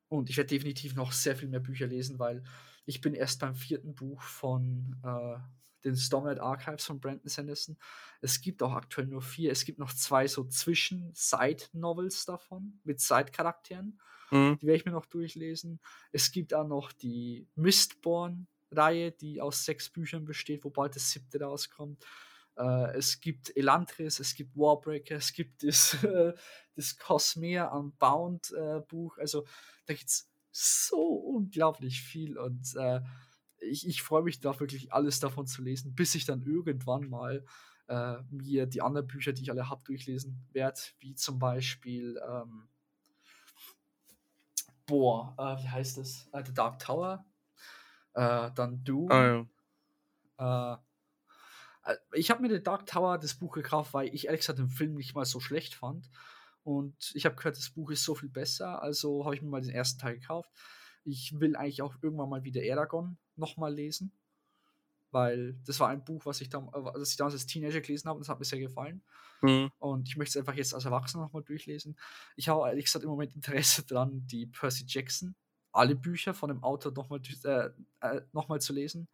und 0.08 0.30
ich 0.30 0.36
werde 0.36 0.48
definitiv 0.48 0.94
noch 0.94 1.12
sehr 1.12 1.36
viel 1.36 1.48
mehr 1.48 1.60
Bücher 1.60 1.86
lesen, 1.86 2.18
weil 2.18 2.42
ich 2.86 3.00
bin 3.00 3.14
erst 3.14 3.40
beim 3.40 3.54
vierten 3.54 3.94
Buch 3.94 4.22
von 4.22 4.96
äh, 5.04 5.38
den 5.84 5.96
Stormlight 5.96 6.40
Archives 6.40 6.86
von 6.86 7.00
Brandon 7.00 7.28
Sanderson. 7.28 7.76
Es 8.20 8.40
gibt 8.40 8.62
auch 8.62 8.72
aktuell 8.72 9.06
nur 9.06 9.22
vier. 9.22 9.52
Es 9.52 9.64
gibt 9.64 9.78
noch 9.78 9.92
zwei 9.92 10.26
so 10.26 10.44
Zwischen-Side-Novels 10.44 12.24
davon 12.24 12.80
mit 12.84 13.00
Side-Charakteren. 13.00 14.00
Mhm. 14.30 14.58
Die 14.58 14.66
werde 14.66 14.76
ich 14.78 14.84
mir 14.84 14.92
noch 14.92 15.06
durchlesen. 15.06 15.80
Es 16.12 16.32
gibt 16.32 16.54
auch 16.54 16.66
noch 16.66 16.92
die 16.92 17.46
Mistborn-Reihe, 17.54 19.12
die 19.12 19.40
aus 19.40 19.64
sechs 19.64 19.88
Büchern 19.90 20.24
besteht, 20.24 20.64
wo 20.64 20.70
bald 20.70 20.96
das 20.96 21.10
siebte 21.10 21.40
rauskommt. 21.40 22.04
Äh, 22.58 22.96
es 22.96 23.20
gibt 23.20 23.56
Elantris, 23.56 24.18
es 24.18 24.34
gibt 24.34 24.56
Warbreaker, 24.56 25.16
es 25.16 25.32
gibt 25.32 25.62
das, 25.62 26.02
äh, 26.02 26.32
das 26.74 26.98
Cosmere 26.98 27.70
Unbound 27.70 28.52
äh, 28.52 28.80
Buch. 28.80 29.16
Also 29.18 29.46
da 29.86 29.94
gibt 29.94 30.08
es 30.08 30.28
so 30.50 31.00
unglaublich 31.00 32.02
viel 32.02 32.36
und 32.36 32.74
äh, 32.76 33.00
ich, 33.60 33.86
ich 33.86 34.02
freue 34.02 34.22
mich 34.22 34.40
da 34.40 34.58
wirklich 34.58 34.92
alles 34.92 35.20
davon 35.20 35.46
zu 35.46 35.62
lesen, 35.62 35.94
bis 35.94 36.14
ich 36.14 36.24
dann 36.24 36.42
irgendwann 36.42 37.08
mal 37.08 37.44
äh, 37.88 38.16
mir 38.30 38.66
die 38.66 38.82
anderen 38.82 39.06
Bücher, 39.06 39.32
die 39.32 39.42
ich 39.42 39.50
alle 39.50 39.68
habe, 39.68 39.82
durchlesen 39.84 40.46
werde, 40.52 40.80
wie 40.98 41.14
zum 41.14 41.38
Beispiel 41.38 42.20
ähm, 42.28 42.68
boah, 44.86 45.34
äh, 45.38 45.62
wie 45.62 45.68
heißt 45.68 45.98
das? 45.98 46.28
The 46.32 46.54
Dark 46.54 46.78
Tower, 46.80 47.24
dann 48.14 48.82
Doom. 48.82 49.12
Ah, 49.12 49.46
ja. 50.40 50.87
Äh, 51.88 51.96
ich 52.12 52.30
habe 52.30 52.42
mir 52.42 52.48
The 52.48 52.62
Dark 52.62 52.86
Tower 52.86 53.18
das 53.18 53.34
Buch 53.34 53.52
gekauft, 53.52 53.94
weil 53.94 54.14
ich 54.14 54.26
ehrlich 54.26 54.40
gesagt 54.40 54.58
den 54.58 54.68
Film 54.68 54.94
nicht 54.94 55.14
mal 55.14 55.24
so 55.24 55.40
schlecht 55.40 55.74
fand. 55.74 56.08
Und 56.62 57.12
ich 57.14 57.24
habe 57.24 57.34
gehört, 57.34 57.56
das 57.56 57.70
Buch 57.70 57.90
ist 57.90 58.04
so 58.04 58.14
viel 58.14 58.28
besser, 58.28 58.82
also 58.82 59.24
habe 59.24 59.34
ich 59.34 59.42
mir 59.42 59.48
mal 59.48 59.62
den 59.62 59.70
ersten 59.70 59.98
Teil 59.98 60.18
gekauft. 60.18 60.50
Ich 61.04 61.40
will 61.40 61.56
eigentlich 61.56 61.80
auch 61.80 61.94
irgendwann 62.02 62.28
mal 62.28 62.44
wieder 62.44 62.62
Eragon 62.62 63.16
nochmal 63.36 63.72
lesen, 63.72 64.12
weil 65.10 65.54
das 65.64 65.80
war 65.80 65.88
ein 65.88 66.04
Buch, 66.04 66.26
was 66.26 66.42
ich, 66.42 66.50
dam 66.50 66.70
äh, 66.74 67.02
ich 67.02 67.16
damals 67.16 67.34
als 67.34 67.46
Teenager 67.46 67.80
gelesen 67.80 68.08
habe 68.08 68.16
und 68.16 68.20
das 68.20 68.28
hat 68.28 68.38
mir 68.38 68.44
sehr 68.44 68.58
gefallen. 68.58 69.02
Mhm. 69.40 69.70
Und 69.78 70.08
ich 70.08 70.18
möchte 70.18 70.38
es 70.38 70.42
einfach 70.42 70.58
jetzt 70.58 70.74
als 70.74 70.84
Erwachsener 70.84 71.22
nochmal 71.22 71.42
durchlesen. 71.42 71.96
Ich 72.36 72.50
habe 72.50 72.68
ehrlich 72.68 72.84
gesagt 72.84 73.04
im 73.04 73.10
Moment 73.10 73.34
Interesse 73.34 73.84
dran, 73.84 74.26
die 74.26 74.46
Percy 74.46 74.84
Jackson, 74.86 75.34
alle 75.72 75.94
Bücher 75.94 76.34
von 76.34 76.48
dem 76.50 76.62
Autor 76.62 76.92
nochmal 76.92 77.20
äh, 77.44 77.70
äh, 78.00 78.20
noch 78.32 78.48
mal 78.48 78.60
zu 78.60 78.74
lesen, 78.74 79.08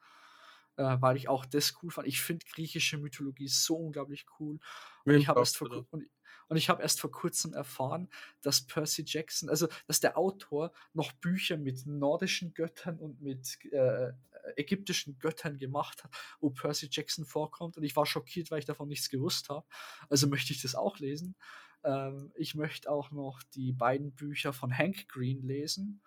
äh, 0.76 0.96
weil 1.00 1.16
ich 1.16 1.28
auch 1.28 1.44
das 1.44 1.74
cool 1.82 1.90
fand. 1.90 2.08
Ich 2.08 2.20
finde 2.20 2.44
griechische 2.46 2.98
Mythologie 2.98 3.48
so 3.48 3.76
unglaublich 3.76 4.26
cool. 4.38 4.58
Und 5.04 5.14
ich 5.14 5.28
habe 5.28 5.40
erst, 5.40 5.56
vor 5.56 5.70
und, 5.90 6.06
und 6.48 6.56
ich 6.56 6.68
hab 6.68 6.80
erst 6.80 7.00
vor 7.00 7.10
kurzem 7.10 7.52
erfahren, 7.52 8.08
dass 8.42 8.66
Percy 8.66 9.04
Jackson, 9.06 9.48
also 9.48 9.68
dass 9.86 10.00
der 10.00 10.16
Autor 10.18 10.72
noch 10.92 11.12
Bücher 11.12 11.56
mit 11.56 11.86
nordischen 11.86 12.54
Göttern 12.54 12.98
und 12.98 13.20
mit 13.20 13.58
äh, 13.72 14.12
ägyptischen 14.56 15.18
Göttern 15.18 15.56
gemacht 15.56 16.04
hat, 16.04 16.10
wo 16.40 16.50
Percy 16.50 16.88
Jackson 16.90 17.24
vorkommt. 17.24 17.76
Und 17.76 17.84
ich 17.84 17.96
war 17.96 18.06
schockiert, 18.06 18.50
weil 18.50 18.58
ich 18.58 18.66
davon 18.66 18.88
nichts 18.88 19.08
gewusst 19.08 19.48
habe. 19.48 19.66
Also 20.08 20.26
möchte 20.26 20.52
ich 20.52 20.62
das 20.62 20.74
auch 20.74 20.98
lesen. 20.98 21.36
Ähm, 21.84 22.32
ich 22.34 22.54
möchte 22.54 22.90
auch 22.90 23.10
noch 23.10 23.42
die 23.54 23.72
beiden 23.72 24.12
Bücher 24.12 24.52
von 24.52 24.76
Hank 24.76 25.08
Green 25.08 25.42
lesen. 25.42 26.02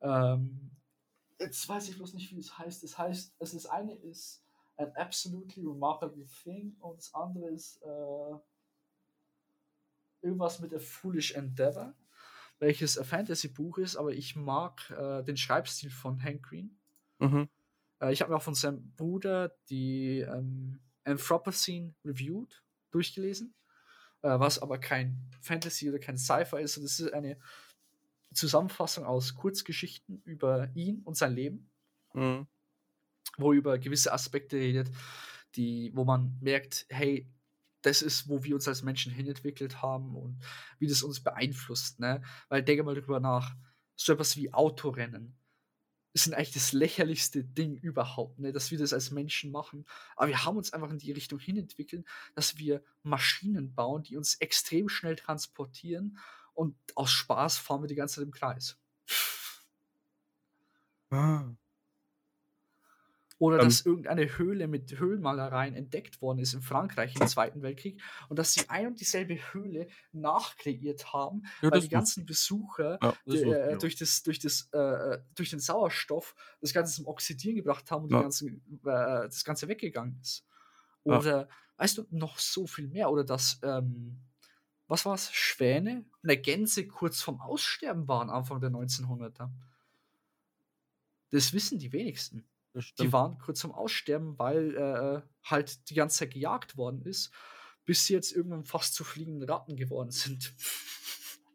Ähm, 0.00 0.70
jetzt 1.44 1.68
weiß 1.68 1.88
ich 1.88 1.96
bloß 1.96 2.14
nicht, 2.14 2.34
wie 2.34 2.40
es 2.40 2.58
heißt. 2.58 2.82
Das 2.82 2.98
heißt, 2.98 3.34
also 3.38 3.56
das 3.56 3.66
eine 3.66 3.94
ist 3.94 4.44
An 4.76 4.92
Absolutely 4.96 5.64
Remarkable 5.64 6.26
Thing 6.42 6.76
und 6.80 6.98
das 6.98 7.14
andere 7.14 7.50
ist 7.50 7.80
äh, 7.82 8.38
irgendwas 10.22 10.60
mit 10.60 10.74
A 10.74 10.78
Foolish 10.78 11.32
Endeavor, 11.32 11.94
welches 12.58 12.98
ein 12.98 13.04
Fantasy-Buch 13.04 13.78
ist, 13.78 13.96
aber 13.96 14.12
ich 14.12 14.34
mag 14.34 14.90
äh, 14.90 15.22
den 15.22 15.36
Schreibstil 15.36 15.90
von 15.90 16.22
Hank 16.22 16.42
Green. 16.44 16.78
Mhm. 17.18 17.48
Äh, 18.00 18.12
ich 18.12 18.20
habe 18.20 18.32
mir 18.32 18.38
auch 18.38 18.42
von 18.42 18.54
seinem 18.54 18.92
Bruder 18.96 19.56
die 19.68 20.20
ähm, 20.20 20.80
Anthropocene 21.04 21.94
Reviewed 22.04 22.64
durchgelesen, 22.90 23.54
äh, 24.22 24.38
was 24.38 24.58
aber 24.58 24.78
kein 24.78 25.30
Fantasy 25.40 25.88
oder 25.88 25.98
kein 25.98 26.16
Sci-Fi 26.16 26.60
ist. 26.62 26.76
Das 26.76 26.98
ist 27.00 27.12
eine 27.12 27.38
Zusammenfassung 28.34 29.04
aus 29.04 29.34
Kurzgeschichten 29.34 30.22
über 30.24 30.70
ihn 30.74 31.00
und 31.04 31.16
sein 31.16 31.34
Leben, 31.34 31.70
Mhm. 32.14 32.46
wo 33.38 33.52
er 33.52 33.58
über 33.58 33.78
gewisse 33.78 34.12
Aspekte 34.12 34.56
redet, 34.56 34.90
die, 35.56 35.92
wo 35.94 36.04
man 36.04 36.36
merkt, 36.40 36.86
hey, 36.88 37.30
das 37.82 38.02
ist, 38.02 38.28
wo 38.28 38.44
wir 38.44 38.54
uns 38.54 38.66
als 38.68 38.82
Menschen 38.82 39.12
hinentwickelt 39.12 39.82
haben 39.82 40.16
und 40.16 40.38
wie 40.78 40.86
das 40.86 41.02
uns 41.02 41.20
beeinflusst. 41.22 42.00
Ne? 42.00 42.22
Weil 42.48 42.62
denke 42.62 42.82
mal 42.84 42.94
darüber 42.94 43.20
nach, 43.20 43.54
so 43.96 44.12
etwas 44.12 44.36
wie 44.36 44.52
Autorennen 44.52 45.36
sind 46.16 46.34
eigentlich 46.34 46.52
das 46.52 46.72
lächerlichste 46.72 47.42
Ding 47.44 47.76
überhaupt, 47.76 48.38
ne? 48.38 48.52
dass 48.52 48.70
wir 48.70 48.78
das 48.78 48.92
als 48.92 49.10
Menschen 49.10 49.50
machen. 49.50 49.84
Aber 50.16 50.28
wir 50.28 50.44
haben 50.44 50.56
uns 50.56 50.72
einfach 50.72 50.90
in 50.90 50.98
die 50.98 51.10
Richtung 51.12 51.40
hinentwickelt, 51.40 52.06
dass 52.34 52.56
wir 52.56 52.84
Maschinen 53.02 53.74
bauen, 53.74 54.04
die 54.04 54.16
uns 54.16 54.36
extrem 54.36 54.88
schnell 54.88 55.16
transportieren 55.16 56.18
und 56.54 56.76
aus 56.96 57.10
Spaß 57.12 57.58
fahren 57.58 57.82
wir 57.82 57.88
die 57.88 57.94
ganze 57.96 58.16
Zeit 58.16 58.24
im 58.24 58.32
Kreis. 58.32 58.78
Ah. 61.10 61.54
Oder 63.40 63.58
Ähm. 63.58 63.68
dass 63.68 63.84
irgendeine 63.84 64.38
Höhle 64.38 64.68
mit 64.68 64.96
Höhlenmalereien 64.98 65.74
entdeckt 65.74 66.22
worden 66.22 66.38
ist 66.38 66.54
in 66.54 66.62
Frankreich 66.62 67.16
im 67.16 67.26
Zweiten 67.26 67.62
Weltkrieg 67.62 68.00
und 68.28 68.38
dass 68.38 68.52
sie 68.54 68.68
ein 68.68 68.86
und 68.86 69.00
dieselbe 69.00 69.34
Höhle 69.52 69.88
nachkreiert 70.12 71.12
haben, 71.12 71.42
Ja, 71.62 71.70
weil 71.70 71.80
die 71.80 71.88
ganzen 71.88 72.26
Besucher 72.26 73.02
Ja, 73.02 73.18
das 73.26 73.42
die, 73.42 73.48
äh, 73.48 73.70
ich 73.70 73.76
auch. 73.76 73.82
durch, 73.82 73.96
das, 73.96 74.22
durch, 74.22 74.38
das, 74.38 74.68
äh, 74.72 75.18
durch 75.34 75.50
den 75.50 75.58
Sauerstoff 75.58 76.36
das 76.60 76.72
Ganze 76.72 76.94
zum 76.94 77.06
Oxidieren 77.06 77.56
gebracht 77.56 77.90
haben 77.90 78.04
und 78.04 78.10
Ja. 78.10 78.20
ganzen, 78.20 78.62
äh, 78.84 79.26
das 79.26 79.44
Ganze 79.44 79.66
weggegangen 79.66 80.20
ist. 80.22 80.46
Ja. 81.06 81.24
Oder, 81.24 81.48
weißt 81.76 81.98
du, 81.98 82.06
noch 82.10 82.38
so 82.38 82.66
viel 82.68 82.88
mehr. 82.88 83.10
Oder 83.10 83.24
dass, 83.24 83.58
ähm, 83.64 84.20
was 84.86 85.04
war 85.06 85.14
es, 85.14 85.32
Schwäne, 85.32 86.04
eine 86.22 86.36
Gänse 86.36 86.86
kurz 86.86 87.22
vorm 87.22 87.40
Aussterben 87.40 88.06
waren 88.08 88.30
Anfang 88.30 88.60
der 88.60 88.70
1900er. 88.70 89.50
Das 91.30 91.52
wissen 91.52 91.78
die 91.78 91.92
wenigsten. 91.92 92.44
Die 92.98 93.12
waren 93.12 93.38
kurz 93.38 93.60
vorm 93.60 93.72
Aussterben, 93.72 94.38
weil 94.38 94.76
äh, 94.76 95.22
halt 95.48 95.88
die 95.90 95.94
ganze 95.94 96.18
Zeit 96.18 96.32
gejagt 96.32 96.76
worden 96.76 97.02
ist, 97.02 97.32
bis 97.84 98.06
sie 98.06 98.14
jetzt 98.14 98.32
irgendwann 98.32 98.64
fast 98.64 98.94
zu 98.94 99.04
fliegenden 99.04 99.48
Ratten 99.48 99.76
geworden 99.76 100.10
sind. 100.10 100.52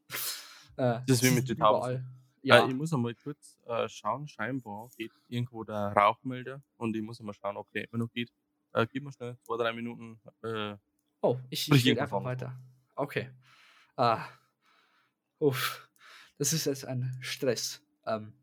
äh, 0.77 1.01
Das 1.05 1.21
ist 1.21 1.23
wie 1.23 1.31
mit 1.31 1.49
den 1.49 1.57
Tauben. 1.57 2.05
Ja, 2.41 2.65
Äh, 2.65 2.69
ich 2.69 2.75
muss 2.75 2.93
einmal 2.93 3.15
kurz 3.15 3.57
äh, 3.67 3.87
schauen, 3.89 4.27
scheinbar 4.27 4.89
geht 4.97 5.11
irgendwo 5.27 5.63
der 5.65 5.93
Rauchmelder 5.93 6.63
und 6.77 6.95
ich 6.95 7.01
muss 7.01 7.19
einmal 7.19 7.35
schauen, 7.35 7.57
ob 7.57 7.69
der 7.71 7.83
immer 7.91 8.03
noch 8.03 8.11
geht. 8.11 8.31
Äh, 8.71 8.87
gib 8.87 9.03
mir 9.03 9.11
schnell 9.11 9.37
zwei, 9.43 9.57
drei 9.57 9.73
Minuten. 9.73 10.21
Äh, 10.43 10.77
oh, 11.21 11.37
ich, 11.49 11.69
ich 11.69 11.85
irgendwas 11.85 12.13
einfach 12.13 12.17
anderes 12.17 12.41
weiter. 12.41 12.59
Okay. 12.99 13.29
Ah. 13.95 14.27
Uff. 15.39 15.87
Das 16.37 16.51
ist 16.51 16.65
jetzt 16.65 16.83
ein 16.83 17.17
Stress. 17.21 17.81
Ähm, 18.05 18.33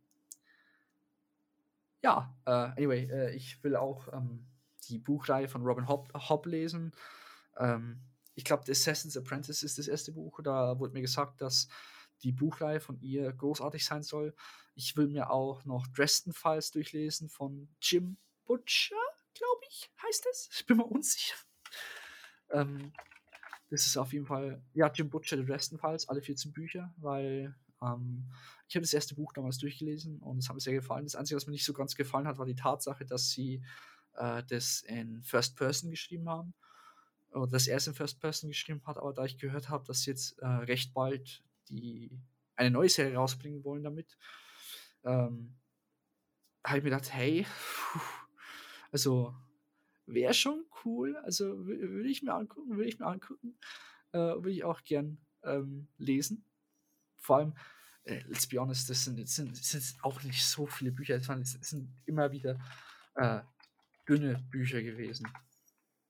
ja, 2.02 2.34
äh, 2.46 2.50
anyway, 2.50 3.04
äh, 3.10 3.34
ich 3.34 3.62
will 3.62 3.76
auch 3.76 4.10
ähm, 4.14 4.46
die 4.88 4.98
Buchreihe 4.98 5.48
von 5.48 5.62
Robin 5.62 5.88
Hobb, 5.88 6.10
Hobb 6.14 6.46
lesen. 6.46 6.92
Ähm, 7.58 8.00
ich 8.34 8.44
glaube, 8.44 8.62
The 8.64 8.72
Assassin's 8.72 9.16
Apprentice 9.18 9.62
ist 9.62 9.76
das 9.76 9.88
erste 9.88 10.12
Buch. 10.12 10.40
Da 10.42 10.78
wurde 10.78 10.94
mir 10.94 11.02
gesagt, 11.02 11.42
dass 11.42 11.68
die 12.22 12.32
Buchreihe 12.32 12.80
von 12.80 12.98
ihr 13.00 13.30
großartig 13.34 13.84
sein 13.84 14.02
soll. 14.02 14.34
Ich 14.74 14.96
will 14.96 15.08
mir 15.08 15.30
auch 15.30 15.66
noch 15.66 15.86
Dresden 15.88 16.32
Files 16.32 16.70
durchlesen 16.70 17.28
von 17.28 17.68
Jim 17.82 18.16
Butcher, 18.46 18.96
glaube 19.34 19.62
ich, 19.68 19.90
heißt 20.02 20.26
es. 20.32 20.48
Ich 20.50 20.64
bin 20.64 20.78
mir 20.78 20.86
unsicher. 20.86 21.36
Ähm, 22.48 22.94
das 23.70 23.86
ist 23.86 23.96
auf 23.96 24.12
jeden 24.12 24.26
Fall, 24.26 24.62
ja, 24.74 24.90
Jim 24.92 25.10
Butcher, 25.10 25.36
The 25.36 25.44
Dresden 25.44 25.78
alle 25.80 26.22
14 26.22 26.52
Bücher, 26.52 26.94
weil 26.98 27.54
ähm, 27.82 28.30
ich 28.68 28.76
habe 28.76 28.82
das 28.82 28.94
erste 28.94 29.14
Buch 29.14 29.32
damals 29.32 29.58
durchgelesen 29.58 30.18
und 30.20 30.38
es 30.38 30.48
hat 30.48 30.54
mir 30.54 30.60
sehr 30.60 30.74
gefallen. 30.74 31.04
Das 31.04 31.16
Einzige, 31.16 31.36
was 31.36 31.46
mir 31.46 31.52
nicht 31.52 31.64
so 31.64 31.72
ganz 31.72 31.94
gefallen 31.94 32.26
hat, 32.26 32.38
war 32.38 32.46
die 32.46 32.54
Tatsache, 32.54 33.04
dass 33.04 33.30
sie 33.30 33.62
äh, 34.14 34.42
das 34.48 34.82
in 34.82 35.22
First 35.22 35.56
Person 35.56 35.90
geschrieben 35.90 36.28
haben. 36.28 36.54
Oder 37.32 37.48
dass 37.48 37.66
er 37.66 37.76
es 37.76 37.86
in 37.86 37.94
First 37.94 38.20
Person 38.20 38.48
geschrieben 38.48 38.82
hat, 38.86 38.98
aber 38.98 39.12
da 39.12 39.24
ich 39.24 39.38
gehört 39.38 39.68
habe, 39.68 39.84
dass 39.84 40.02
sie 40.02 40.10
jetzt 40.10 40.38
äh, 40.38 40.46
recht 40.46 40.94
bald 40.94 41.42
die 41.68 42.18
eine 42.54 42.70
neue 42.70 42.88
Serie 42.88 43.16
rausbringen 43.16 43.64
wollen 43.64 43.82
damit, 43.82 44.16
ähm, 45.04 45.56
habe 46.64 46.78
ich 46.78 46.84
mir 46.84 46.90
gedacht, 46.90 47.12
hey, 47.12 47.46
also 48.92 49.34
wäre 50.06 50.34
schon 50.34 50.64
cool. 50.86 51.16
Also 51.18 51.66
würde 51.66 52.08
ich 52.08 52.22
mir 52.22 52.32
angucken, 52.32 52.76
würde 52.76 52.88
ich 52.88 52.98
mir 52.98 53.06
angucken, 53.06 53.58
äh, 54.12 54.18
würde 54.18 54.52
ich 54.52 54.64
auch 54.64 54.82
gern 54.84 55.18
ähm, 55.42 55.88
lesen. 55.98 56.44
Vor 57.18 57.36
allem, 57.36 57.54
äh, 58.04 58.20
let's 58.28 58.46
be 58.46 58.58
honest, 58.58 58.88
das 58.88 59.04
sind, 59.04 59.18
das 59.18 59.34
sind, 59.34 59.58
das 59.58 59.70
sind 59.70 60.04
auch 60.04 60.22
nicht 60.22 60.46
so 60.46 60.66
viele 60.66 60.92
Bücher. 60.92 61.18
Das, 61.18 61.50
sind 61.52 61.92
immer 62.06 62.30
wieder 62.30 62.58
äh, 63.14 63.40
dünne 64.08 64.38
Bücher 64.50 64.82
gewesen. 64.82 65.28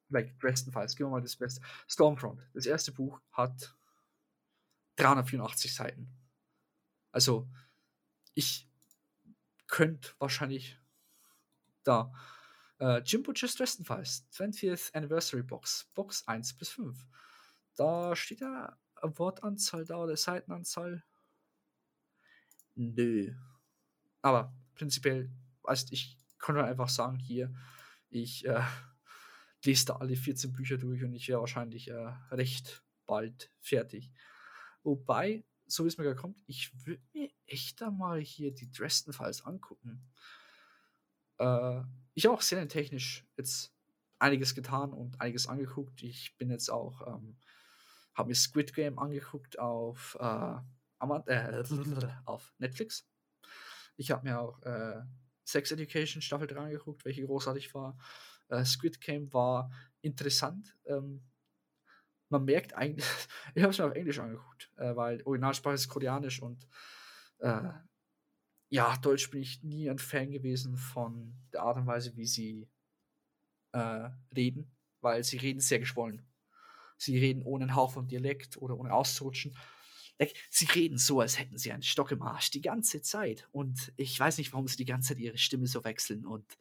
Like 0.09 0.39
Dresden 0.39 0.70
Files, 0.70 0.95
gehen 0.95 1.07
wir 1.07 1.11
mal 1.11 1.22
das 1.22 1.37
Beste. 1.37 1.61
Stormfront, 1.89 2.41
das 2.55 2.66
erste 2.66 2.93
Buch 2.93 3.20
hat 3.33 3.74
384 4.97 5.74
Seiten. 5.74 6.09
Also, 7.11 7.49
ich 8.35 8.68
könnte 9.66 10.11
wahrscheinlich 10.18 10.79
da 11.83 12.12
äh, 12.79 12.99
Jim 13.05 13.22
Butcher's 13.22 13.55
Dresden 13.55 13.85
Files, 13.85 14.27
20th 14.33 14.95
Anniversary 14.95 15.43
Box, 15.43 15.91
Box 15.95 16.27
1 16.27 16.55
bis 16.55 16.70
5. 16.70 17.07
Da 17.77 18.16
steht 18.16 18.41
ja 18.41 18.77
Wortanzahl 19.03 19.85
da 19.85 19.99
oder 19.99 20.16
Seitenanzahl. 20.16 21.05
Nö. 22.74 23.35
Aber 24.22 24.55
prinzipiell, 24.74 25.31
weißt 25.62 25.93
ich 25.93 26.18
kann 26.39 26.57
einfach 26.59 26.89
sagen, 26.89 27.18
hier, 27.18 27.55
ich 28.11 28.47
äh, 28.47 28.62
lese 29.64 29.87
da 29.87 29.97
alle 29.97 30.16
14 30.16 30.53
Bücher 30.53 30.79
durch 30.79 31.03
und 31.05 31.14
ich 31.14 31.29
wäre 31.29 31.41
wahrscheinlich 31.41 31.89
äh, 31.89 32.12
recht 32.31 32.83
bald 33.07 33.51
fertig. 33.61 34.11
Wobei, 34.83 35.45
so 35.66 35.85
wie 35.85 35.89
es 35.89 35.99
mir 35.99 36.05
gerade 36.05 36.20
kommt, 36.20 36.39
ich 36.47 36.72
würde 36.87 37.03
mir 37.12 37.31
echt 37.47 37.81
da 37.81 37.91
mal 37.91 38.20
hier 38.20 38.55
die 38.55 38.70
Dresden 38.70 39.12
Files 39.12 39.45
angucken. 39.45 40.03
Äh, 41.39 41.83
ich 42.17 42.25
habe 42.25 42.35
auch 42.35 42.43
sehr 42.43 42.67
technisch 42.67 43.27
jetzt 43.37 43.73
einiges 44.19 44.55
getan 44.55 44.93
und 44.93 45.21
einiges 45.21 45.47
angeguckt. 45.47 46.03
Ich 46.03 46.37
bin 46.39 46.51
jetzt 46.51 46.71
auch, 46.71 47.07
ähm, 47.07 47.37
habe 48.14 48.29
mir 48.29 48.35
Squid 48.35 48.75
Game 48.75 48.99
angeguckt 48.99 49.59
auf, 49.59 50.17
äh, 50.19 50.57
äh, 51.27 51.64
auf 52.25 52.55
Netflix. 52.59 53.07
Ich 53.99 54.11
habe 54.11 54.27
mir 54.27 54.41
auch 54.41 54.62
äh, 54.62 55.03
Sex 55.45 55.71
Education 55.71 56.23
Staffel 56.23 56.47
3 56.47 56.59
angeguckt, 56.59 57.05
welche 57.05 57.27
großartig 57.27 57.75
war. 57.75 57.99
Äh, 58.49 58.64
Squid 58.64 58.99
Game 59.03 59.31
war 59.35 59.71
interessant. 60.01 60.75
Ähm, 60.87 61.23
man 62.31 62.47
merkt 62.47 62.75
eigentlich, 62.75 63.05
ich 63.55 63.62
habe 63.62 63.73
es 63.73 63.79
mir 63.79 63.85
auf 63.85 63.95
Englisch 63.95 64.19
angeguckt, 64.19 64.73
äh, 64.77 64.97
weil 64.97 65.23
Originalsprache 65.25 65.75
ist 65.75 65.89
Koreanisch 65.89 66.41
und 66.41 66.67
äh, 67.41 67.69
ja, 68.69 68.97
Deutsch 68.97 69.31
bin 69.31 69.43
ich 69.43 69.62
nie 69.62 69.89
ein 69.89 69.99
Fan 69.99 70.31
gewesen 70.31 70.77
von 70.77 71.35
der 71.53 71.62
Art 71.62 71.77
und 71.77 71.87
Weise, 71.87 72.17
wie 72.17 72.27
sie 72.27 72.69
äh, 73.73 74.11
reden, 74.35 74.71
weil 75.01 75.23
sie 75.25 75.37
reden 75.37 75.61
sehr 75.61 75.79
geschwollen. 75.79 76.27
Sie 76.99 77.19
reden 77.19 77.43
ohne 77.43 77.64
einen 77.64 77.75
Hauch 77.75 77.93
von 77.93 78.09
Dialekt 78.09 78.57
oder 78.57 78.79
ohne 78.79 78.93
auszurutschen. 78.93 79.57
Sie 80.49 80.64
reden 80.64 80.97
so, 80.97 81.21
als 81.21 81.39
hätten 81.39 81.59
sie 81.59 81.73
einen 81.73 81.83
Stock 81.83 82.11
im 82.11 82.23
Arsch 82.23 82.51
die 82.51 82.62
ganze 82.62 83.03
Zeit. 83.03 83.47
Und 83.53 83.93
ich 83.97 84.19
weiß 84.19 84.39
nicht, 84.39 84.53
warum 84.53 84.67
sie 84.67 84.79
die 84.79 84.87
ganze 84.87 85.09
Zeit 85.09 85.19
ihre 85.19 85.37
Stimme 85.37 85.67
so 85.67 85.85
wechseln. 85.85 86.25
Und 86.25 86.57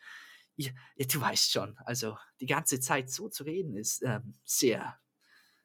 ja, 0.57 0.71
du 0.97 1.21
weißt 1.21 1.51
schon, 1.51 1.77
also 1.79 2.17
die 2.41 2.45
ganze 2.45 2.79
Zeit 2.79 3.09
so 3.09 3.29
zu 3.29 3.43
reden 3.43 3.75
ist 3.75 4.03
ähm, 4.03 4.33
sehr, 4.43 4.99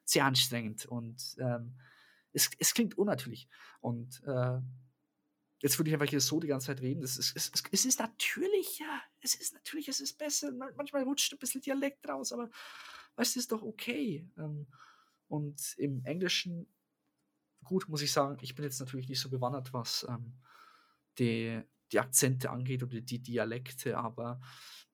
sehr 0.03 0.25
anstrengend 0.25 0.85
und 0.85 1.35
ähm, 1.39 1.77
es, 2.33 2.49
es 2.59 2.73
klingt 2.73 2.97
unnatürlich. 2.97 3.47
Und 3.79 4.21
äh, 4.25 4.59
jetzt 5.61 5.77
würde 5.79 5.89
ich 5.89 5.93
einfach 5.93 6.09
hier 6.09 6.21
so 6.21 6.39
die 6.39 6.47
ganze 6.47 6.67
Zeit 6.67 6.81
reden. 6.81 7.01
Das 7.01 7.17
ist, 7.17 7.35
es, 7.35 7.51
es 7.71 7.85
ist 7.85 7.99
natürlich, 7.99 8.79
ja, 8.79 9.01
es 9.21 9.35
ist 9.35 9.53
natürlich, 9.53 9.87
es 9.87 9.99
ist 9.99 10.17
besser. 10.17 10.51
Manchmal 10.51 11.03
rutscht 11.03 11.31
ein 11.31 11.39
bisschen 11.39 11.61
Dialekt 11.61 12.07
raus, 12.07 12.33
aber 12.33 12.49
du, 13.15 13.35
ist 13.35 13.51
doch 13.51 13.61
okay. 13.61 14.27
Ähm, 14.37 14.67
und 15.27 15.75
im 15.77 16.03
Englischen, 16.03 16.67
gut, 17.63 17.87
muss 17.87 18.01
ich 18.01 18.11
sagen, 18.11 18.37
ich 18.41 18.55
bin 18.55 18.65
jetzt 18.65 18.79
natürlich 18.79 19.07
nicht 19.07 19.19
so 19.19 19.29
bewandert, 19.29 19.71
was 19.73 20.05
ähm, 20.09 20.33
die, 21.19 21.61
die 21.91 21.99
Akzente 21.99 22.49
angeht 22.49 22.83
oder 22.83 22.99
die 22.99 23.19
Dialekte, 23.19 23.97
aber 23.97 24.41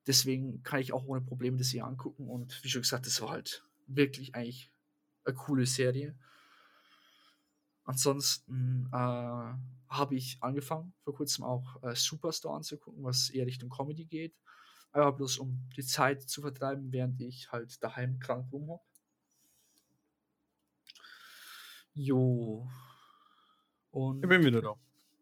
deswegen 0.05 0.63
kann 0.63 0.81
ich 0.81 0.91
auch 0.93 1.05
ohne 1.05 1.21
Probleme 1.21 1.57
das 1.57 1.69
hier 1.69 1.85
angucken. 1.85 2.29
Und 2.29 2.63
wie 2.63 2.69
schon 2.69 2.81
gesagt, 2.81 3.05
das 3.05 3.21
war 3.21 3.29
halt 3.29 3.63
wirklich 3.87 4.35
eigentlich 4.35 4.71
eine 5.23 5.35
coole 5.35 5.65
Serie. 5.65 6.17
Ansonsten 7.87 8.89
äh, 8.91 8.95
habe 8.97 10.15
ich 10.15 10.37
angefangen, 10.41 10.93
vor 11.05 11.15
kurzem 11.15 11.45
auch 11.45 11.81
äh, 11.83 11.95
Superstore 11.95 12.57
anzugucken, 12.57 13.01
was 13.01 13.29
eher 13.29 13.45
Richtung 13.45 13.69
Comedy 13.69 14.03
geht. 14.03 14.35
Aber 14.91 15.13
bloß 15.13 15.37
um 15.37 15.69
die 15.75 15.85
Zeit 15.85 16.21
zu 16.21 16.41
vertreiben, 16.41 16.91
während 16.91 17.21
ich 17.21 17.49
halt 17.49 17.81
daheim 17.81 18.19
krank 18.19 18.51
rumhocke. 18.51 18.83
Jo. 21.93 22.69
Und 23.91 24.21
ich 24.21 24.29
bin 24.29 24.43
wieder 24.43 24.61
da. 24.61 24.75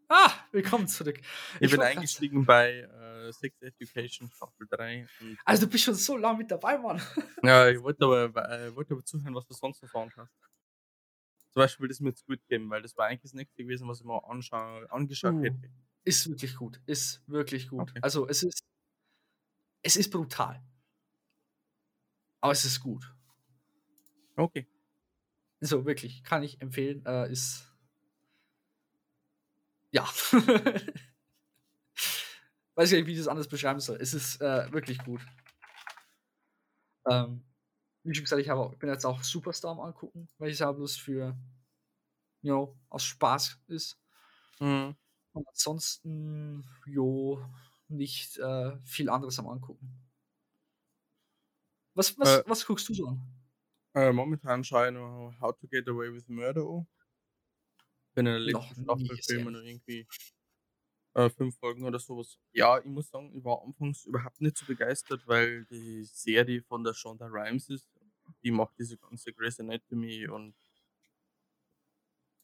Ah, 0.09 0.31
willkommen 0.51 0.87
zurück. 0.87 1.19
Ich, 1.19 1.61
ich 1.61 1.71
bin 1.71 1.81
eingestiegen 1.81 2.45
bei 2.45 2.79
äh, 2.79 3.31
Sex 3.31 3.61
Education 3.61 4.31
Staffel 4.31 4.65
3. 4.71 5.07
Also 5.45 5.67
du 5.67 5.71
bist 5.71 5.83
schon 5.83 5.93
so 5.93 6.17
lange 6.17 6.39
mit 6.39 6.49
dabei, 6.49 6.79
Mann. 6.79 6.99
ja, 7.43 7.69
ich 7.69 7.79
wollte 7.79 8.05
aber, 8.05 8.49
äh, 8.49 8.75
wollte 8.75 8.95
aber 8.95 9.05
zuhören, 9.05 9.35
was 9.35 9.45
du 9.45 9.53
sonst 9.53 9.83
noch 9.83 9.89
sagen 9.89 10.11
hast. 10.17 10.33
Zum 11.55 11.61
Beispiel 11.61 11.87
das 11.87 12.01
mit 12.01 12.17
Squid 12.17 12.45
Game, 12.49 12.69
weil 12.69 12.81
das 12.81 12.97
war 12.97 13.05
eigentlich 13.05 13.21
das 13.21 13.31
nächste 13.31 13.63
gewesen, 13.63 13.87
was 13.87 14.01
ich 14.01 14.05
mal 14.05 14.17
anschauen, 14.27 14.85
angeschaut 14.87 15.35
uh, 15.35 15.41
hätte. 15.41 15.71
Ist 16.03 16.27
wirklich 16.27 16.53
gut. 16.53 16.81
Ist 16.85 17.23
wirklich 17.27 17.69
gut. 17.69 17.91
Okay. 17.91 17.99
Also 18.01 18.27
es 18.27 18.43
ist. 18.43 18.61
Es 19.81 19.95
ist 19.95 20.11
brutal. 20.11 20.61
Aber 22.41 22.51
es 22.51 22.65
ist 22.65 22.81
gut. 22.81 23.09
Okay. 24.35 24.67
So, 25.61 25.85
wirklich. 25.85 26.25
Kann 26.25 26.43
ich 26.43 26.59
empfehlen. 26.59 27.05
Äh, 27.05 27.31
ist 27.31 27.73
ja. 29.91 30.03
Weiß 32.75 32.91
ich 32.91 32.97
nicht, 32.97 33.07
wie 33.07 33.13
ich 33.13 33.17
das 33.19 33.29
anders 33.29 33.47
beschreiben 33.47 33.79
soll. 33.79 33.95
Es 34.01 34.13
ist 34.13 34.41
äh, 34.41 34.69
wirklich 34.73 34.97
gut. 35.05 35.25
Ähm, 37.09 37.45
wie 38.05 38.13
schon 38.13 38.23
gesagt, 38.23 38.41
ich 38.41 38.49
habe, 38.49 38.75
bin 38.77 38.89
jetzt 38.89 39.05
auch 39.05 39.23
Superstar 39.23 39.71
am 39.71 39.79
angucken, 39.79 40.29
weil 40.37 40.49
ich 40.49 40.55
es 40.55 40.61
aber 40.61 40.77
bloß 40.77 40.97
für, 40.97 41.35
know, 42.41 42.77
aus 42.89 43.03
Spaß 43.03 43.59
ist. 43.67 43.99
Mhm. 44.59 44.95
Und 45.33 45.47
ansonsten, 45.49 46.63
jo, 46.85 47.43
nicht 47.87 48.37
äh, 48.37 48.77
viel 48.83 49.09
anderes 49.09 49.39
am 49.39 49.47
angucken. 49.47 50.01
Was, 51.93 52.17
was, 52.17 52.37
äh, 52.37 52.43
was 52.47 52.65
guckst 52.65 52.87
du 52.89 52.93
so 52.93 53.07
an? 53.07 53.21
Äh, 53.93 54.11
momentan 54.11 54.63
schaue 54.63 54.87
ich 54.87 54.93
noch 54.93 55.33
How 55.39 55.57
to 55.57 55.67
Get 55.67 55.87
Away 55.87 56.13
with 56.13 56.27
Murder 56.27 56.85
bin 58.15 58.25
in 58.25 58.33
der 58.33 58.39
letzten 58.39 58.83
Staffel 58.83 59.17
Filme 59.21 59.51
nur 59.51 59.61
irgendwie 59.61 60.07
äh, 61.13 61.29
fünf 61.29 61.57
Folgen 61.57 61.83
oder 61.83 61.99
sowas. 61.99 62.39
Ja, 62.53 62.79
ich 62.79 62.85
muss 62.85 63.09
sagen, 63.09 63.31
ich 63.35 63.43
war 63.43 63.61
anfangs 63.63 64.05
überhaupt 64.05 64.41
nicht 64.41 64.57
so 64.57 64.65
begeistert, 64.65 65.27
weil 65.27 65.65
die 65.65 66.03
Serie 66.03 66.61
von 66.63 66.83
der 66.83 66.93
Shonda 66.93 67.27
Rhimes 67.27 67.69
ist. 67.69 67.87
Die 68.43 68.51
macht 68.51 68.77
diese 68.77 68.97
ganze 68.97 69.33
Grey's 69.33 69.59
Anatomy 69.59 70.27
und 70.27 70.55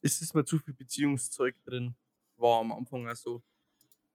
es 0.02 0.22
ist 0.22 0.34
mir 0.34 0.46
zu 0.46 0.58
viel 0.60 0.74
Beziehungszeug 0.74 1.56
drin. 1.64 1.96
War 2.38 2.60
am 2.60 2.72
Anfang 2.72 3.08
auch 3.08 3.16
so 3.16 3.44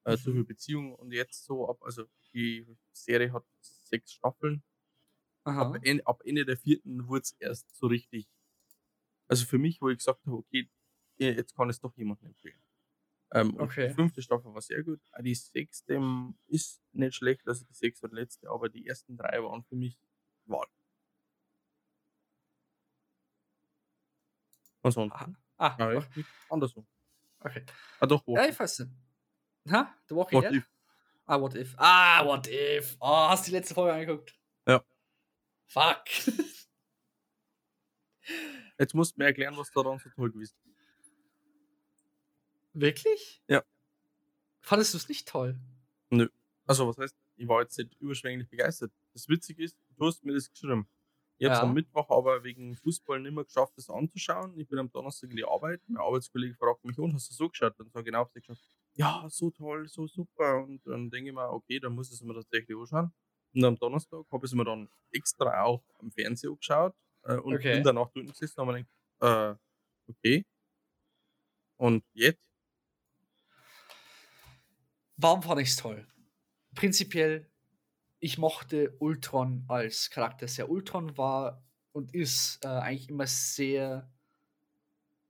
äh, 0.05 0.13
mhm. 0.13 0.19
zu 0.19 0.33
viel 0.33 0.45
Beziehung 0.45 0.95
und 0.95 1.13
jetzt 1.13 1.45
so 1.45 1.69
ab, 1.69 1.83
also 1.83 2.07
die 2.33 2.67
Serie 2.93 3.33
hat 3.33 3.45
sechs 3.61 4.13
Staffeln. 4.13 4.63
Ab, 5.45 5.77
ab 6.05 6.23
Ende 6.25 6.45
der 6.45 6.57
vierten 6.57 7.07
wurde 7.07 7.23
es 7.23 7.33
erst 7.39 7.73
so 7.77 7.87
richtig. 7.87 8.27
Also 9.29 9.47
für 9.47 9.59
mich, 9.59 9.81
wo 9.81 9.89
ich 9.89 9.99
gesagt 9.99 10.27
habe, 10.27 10.37
okay, 10.37 10.69
jetzt 11.19 11.55
kann 11.55 11.71
es 11.71 11.81
doch 11.81 11.97
jemandem 11.97 12.29
empfehlen. 12.29 12.61
Ähm, 13.33 13.59
okay. 13.59 13.89
Die 13.89 13.95
fünfte 13.95 14.23
Staffel 14.23 14.53
war 14.53 14.61
sehr 14.61 14.83
gut. 14.83 15.01
Die 15.21 15.35
sechste 15.35 16.01
ist 16.47 16.83
nicht 16.93 17.15
schlecht, 17.15 17.47
also 17.47 17.65
die 17.65 17.75
sechste 17.75 18.07
und 18.07 18.15
letzte, 18.15 18.49
aber 18.51 18.69
die 18.69 18.87
ersten 18.87 19.17
drei 19.17 19.43
waren 19.43 19.65
für 19.65 19.77
mich 19.77 19.99
Wahl. 20.45 20.67
Ansonsten, 24.87 25.37
Ah, 25.59 25.75
ja, 25.79 25.89
ah, 25.89 25.93
ich 25.95 26.17
nicht 26.17 26.29
andersrum. 26.49 26.87
okay. 27.41 27.65
Ah 27.99 28.07
doch, 28.07 28.23
Ja, 28.27 28.35
What 28.35 28.51
ich 28.51 28.61
weiß 28.61 28.79
nicht. 28.81 28.93
Ha? 29.73 29.93
The 30.09 30.15
Walking 30.15 30.39
What 30.39 30.45
Dead? 30.45 30.55
if? 30.59 30.71
Ah, 31.27 31.41
What 31.41 31.55
If. 31.57 31.75
Ah, 31.77 32.25
What 32.25 32.47
If. 32.47 32.97
Oh, 33.01 33.29
hast 33.29 33.47
du 33.47 33.51
die 33.51 33.57
letzte 33.57 33.75
Folge 33.75 33.93
angeguckt? 33.95 34.39
Ja. 34.69 34.85
Fuck. 35.67 36.05
Jetzt 38.79 38.95
musst 38.95 39.17
du 39.17 39.21
mir 39.21 39.27
erklären, 39.27 39.57
was 39.57 39.71
daran 39.73 39.99
so 39.99 40.09
toll 40.11 40.31
gewesen 40.31 40.55
ist. 40.65 40.77
Wirklich? 42.75 43.43
Ja. 43.49 43.65
Fandest 44.61 44.93
du 44.95 44.99
es 44.99 45.09
nicht 45.09 45.27
toll? 45.27 45.59
Also, 46.67 46.87
was 46.89 46.99
heißt, 46.99 47.17
ich 47.37 47.49
war 47.49 47.63
jetzt 47.63 47.79
nicht 47.79 47.95
überschwänglich 48.01 48.49
begeistert. 48.49 48.93
Das 49.13 49.29
Witzige 49.29 49.65
ist, 49.65 49.77
du 49.97 50.07
hast 50.07 50.25
mir 50.25 50.35
das 50.35 50.51
geschrieben. 50.51 50.89
Ich 51.39 51.45
habe 51.45 51.53
es 51.55 51.63
am 51.63 51.73
Mittwoch 51.73 52.09
aber 52.11 52.45
wegen 52.45 52.75
Fußball 52.77 53.21
nicht 53.21 53.33
mehr 53.35 53.45
geschafft, 53.45 53.75
das 53.77 53.91
anzuschauen. 53.91 54.59
Ich 54.59 54.69
bin 54.69 54.79
am 54.79 54.91
Donnerstag 54.91 55.31
in 55.31 55.37
die 55.37 55.45
Arbeit. 55.45 55.83
Mein 55.87 56.03
Arbeitskollege 56.03 56.55
fragt 56.55 56.85
mich, 56.85 56.99
und 56.99 57.15
hast 57.15 57.31
du 57.31 57.35
so 57.35 57.49
geschaut? 57.49 57.75
Dann 57.79 57.91
sage 57.91 58.01
ich, 58.01 58.07
genau, 58.07 58.27
geschaut. 58.27 58.59
Ja, 58.95 59.27
so 59.29 59.51
toll, 59.51 59.89
so 59.89 60.07
super. 60.07 60.63
Und 60.65 60.81
dann 60.87 61.11
denke 61.11 61.31
ich 61.31 61.35
mir, 61.35 61.51
okay, 61.51 61.79
dann 61.81 61.95
muss 61.95 62.09
ich 62.09 62.15
es 62.15 62.23
mir 62.23 62.35
tatsächlich 62.35 62.77
anschauen. 62.79 63.13
Und 63.55 63.65
am 63.65 63.77
Donnerstag 63.79 64.25
habe 64.31 64.47
ich 64.47 64.53
es 64.53 64.55
mir 64.57 64.65
dann 64.65 64.89
extra 65.13 65.63
auch 65.65 65.83
am 66.01 66.11
Fernseher 66.11 66.51
angeschaut 66.51 66.95
äh, 67.25 67.37
und 67.37 67.55
Okay. 67.57 67.71
bin 67.71 67.83
danach 67.83 68.11
dort 68.15 68.27
gesessen 68.29 68.61
und 68.61 68.69
habe 68.69 68.79
mir 68.79 68.85
gedacht, 69.21 69.59
äh, 70.09 70.11
okay. 70.13 70.45
Und 71.79 72.05
jetzt? 72.13 72.51
Warum 75.17 75.43
fand 75.43 75.61
ich 75.61 75.69
es 75.69 75.77
toll? 75.77 76.07
Prinzipiell, 76.75 77.51
ich 78.19 78.39
mochte 78.39 78.97
Ultron 78.99 79.65
als 79.69 80.11
Charakter 80.11 80.49
sehr. 80.49 80.71
Ultron 80.71 81.17
war 81.19 81.65
und 81.93 82.15
ist 82.15 82.65
äh, 82.65 82.69
eigentlich 82.69 83.09
immer 83.09 83.27
sehr, 83.27 84.11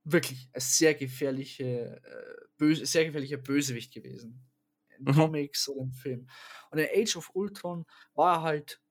wirklich 0.03 0.49
ein 0.53 0.61
sehr 0.61 0.95
gefährliche, 0.95 2.01
äh, 2.03 2.45
böse, 2.57 2.85
sehr 2.85 3.05
gefährlicher 3.05 3.37
Bösewicht 3.37 3.93
gewesen. 3.93 4.47
In 4.99 5.05
Mhm. 5.05 5.13
Comics 5.13 5.69
oder 5.69 5.83
im 5.83 5.91
Film. 5.91 6.27
Und 6.71 6.79
in 6.79 6.87
Age 6.91 7.17
of 7.17 7.29
Ultron 7.35 7.85
war 8.15 8.37
er 8.37 8.41
halt, 8.43 8.81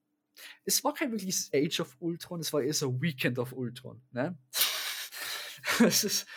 es 0.65 0.83
war 0.83 0.93
kein 0.93 1.11
wirkliches 1.11 1.51
Age 1.53 1.81
of 1.81 1.97
Ultron, 1.99 2.39
es 2.39 2.53
war 2.53 2.61
eher 2.61 2.73
so 2.73 3.01
Weekend 3.01 3.39
of 3.39 3.53
Ultron. 3.53 4.01
Ne? 4.11 4.37
es, 5.85 6.03
ist, 6.03 6.27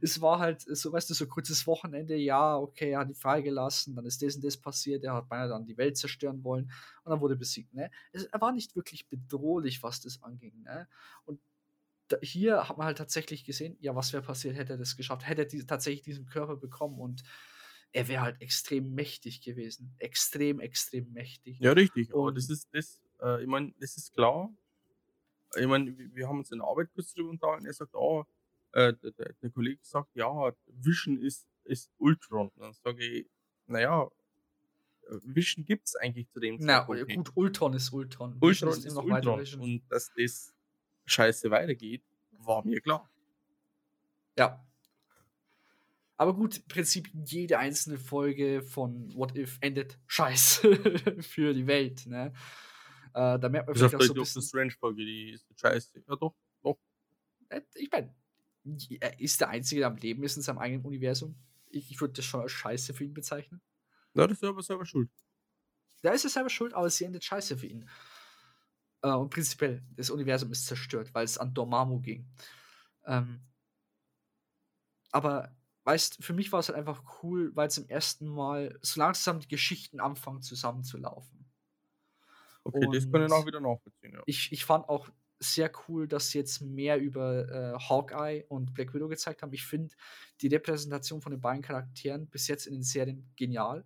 es 0.00 0.20
war 0.20 0.38
halt 0.38 0.62
so, 0.62 0.92
weißt 0.92 1.10
du, 1.10 1.14
so 1.14 1.26
kurzes 1.26 1.66
Wochenende, 1.66 2.16
ja, 2.16 2.56
okay, 2.56 2.90
er 2.90 3.00
hat 3.00 3.08
ihn 3.08 3.14
freigelassen, 3.14 3.94
dann 3.96 4.06
ist 4.06 4.22
das 4.22 4.36
und 4.36 4.44
das 4.44 4.56
passiert, 4.56 5.04
er 5.04 5.14
hat 5.14 5.28
beinahe 5.28 5.48
dann 5.48 5.66
die 5.66 5.76
Welt 5.76 5.96
zerstören 5.96 6.44
wollen 6.44 6.70
und 7.04 7.10
dann 7.10 7.20
wurde 7.20 7.36
besiegt. 7.36 7.72
Ne? 7.74 7.90
Es, 8.12 8.24
er 8.24 8.40
war 8.40 8.52
nicht 8.52 8.76
wirklich 8.76 9.08
bedrohlich, 9.08 9.82
was 9.82 10.00
das 10.00 10.22
anging. 10.22 10.62
Ne? 10.62 10.88
Und 11.24 11.40
da, 12.08 12.18
hier 12.22 12.68
hat 12.68 12.76
man 12.76 12.86
halt 12.86 12.98
tatsächlich 12.98 13.44
gesehen, 13.44 13.76
ja, 13.80 13.94
was 13.94 14.12
wäre 14.12 14.22
passiert, 14.22 14.56
hätte 14.56 14.72
er 14.74 14.78
das 14.78 14.96
geschafft, 14.96 15.26
hätte 15.26 15.42
er 15.42 15.48
die, 15.48 15.64
tatsächlich 15.64 16.02
diesen 16.02 16.26
Körper 16.26 16.56
bekommen 16.56 16.98
und 16.98 17.22
er 17.92 18.06
wäre 18.08 18.22
halt 18.22 18.40
extrem 18.40 18.94
mächtig 18.94 19.42
gewesen. 19.42 19.94
Extrem, 19.98 20.60
extrem 20.60 21.12
mächtig. 21.12 21.58
Ja, 21.58 21.72
richtig. 21.72 22.14
Aber 22.14 22.32
das 22.32 22.46
Und- 22.48 22.52
ist 22.52 22.68
das, 22.72 23.00
äh, 23.20 23.42
ich 23.42 23.48
meine, 23.48 23.72
das 23.80 23.96
ist 23.96 24.12
klar. 24.14 24.50
Ich 25.56 25.66
meine, 25.66 25.96
wir 26.14 26.28
haben 26.28 26.38
uns 26.38 26.52
in 26.52 26.58
der 26.58 26.68
Arbeit 26.68 26.90
kurz 26.94 27.12
drüber 27.12 27.30
unterhalten. 27.30 27.66
Er 27.66 27.72
sagt, 27.72 27.94
ah, 27.96 28.24
äh, 28.72 28.94
der, 28.94 29.32
der, 29.42 29.50
Kollege 29.50 29.80
sagt, 29.82 30.14
ja, 30.14 30.52
Vision 30.66 31.18
ist, 31.18 31.46
ist 31.64 31.90
Ultron. 31.98 32.50
Dann 32.56 32.72
sage 32.72 33.04
ich, 33.04 33.26
naja, 33.66 34.08
Vision 35.24 35.64
gibt 35.64 35.88
es 35.88 35.96
eigentlich 35.96 36.28
zu 36.30 36.40
dem 36.40 36.56
Na, 36.60 36.86
Zeitpunkt 36.86 37.06
nicht. 37.06 37.16
gut, 37.16 37.36
Ultron 37.36 37.74
ist 37.74 37.92
Ultron. 37.92 38.38
Ultron 38.40 38.50
Vision 38.50 38.70
ist 38.70 38.84
immer 38.84 39.02
noch 39.02 39.08
weiter 39.08 39.34
Ultron. 39.34 39.40
Vision. 39.40 39.62
Und 39.62 39.82
dass 39.88 40.12
das 40.16 40.54
scheiße 41.06 41.50
weitergeht, 41.50 42.04
war 42.30 42.64
mir 42.64 42.80
klar. 42.80 43.10
Ja. 44.38 44.64
Aber 46.16 46.34
gut, 46.34 46.58
im 46.58 46.68
Prinzip 46.68 47.10
jede 47.24 47.58
einzelne 47.58 47.98
Folge 47.98 48.62
von 48.62 49.14
What 49.14 49.36
If 49.36 49.58
endet 49.62 49.98
scheiße 50.06 50.76
für 51.22 51.54
die 51.54 51.66
Welt. 51.66 52.06
Ne? 52.06 52.32
Äh, 53.14 53.38
da 53.38 53.48
merkt 53.48 53.68
man 53.68 53.76
vielleicht 53.76 53.94
auch 53.94 53.98
die 54.00 54.06
so 54.06 54.12
ein 54.12 54.18
bisschen. 54.20 54.42
Strange-Folge, 54.42 55.04
die 55.04 55.30
ist 55.30 55.46
scheiße. 55.58 56.04
Ja, 56.06 56.16
doch. 56.16 56.34
Äh, 57.48 57.62
Ich 57.74 57.90
meine, 57.90 58.14
er 59.00 59.18
ist 59.20 59.40
der 59.40 59.48
Einzige, 59.48 59.80
der 59.80 59.88
am 59.88 59.96
Leben 59.96 60.22
ist 60.24 60.36
in 60.36 60.42
seinem 60.42 60.58
eigenen 60.58 60.84
Universum. 60.84 61.36
Ich, 61.68 61.90
ich 61.90 62.00
würde 62.00 62.14
das 62.14 62.24
schon 62.24 62.40
als 62.40 62.52
scheiße 62.52 62.94
für 62.94 63.04
ihn 63.04 63.14
bezeichnen. 63.14 63.60
Ja, 64.14 64.26
das 64.26 64.38
ist 64.38 64.44
aber 64.44 64.62
selber 64.62 64.84
schuld. 64.86 65.10
Da 66.02 66.12
ist 66.12 66.24
er 66.24 66.30
selber 66.30 66.50
schuld, 66.50 66.74
aber 66.74 66.90
sie 66.90 67.04
endet 67.04 67.24
scheiße 67.24 67.56
für 67.58 67.66
ihn. 67.66 67.88
Äh, 69.02 69.12
und 69.12 69.30
prinzipiell, 69.30 69.82
das 69.94 70.10
Universum 70.10 70.50
ist 70.50 70.66
zerstört, 70.66 71.14
weil 71.14 71.24
es 71.24 71.38
an 71.38 71.54
Dormammu 71.54 72.00
ging. 72.00 72.28
Ähm, 73.04 73.40
aber, 75.12 75.56
weißt, 75.84 76.22
für 76.24 76.32
mich 76.32 76.52
war 76.52 76.60
es 76.60 76.68
halt 76.68 76.78
einfach 76.78 77.22
cool, 77.22 77.54
weil 77.54 77.68
es 77.68 77.78
im 77.78 77.88
ersten 77.88 78.26
Mal 78.26 78.78
so 78.82 79.00
langsam 79.00 79.40
die 79.40 79.48
Geschichten 79.48 80.00
anfangen 80.00 80.42
zusammenzulaufen. 80.42 81.50
Okay, 82.64 82.86
das 82.92 83.10
kann 83.10 83.24
ich 83.26 83.32
auch 83.32 83.40
Und- 83.40 83.46
wieder 83.46 83.60
nachvollziehen. 83.60 84.12
Ja. 84.14 84.22
Ich, 84.26 84.52
ich 84.52 84.64
fand 84.64 84.88
auch 84.88 85.08
sehr 85.40 85.72
cool, 85.88 86.06
dass 86.06 86.30
sie 86.30 86.38
jetzt 86.38 86.60
mehr 86.60 86.98
über 87.00 87.48
äh, 87.48 87.78
Hawkeye 87.78 88.44
und 88.48 88.74
Black 88.74 88.94
Widow 88.94 89.08
gezeigt 89.08 89.42
haben. 89.42 89.52
Ich 89.54 89.64
finde 89.64 89.94
die 90.42 90.48
Repräsentation 90.48 91.22
von 91.22 91.32
den 91.32 91.40
beiden 91.40 91.62
Charakteren 91.62 92.26
bis 92.26 92.46
jetzt 92.46 92.66
in 92.66 92.74
den 92.74 92.82
Serien 92.82 93.30
genial. 93.36 93.84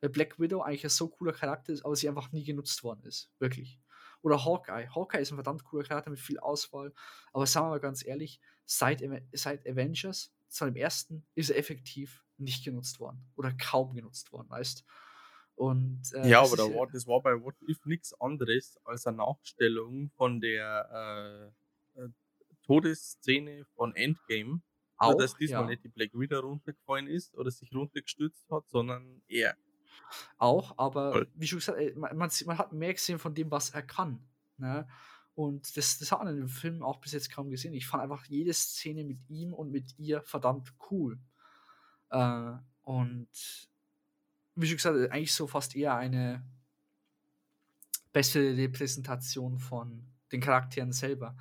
Weil 0.00 0.10
Black 0.10 0.38
Widow 0.38 0.60
eigentlich 0.60 0.84
ein 0.84 0.90
so 0.90 1.08
cooler 1.08 1.32
Charakter 1.32 1.72
ist, 1.72 1.84
aber 1.84 1.96
sie 1.96 2.08
einfach 2.08 2.30
nie 2.32 2.44
genutzt 2.44 2.84
worden 2.84 3.02
ist. 3.04 3.30
Wirklich. 3.38 3.80
Oder 4.22 4.44
Hawkeye. 4.44 4.88
Hawkeye 4.94 5.20
ist 5.20 5.32
ein 5.32 5.36
verdammt 5.36 5.64
cooler 5.64 5.84
Charakter 5.84 6.10
mit 6.10 6.20
viel 6.20 6.38
Auswahl. 6.38 6.92
Aber 7.32 7.46
sagen 7.46 7.66
wir 7.66 7.70
mal 7.70 7.80
ganz 7.80 8.04
ehrlich, 8.04 8.40
seit, 8.66 9.02
seit 9.32 9.66
Avengers, 9.66 10.32
seit 10.48 10.68
dem 10.68 10.76
ersten, 10.76 11.24
ist 11.34 11.50
er 11.50 11.56
effektiv 11.56 12.24
nicht 12.36 12.64
genutzt 12.64 13.00
worden. 13.00 13.24
Oder 13.36 13.52
kaum 13.52 13.94
genutzt 13.94 14.32
worden, 14.32 14.50
weißt 14.50 14.84
Und, 15.58 16.12
äh, 16.14 16.28
Ja, 16.28 16.38
aber 16.38 16.52
ist 16.52 16.74
war, 16.74 16.86
das 16.86 17.06
war 17.08 17.20
bei 17.20 17.32
What 17.42 17.56
If 17.68 17.84
nichts 17.84 18.14
anderes 18.20 18.78
als 18.84 19.08
eine 19.08 19.16
Nachstellung 19.16 20.08
von 20.16 20.40
der 20.40 21.52
äh, 21.96 22.00
äh, 22.00 22.08
Todesszene 22.62 23.64
von 23.74 23.92
Endgame. 23.96 24.62
auch, 24.98 25.10
Nur, 25.10 25.20
dass 25.20 25.34
diesmal 25.34 25.62
ja. 25.62 25.66
nicht 25.66 25.82
die 25.82 25.88
Black 25.88 26.14
Widow 26.14 26.38
runtergefallen 26.38 27.08
ist 27.08 27.36
oder 27.36 27.50
sich 27.50 27.74
runtergestürzt 27.74 28.48
hat, 28.52 28.68
sondern 28.68 29.20
er. 29.26 29.56
Auch, 30.36 30.78
aber 30.78 31.12
Voll. 31.12 31.28
wie 31.34 31.48
schon 31.48 31.58
gesagt, 31.58 31.78
äh, 31.80 31.92
man, 31.96 32.30
man 32.46 32.58
hat 32.58 32.72
mehr 32.72 32.94
gesehen 32.94 33.18
von 33.18 33.34
dem, 33.34 33.50
was 33.50 33.70
er 33.70 33.82
kann. 33.82 34.24
Ne? 34.58 34.88
Und 35.34 35.76
das, 35.76 35.98
das 35.98 36.12
hat 36.12 36.20
man 36.20 36.28
in 36.28 36.36
dem 36.36 36.48
Film 36.48 36.84
auch 36.84 37.00
bis 37.00 37.12
jetzt 37.12 37.32
kaum 37.32 37.50
gesehen. 37.50 37.74
Ich 37.74 37.88
fand 37.88 38.04
einfach 38.04 38.26
jede 38.26 38.52
Szene 38.52 39.02
mit 39.02 39.18
ihm 39.28 39.54
und 39.54 39.72
mit 39.72 39.98
ihr 39.98 40.22
verdammt 40.22 40.72
cool. 40.90 41.18
Äh, 42.10 42.52
und 42.82 43.28
wie 44.60 44.66
schon 44.66 44.76
gesagt, 44.76 45.12
eigentlich 45.12 45.34
so 45.34 45.46
fast 45.46 45.76
eher 45.76 45.96
eine 45.96 46.44
bessere 48.12 48.56
Repräsentation 48.56 49.58
von 49.58 50.06
den 50.32 50.40
Charakteren 50.40 50.92
selber. 50.92 51.36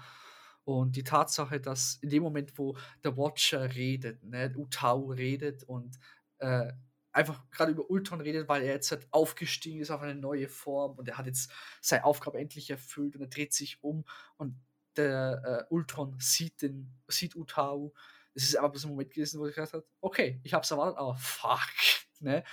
Und 0.63 0.95
die 0.95 1.03
Tatsache, 1.03 1.59
dass 1.61 1.95
in 2.01 2.09
dem 2.09 2.23
Moment, 2.23 2.57
wo 2.57 2.77
der 3.03 3.15
Watcher 3.15 3.73
redet, 3.73 4.23
ne, 4.23 4.53
Utau 4.55 5.05
redet 5.05 5.63
und 5.63 5.97
äh, 6.39 6.73
einfach 7.13 7.49
gerade 7.49 7.71
über 7.71 7.89
Ultron 7.89 8.21
redet, 8.21 8.47
weil 8.47 8.63
er 8.63 8.73
jetzt 8.73 8.91
halt 8.91 9.07
aufgestiegen 9.11 9.79
ist 9.81 9.91
auf 9.91 10.01
eine 10.01 10.15
neue 10.15 10.47
Form 10.47 10.97
und 10.97 11.07
er 11.07 11.17
hat 11.17 11.25
jetzt 11.25 11.51
seine 11.81 12.03
Aufgabe 12.03 12.37
endlich 12.37 12.69
erfüllt 12.69 13.15
und 13.15 13.21
er 13.21 13.27
dreht 13.27 13.53
sich 13.53 13.81
um 13.81 14.05
und 14.37 14.55
der 14.97 15.65
äh, 15.69 15.73
Ultron 15.73 16.15
sieht 16.19 16.61
den, 16.61 16.93
sieht 17.07 17.35
Utau. 17.35 17.93
Es 18.33 18.43
ist 18.43 18.55
aber 18.57 18.69
bloß 18.69 18.85
ein 18.85 18.91
Moment 18.91 19.11
gewesen, 19.11 19.39
wo 19.39 19.45
er 19.45 19.51
gesagt 19.51 19.73
hat, 19.73 19.85
okay, 20.01 20.39
ich 20.43 20.53
hab's 20.53 20.69
erwartet, 20.71 20.97
aber 20.97 21.15
fuck, 21.15 21.59
ne? 22.19 22.43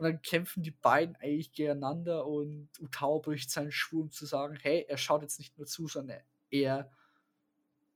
Und 0.00 0.04
dann 0.04 0.22
kämpfen 0.22 0.62
die 0.62 0.70
beiden 0.70 1.14
eigentlich 1.16 1.52
gegeneinander 1.52 2.26
und 2.26 2.70
Utau 2.80 3.18
bricht 3.18 3.50
seinen 3.50 3.70
Schwur, 3.70 4.04
um 4.04 4.10
zu 4.10 4.24
sagen, 4.24 4.56
hey, 4.62 4.86
er 4.88 4.96
schaut 4.96 5.20
jetzt 5.20 5.38
nicht 5.38 5.58
nur 5.58 5.66
zu, 5.66 5.88
sondern 5.88 6.22
er 6.48 6.90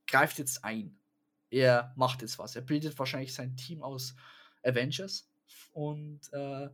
greift 0.06 0.36
jetzt 0.36 0.66
ein. 0.66 1.00
Er 1.48 1.94
macht 1.96 2.20
jetzt 2.20 2.38
was. 2.38 2.56
Er 2.56 2.60
bildet 2.60 2.98
wahrscheinlich 2.98 3.32
sein 3.32 3.56
Team 3.56 3.82
aus 3.82 4.14
Avengers 4.62 5.32
und 5.72 6.30
äh, 6.34 6.68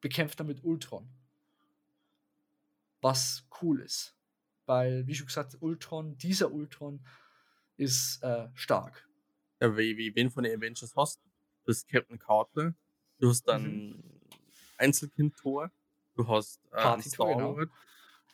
bekämpft 0.00 0.40
damit 0.40 0.64
Ultron. 0.64 1.08
Was 3.00 3.46
cool 3.62 3.82
ist. 3.82 4.16
Weil, 4.66 5.06
wie 5.06 5.14
schon 5.14 5.28
gesagt, 5.28 5.56
Ultron, 5.60 6.18
dieser 6.18 6.50
Ultron 6.50 7.06
ist 7.76 8.20
äh, 8.24 8.48
stark. 8.54 9.08
Ja, 9.60 9.76
wie, 9.76 9.96
wie 9.96 10.12
wen 10.16 10.28
von 10.28 10.42
den 10.42 10.58
Avengers 10.58 10.96
hast. 10.96 11.22
Du 11.62 11.70
hast 11.70 11.86
Captain 11.86 12.18
Carter, 12.18 12.74
du 13.18 13.28
hast 13.30 13.42
dann 13.44 13.62
Mhm. 13.64 14.02
Einzelkind-Tor, 14.78 15.70
du 16.14 16.28
hast 16.28 16.60
äh, 16.72 16.76
Party-Tor, 16.76 17.28
genau. 17.36 17.58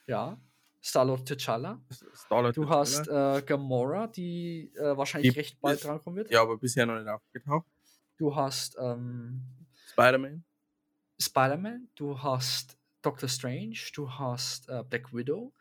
Ja. 0.07 0.39
Star-Lord 0.83 1.27
T'Challa. 1.31 1.81
Star-Lord 2.15 2.55
Du 2.57 2.69
hast 2.69 3.09
äh, 3.09 3.43
Gamora, 3.47 4.07
die 4.07 4.71
äh, 4.77 4.95
wahrscheinlich 4.97 5.33
Die 5.33 5.39
recht 5.39 5.59
bald 5.61 5.83
drankommen 5.83 6.19
wird. 6.19 6.31
ja, 6.31 6.43
aber 6.43 6.59
bisher 6.59 6.85
noch 6.85 6.99
nicht 6.99 7.09
aufgetaucht. 7.09 7.67
Du 8.19 8.37
hast 8.37 8.77
ähm, 8.79 9.43
Spider-Man, 9.93 10.45
Spider-Man, 11.19 11.89
du 11.95 12.23
hast 12.23 12.77
Doctor 13.01 13.29
Strange, 13.31 13.79
du 13.95 14.11
hast 14.11 14.69
äh, 14.69 14.85
Black 14.89 15.15
Widow, 15.15 15.55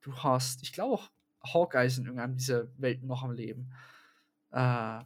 du 0.00 0.14
hast, 0.16 0.62
ich 0.62 0.72
glaube 0.72 0.94
auch 0.94 1.10
Hawkeye 1.52 1.86
ist 1.86 1.98
in 1.98 2.04
irgendeinem 2.04 2.36
dieser 2.38 2.68
Welten 2.80 3.06
noch 3.06 3.22
am 3.22 3.32
Leben. 3.32 3.70
Äh, 4.50 5.00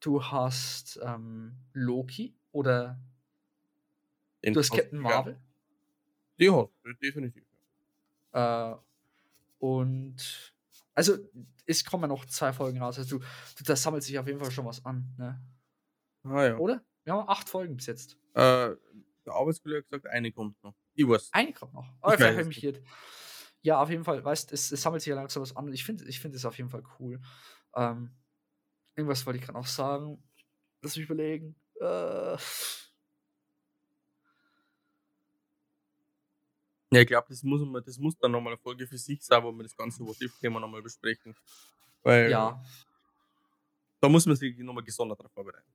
du 0.00 0.22
hast 0.24 0.98
ähm, 1.02 1.56
Loki 1.74 2.34
oder 2.56 2.98
Den 4.42 4.54
du 4.54 4.60
hast 4.60 4.70
Captain. 4.70 4.98
Marvel. 4.98 5.38
Ja, 6.38 6.66
definitiv. 7.02 7.44
Äh, 8.32 8.74
und 9.58 10.52
also 10.94 11.18
es 11.66 11.84
kommen 11.84 12.08
noch 12.08 12.24
zwei 12.26 12.52
Folgen 12.52 12.80
raus. 12.80 12.98
Also 12.98 13.18
du, 13.18 13.24
du, 13.58 13.64
da 13.64 13.76
sammelt 13.76 14.02
sich 14.02 14.18
auf 14.18 14.26
jeden 14.26 14.40
Fall 14.40 14.50
schon 14.50 14.64
was 14.64 14.84
an, 14.84 15.14
ne? 15.18 15.40
Ah 16.24 16.44
ja. 16.44 16.56
Oder? 16.56 16.82
Wir 17.04 17.12
haben 17.12 17.28
acht 17.28 17.48
Folgen 17.48 17.76
bis 17.76 17.86
jetzt. 17.86 18.16
Äh, 18.34 18.74
der 19.24 19.32
Arbeitskollege 19.32 19.80
hat 19.80 19.88
gesagt, 19.90 20.06
eine 20.06 20.32
kommt 20.32 20.62
noch. 20.62 20.74
Ich 20.94 21.06
weiß. 21.06 21.30
Eine 21.32 21.52
kommt 21.52 21.74
noch. 21.74 21.88
Aber 22.00 22.14
Ich 22.14 22.18
vielleicht 22.18 22.38
habe 22.38 22.48
mich 22.48 22.56
hier. 22.58 22.82
Ja, 23.62 23.82
auf 23.82 23.90
jeden 23.90 24.04
Fall, 24.04 24.24
weißt 24.24 24.52
es, 24.52 24.70
es 24.72 24.80
sammelt 24.80 25.02
sich 25.02 25.10
ja 25.10 25.16
langsam 25.16 25.42
was 25.42 25.54
an. 25.56 25.72
Ich 25.72 25.84
finde 25.84 26.04
ich 26.04 26.20
find 26.20 26.34
es 26.34 26.44
auf 26.44 26.56
jeden 26.56 26.70
Fall 26.70 26.84
cool. 26.98 27.20
Ähm, 27.74 28.10
irgendwas 28.94 29.26
wollte 29.26 29.38
ich 29.38 29.44
gerade 29.44 29.58
noch 29.58 29.66
sagen. 29.66 30.22
Lass 30.82 30.96
mich 30.96 31.06
überlegen. 31.06 31.56
Äh, 31.80 32.36
Ja, 36.92 37.00
ich 37.00 37.08
glaube, 37.08 37.26
das 37.28 37.42
muss, 37.42 37.60
man- 37.66 37.82
das 37.84 37.98
muss 37.98 38.16
dann 38.16 38.30
nochmal 38.30 38.52
eine 38.52 38.62
Folge 38.62 38.86
für 38.86 38.96
sich 38.96 39.20
sein, 39.22 39.42
wo 39.42 39.50
wir 39.52 39.64
das 39.64 39.76
ganze 39.76 40.06
What-If-Thema 40.06 40.60
nochmal 40.60 40.82
besprechen. 40.82 41.34
Weil 42.02 42.30
ja, 42.30 42.62
da 44.00 44.08
muss 44.08 44.24
man 44.24 44.36
sich 44.36 44.56
nochmal 44.58 44.84
gesondert 44.84 45.18
darauf 45.18 45.32
vorbereiten. 45.32 45.68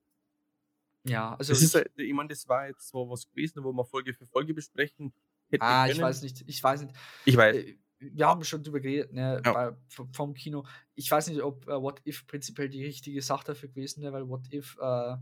ja, 1.03 1.35
also. 1.35 1.51
Das 1.51 1.61
ist, 1.61 1.69
ich, 1.69 1.75
halt- 1.75 1.91
ich 1.97 2.13
meine, 2.13 2.29
das 2.29 2.47
war 2.47 2.67
jetzt 2.67 2.87
so 2.87 3.09
was 3.09 3.27
gewesen, 3.29 3.61
wo 3.63 3.73
wir 3.73 3.83
Folge 3.85 4.13
für 4.13 4.25
Folge 4.25 4.53
besprechen 4.53 5.13
hätten 5.49 5.61
ah, 5.63 5.83
können. 5.85 5.95
ich 5.97 6.01
weiß 6.01 6.21
nicht. 6.21 6.43
Ich 6.47 6.63
weiß 6.63 6.81
nicht. 6.83 6.95
Ich 7.25 7.35
weiß. 7.35 7.57
Äh, 7.57 7.77
wir 7.99 8.25
haben 8.25 8.43
schon 8.45 8.63
drüber 8.63 8.79
geredet, 8.79 9.11
ne, 9.13 9.41
Ja. 9.45 9.51
bei, 9.69 9.77
vom 10.13 10.33
Kino. 10.33 10.65
Ich 10.95 11.11
weiß 11.11 11.27
nicht, 11.27 11.41
ob 11.41 11.67
äh, 11.67 11.79
What 11.79 12.01
If 12.07 12.25
prinzipiell 12.25 12.69
die 12.69 12.85
richtige 12.85 13.21
Sache 13.21 13.45
dafür 13.47 13.69
gewesen 13.69 14.01
wäre, 14.01 14.13
weil 14.13 14.27
What 14.29 14.51
If 14.51 14.77
äh, 14.81 15.17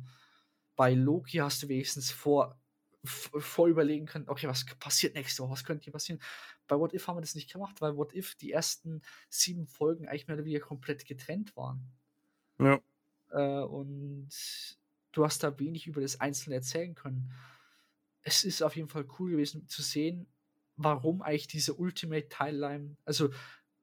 bei 0.79 0.93
Loki 0.93 1.39
hast 1.39 1.61
du 1.61 1.67
wenigstens 1.67 2.09
vor, 2.09 2.57
vorüberlegen 3.03 4.07
können, 4.07 4.29
okay, 4.29 4.47
was 4.47 4.65
passiert 4.79 5.13
nächste 5.13 5.43
Woche, 5.43 5.51
was 5.51 5.65
könnte 5.65 5.83
hier 5.83 5.91
passieren. 5.91 6.21
Bei 6.69 6.79
What 6.79 6.93
If 6.93 7.05
haben 7.05 7.17
wir 7.17 7.21
das 7.21 7.35
nicht 7.35 7.51
gemacht, 7.51 7.81
weil 7.81 7.97
What 7.97 8.15
If 8.15 8.35
die 8.35 8.53
ersten 8.53 9.01
sieben 9.27 9.67
Folgen 9.67 10.07
eigentlich 10.07 10.27
mehr 10.27 10.37
oder 10.37 10.45
weniger 10.45 10.65
komplett 10.65 11.05
getrennt 11.05 11.53
waren. 11.57 11.85
Ja. 12.59 12.79
Äh, 13.31 13.65
und 13.65 14.29
du 15.11 15.25
hast 15.25 15.43
da 15.43 15.59
wenig 15.59 15.85
über 15.85 15.99
das 15.99 16.21
Einzelne 16.21 16.55
erzählen 16.55 16.95
können. 16.95 17.29
Es 18.21 18.45
ist 18.45 18.61
auf 18.61 18.77
jeden 18.77 18.87
Fall 18.87 19.05
cool 19.19 19.31
gewesen 19.31 19.67
zu 19.67 19.81
sehen, 19.81 20.27
warum 20.77 21.21
eigentlich 21.21 21.47
diese 21.47 21.73
Ultimate 21.73 22.29
Timeline, 22.29 22.95
also 23.03 23.31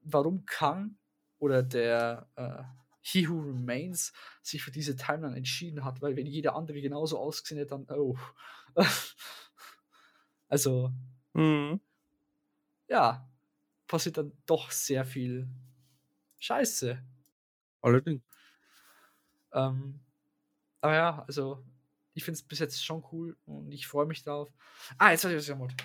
warum 0.00 0.46
Kang 0.46 0.96
oder 1.38 1.62
der 1.62 2.26
äh, 2.36 2.62
He 3.08 3.28
Who 3.28 3.40
Remains 3.40 4.12
sich 4.42 4.62
für 4.64 4.72
diese 4.72 4.96
Timeline 4.96 5.36
entschieden 5.36 5.84
hat, 5.84 6.02
weil 6.02 6.16
wenn 6.16 6.26
jeder 6.26 6.56
andere 6.56 6.80
genauso 6.80 7.18
ausgesehen 7.18 7.58
hätte, 7.58 7.70
dann 7.78 7.86
oh. 7.96 8.16
also 10.48 10.90
Mhm. 11.34 11.80
ja, 12.88 13.28
passiert 13.86 14.18
dann 14.18 14.32
doch 14.46 14.70
sehr 14.70 15.04
viel 15.04 15.48
Scheiße. 16.38 17.02
Allerdings. 17.82 18.22
Ähm, 19.52 20.00
aber 20.80 20.94
ja, 20.94 21.24
also 21.26 21.64
ich 22.14 22.24
finde 22.24 22.36
es 22.36 22.42
bis 22.42 22.58
jetzt 22.60 22.84
schon 22.84 23.04
cool 23.12 23.36
und 23.46 23.72
ich 23.72 23.86
freue 23.86 24.06
mich 24.06 24.22
darauf. 24.22 24.50
Ah, 24.98 25.10
jetzt 25.12 25.24
weiß 25.24 25.32
ich, 25.32 25.36
was 25.36 25.42
ich 25.44 25.48
sagen 25.48 25.60
wollte. 25.60 25.76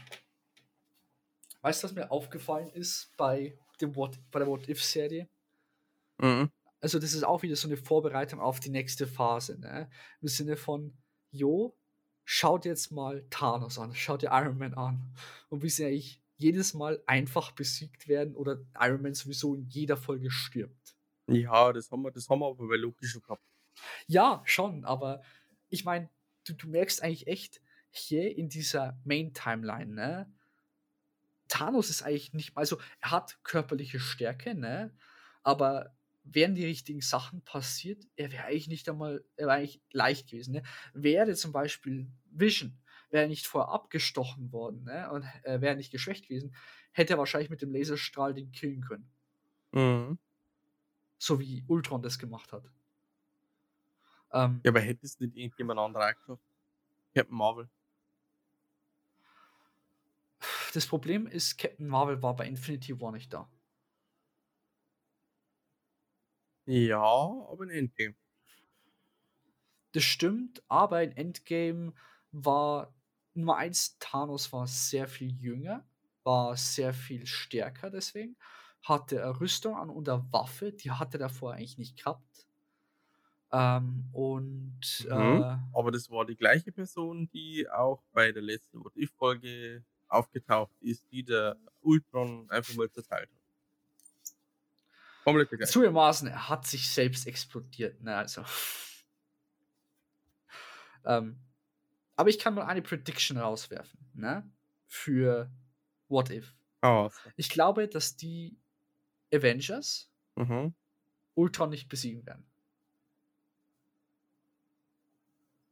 Weißt 1.61 1.81
du, 1.81 1.87
was 1.87 1.93
mir 1.95 2.11
aufgefallen 2.11 2.69
ist 2.69 3.15
bei, 3.17 3.57
dem 3.81 3.95
What, 3.95 4.19
bei 4.29 4.39
der 4.39 4.47
What-If-Serie? 4.47 5.27
Mhm. 6.19 6.51
Also, 6.81 6.99
das 6.99 7.13
ist 7.13 7.23
auch 7.23 7.43
wieder 7.43 7.55
so 7.55 7.67
eine 7.67 7.77
Vorbereitung 7.77 8.39
auf 8.39 8.59
die 8.59 8.69
nächste 8.69 9.07
Phase. 9.07 9.59
Ne? 9.59 9.89
Im 10.21 10.27
Sinne 10.27 10.57
von, 10.57 10.97
jo, 11.29 11.77
schaut 12.25 12.65
jetzt 12.65 12.91
mal 12.91 13.25
Thanos 13.29 13.77
an, 13.79 13.93
schaut 13.95 14.21
dir 14.21 14.31
Iron 14.31 14.57
Man 14.57 14.73
an. 14.73 15.13
Und 15.49 15.63
wie 15.63 15.69
sie 15.69 15.85
eigentlich 15.85 16.21
jedes 16.37 16.73
Mal 16.73 17.01
einfach 17.05 17.51
besiegt 17.51 18.07
werden 18.07 18.35
oder 18.35 18.59
Iron 18.79 19.01
Man 19.03 19.13
sowieso 19.13 19.55
in 19.55 19.67
jeder 19.69 19.95
Folge 19.95 20.31
stirbt. 20.31 20.95
Ja, 21.27 21.71
das 21.71 21.91
haben 21.91 22.01
wir, 22.01 22.11
das 22.11 22.27
haben 22.29 22.39
wir 22.39 22.47
aber 22.47 22.67
bei 22.67 22.75
Loki 22.75 23.05
schon 23.05 23.21
gehabt. 23.21 23.43
Ja, 24.07 24.41
schon, 24.45 24.83
aber 24.83 25.21
ich 25.69 25.85
meine, 25.85 26.09
du, 26.45 26.53
du 26.53 26.67
merkst 26.67 27.03
eigentlich 27.03 27.27
echt 27.27 27.61
hier 27.89 28.35
in 28.35 28.49
dieser 28.49 28.99
Main-Timeline, 29.03 29.93
ne? 29.93 30.33
Thanos 31.47 31.89
ist 31.89 32.01
eigentlich 32.01 32.33
nicht, 32.33 32.55
also 32.55 32.79
er 32.99 33.11
hat 33.11 33.37
körperliche 33.43 33.99
Stärke, 33.99 34.55
ne? 34.55 34.95
Aber 35.43 35.95
wären 36.23 36.55
die 36.55 36.65
richtigen 36.65 37.01
Sachen 37.01 37.43
passiert, 37.43 38.05
er 38.15 38.31
wäre 38.31 38.45
eigentlich 38.45 38.67
nicht 38.67 38.89
einmal, 38.89 39.25
er 39.35 39.47
wäre 39.47 39.57
eigentlich 39.57 39.81
leicht 39.91 40.29
gewesen, 40.29 40.53
ne? 40.53 40.63
Wäre 40.93 41.33
zum 41.35 41.51
Beispiel 41.51 42.11
Vision, 42.25 42.79
wäre 43.09 43.27
nicht 43.27 43.47
vorher 43.47 43.73
abgestochen 43.73 44.51
worden, 44.51 44.83
ne? 44.83 45.09
Und 45.11 45.25
äh, 45.43 45.61
wäre 45.61 45.75
nicht 45.75 45.91
geschwächt 45.91 46.27
gewesen, 46.27 46.55
hätte 46.91 47.13
er 47.13 47.19
wahrscheinlich 47.19 47.49
mit 47.49 47.61
dem 47.61 47.71
Laserstrahl 47.73 48.33
den 48.33 48.51
killen 48.51 48.81
können. 48.81 49.11
Mhm. 49.73 50.17
So 51.19 51.39
wie 51.39 51.63
Ultron 51.67 52.01
das 52.01 52.19
gemacht 52.19 52.51
hat. 52.51 52.69
Ähm, 54.33 54.63
Ja, 54.63 54.71
aber 54.71 54.79
hätte 54.81 55.05
es 55.05 55.19
nicht 55.19 55.35
irgendjemand 55.35 55.79
anderer 55.79 56.13
geschafft? 56.15 56.43
Captain 57.15 57.37
Marvel. 57.37 57.69
Das 60.73 60.87
Problem 60.87 61.27
ist, 61.27 61.57
Captain 61.57 61.87
Marvel 61.87 62.21
war 62.21 62.35
bei 62.35 62.47
Infinity 62.47 62.99
War 62.99 63.11
nicht 63.11 63.33
da. 63.33 63.49
Ja, 66.65 66.99
aber 66.99 67.63
in 67.65 67.69
Endgame. 67.69 68.15
Das 69.93 70.03
stimmt, 70.03 70.63
aber 70.67 71.03
in 71.03 71.11
Endgame 71.15 71.93
war 72.31 72.93
Nummer 73.33 73.57
1, 73.57 73.97
Thanos 73.99 74.51
war 74.53 74.67
sehr 74.67 75.07
viel 75.07 75.31
jünger, 75.31 75.85
war 76.23 76.55
sehr 76.57 76.93
viel 76.93 77.25
stärker 77.25 77.89
deswegen, 77.89 78.37
hatte 78.83 79.21
eine 79.23 79.39
Rüstung 79.39 79.75
an 79.75 79.89
und 79.89 80.07
eine 80.09 80.25
Waffe, 80.31 80.71
die 80.73 80.91
hatte 80.91 81.17
er 81.17 81.27
davor 81.27 81.53
eigentlich 81.53 81.77
nicht 81.77 81.97
gehabt. 81.97 82.47
Ähm, 83.51 84.09
und 84.13 85.07
Mhm. 85.13 85.45
äh, 85.49 85.55
Aber 85.73 85.91
das 85.91 86.09
war 86.09 86.25
die 86.25 86.35
gleiche 86.35 86.71
Person, 86.71 87.29
die 87.29 87.69
auch 87.69 88.03
bei 88.11 88.31
der 88.31 88.41
letzten 88.41 88.83
What 88.83 88.95
If-Folge 88.95 89.85
aufgetaucht 90.07 90.75
ist, 90.81 91.09
die 91.11 91.23
der 91.23 91.57
Ultron 91.81 92.49
einfach 92.49 92.73
mal 92.73 92.89
zerteilt 92.91 93.29
hat. 93.33 93.40
Komplett 95.23 95.49
zugegebenermaßen, 95.67 96.27
er 96.27 96.49
hat 96.49 96.65
sich 96.65 96.89
selbst 96.89 97.27
explodiert. 97.27 98.01
Ne, 98.01 98.15
also. 98.15 98.43
ähm, 101.05 101.39
aber 102.15 102.29
ich 102.29 102.39
kann 102.39 102.55
mal 102.55 102.65
eine 102.65 102.81
Prediction 102.81 103.37
rauswerfen, 103.37 103.99
ne? 104.13 104.49
Für 104.87 105.49
What 106.07 106.29
If. 106.29 106.53
So. 106.83 107.11
Ich 107.35 107.49
glaube, 107.49 107.87
dass 107.87 108.15
die 108.15 108.57
Avengers 109.33 110.09
mhm. 110.35 110.73
Ultron 111.35 111.69
nicht 111.69 111.87
besiegen 111.87 112.25
werden. 112.25 112.45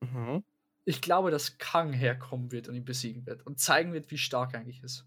Mhm. 0.01 0.43
Ich 0.85 1.01
glaube, 1.01 1.29
dass 1.29 1.57
Kang 1.57 1.93
herkommen 1.93 2.51
wird 2.51 2.67
und 2.67 2.75
ihn 2.75 2.85
besiegen 2.85 3.25
wird 3.25 3.45
und 3.45 3.59
zeigen 3.59 3.93
wird, 3.93 4.09
wie 4.11 4.17
stark 4.17 4.53
er 4.53 4.61
eigentlich 4.61 4.81
ist. 4.83 5.05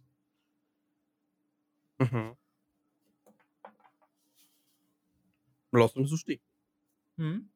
Mhm. 1.98 2.36
Lass 5.72 5.96
uns 5.96 6.10
so 6.10 6.16
stehen. 6.16 6.40
Mhm. 7.16 7.50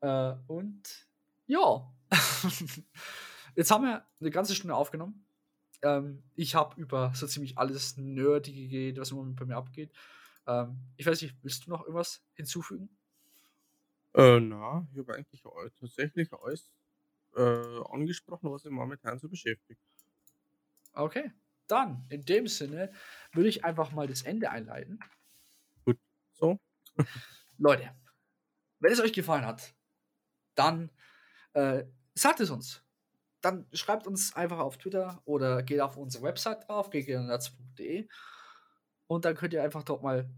Äh, 0.00 0.34
und 0.46 1.08
ja, 1.46 1.92
jetzt 3.56 3.70
haben 3.70 3.84
wir 3.84 4.06
eine 4.20 4.30
ganze 4.30 4.54
Stunde 4.54 4.74
aufgenommen. 4.74 5.26
Ähm, 5.82 6.22
ich 6.34 6.54
habe 6.54 6.80
über 6.80 7.12
so 7.14 7.26
ziemlich 7.26 7.58
alles 7.58 7.96
Nerdige 7.96 8.68
geredet, 8.68 9.00
was 9.00 9.10
im 9.10 9.18
Moment 9.18 9.36
bei 9.36 9.46
mir 9.46 9.56
abgeht. 9.56 9.92
Ähm, 10.46 10.78
ich 10.96 11.06
weiß 11.06 11.22
nicht, 11.22 11.36
willst 11.42 11.66
du 11.66 11.70
noch 11.70 11.82
irgendwas 11.82 12.24
hinzufügen? 12.34 12.96
Äh, 14.14 14.40
na, 14.40 14.86
ich 14.92 14.98
habe 14.98 15.14
eigentlich 15.14 15.42
tatsächlich 15.78 16.32
alles 16.32 16.70
äh, 17.36 17.80
angesprochen, 17.90 18.50
was 18.50 18.64
mich 18.64 18.72
momentan 18.72 19.18
so 19.18 19.28
beschäftigt. 19.28 19.80
Okay, 20.92 21.32
dann 21.68 22.04
in 22.10 22.24
dem 22.24 22.48
Sinne 22.48 22.92
würde 23.32 23.48
ich 23.48 23.64
einfach 23.64 23.92
mal 23.92 24.08
das 24.08 24.22
Ende 24.22 24.50
einleiten. 24.50 24.98
So, 26.40 26.58
Leute, 27.58 27.90
wenn 28.80 28.92
es 28.92 29.00
euch 29.00 29.12
gefallen 29.12 29.46
hat, 29.46 29.74
dann 30.54 30.90
äh, 31.52 31.84
sagt 32.14 32.40
es 32.40 32.50
uns. 32.50 32.82
Dann 33.40 33.66
schreibt 33.72 34.06
uns 34.06 34.34
einfach 34.34 34.58
auf 34.58 34.78
Twitter 34.78 35.22
oder 35.24 35.62
geht 35.62 35.80
auf 35.80 35.96
unsere 35.96 36.24
Website 36.24 36.68
drauf, 36.68 36.90
ggnerds.de 36.90 38.08
und 39.06 39.24
dann 39.24 39.34
könnt 39.34 39.52
ihr 39.52 39.62
einfach 39.62 39.82
dort 39.82 40.02
mal 40.02 40.30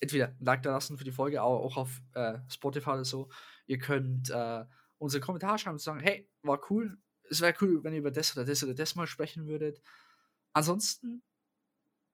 entweder 0.00 0.28
ein 0.28 0.44
Like 0.44 0.62
da 0.62 0.72
lassen 0.72 0.96
für 0.96 1.04
die 1.04 1.12
Folge, 1.12 1.40
aber 1.40 1.60
auch 1.60 1.76
auf 1.76 2.00
äh, 2.14 2.38
Spotify 2.48 2.90
oder 2.90 3.04
so. 3.04 3.28
Ihr 3.66 3.78
könnt 3.78 4.30
äh, 4.30 4.64
unsere 4.98 5.20
Kommentare 5.20 5.58
schreiben 5.58 5.74
und 5.74 5.80
sagen, 5.80 6.00
hey, 6.00 6.28
war 6.42 6.60
cool. 6.70 6.98
Es 7.30 7.40
wäre 7.40 7.54
cool, 7.60 7.84
wenn 7.84 7.92
ihr 7.92 8.00
über 8.00 8.10
das 8.10 8.36
oder 8.36 8.46
das 8.46 8.62
oder 8.64 8.74
das 8.74 8.94
mal 8.94 9.06
sprechen 9.06 9.46
würdet. 9.46 9.82
Ansonsten 10.52 11.22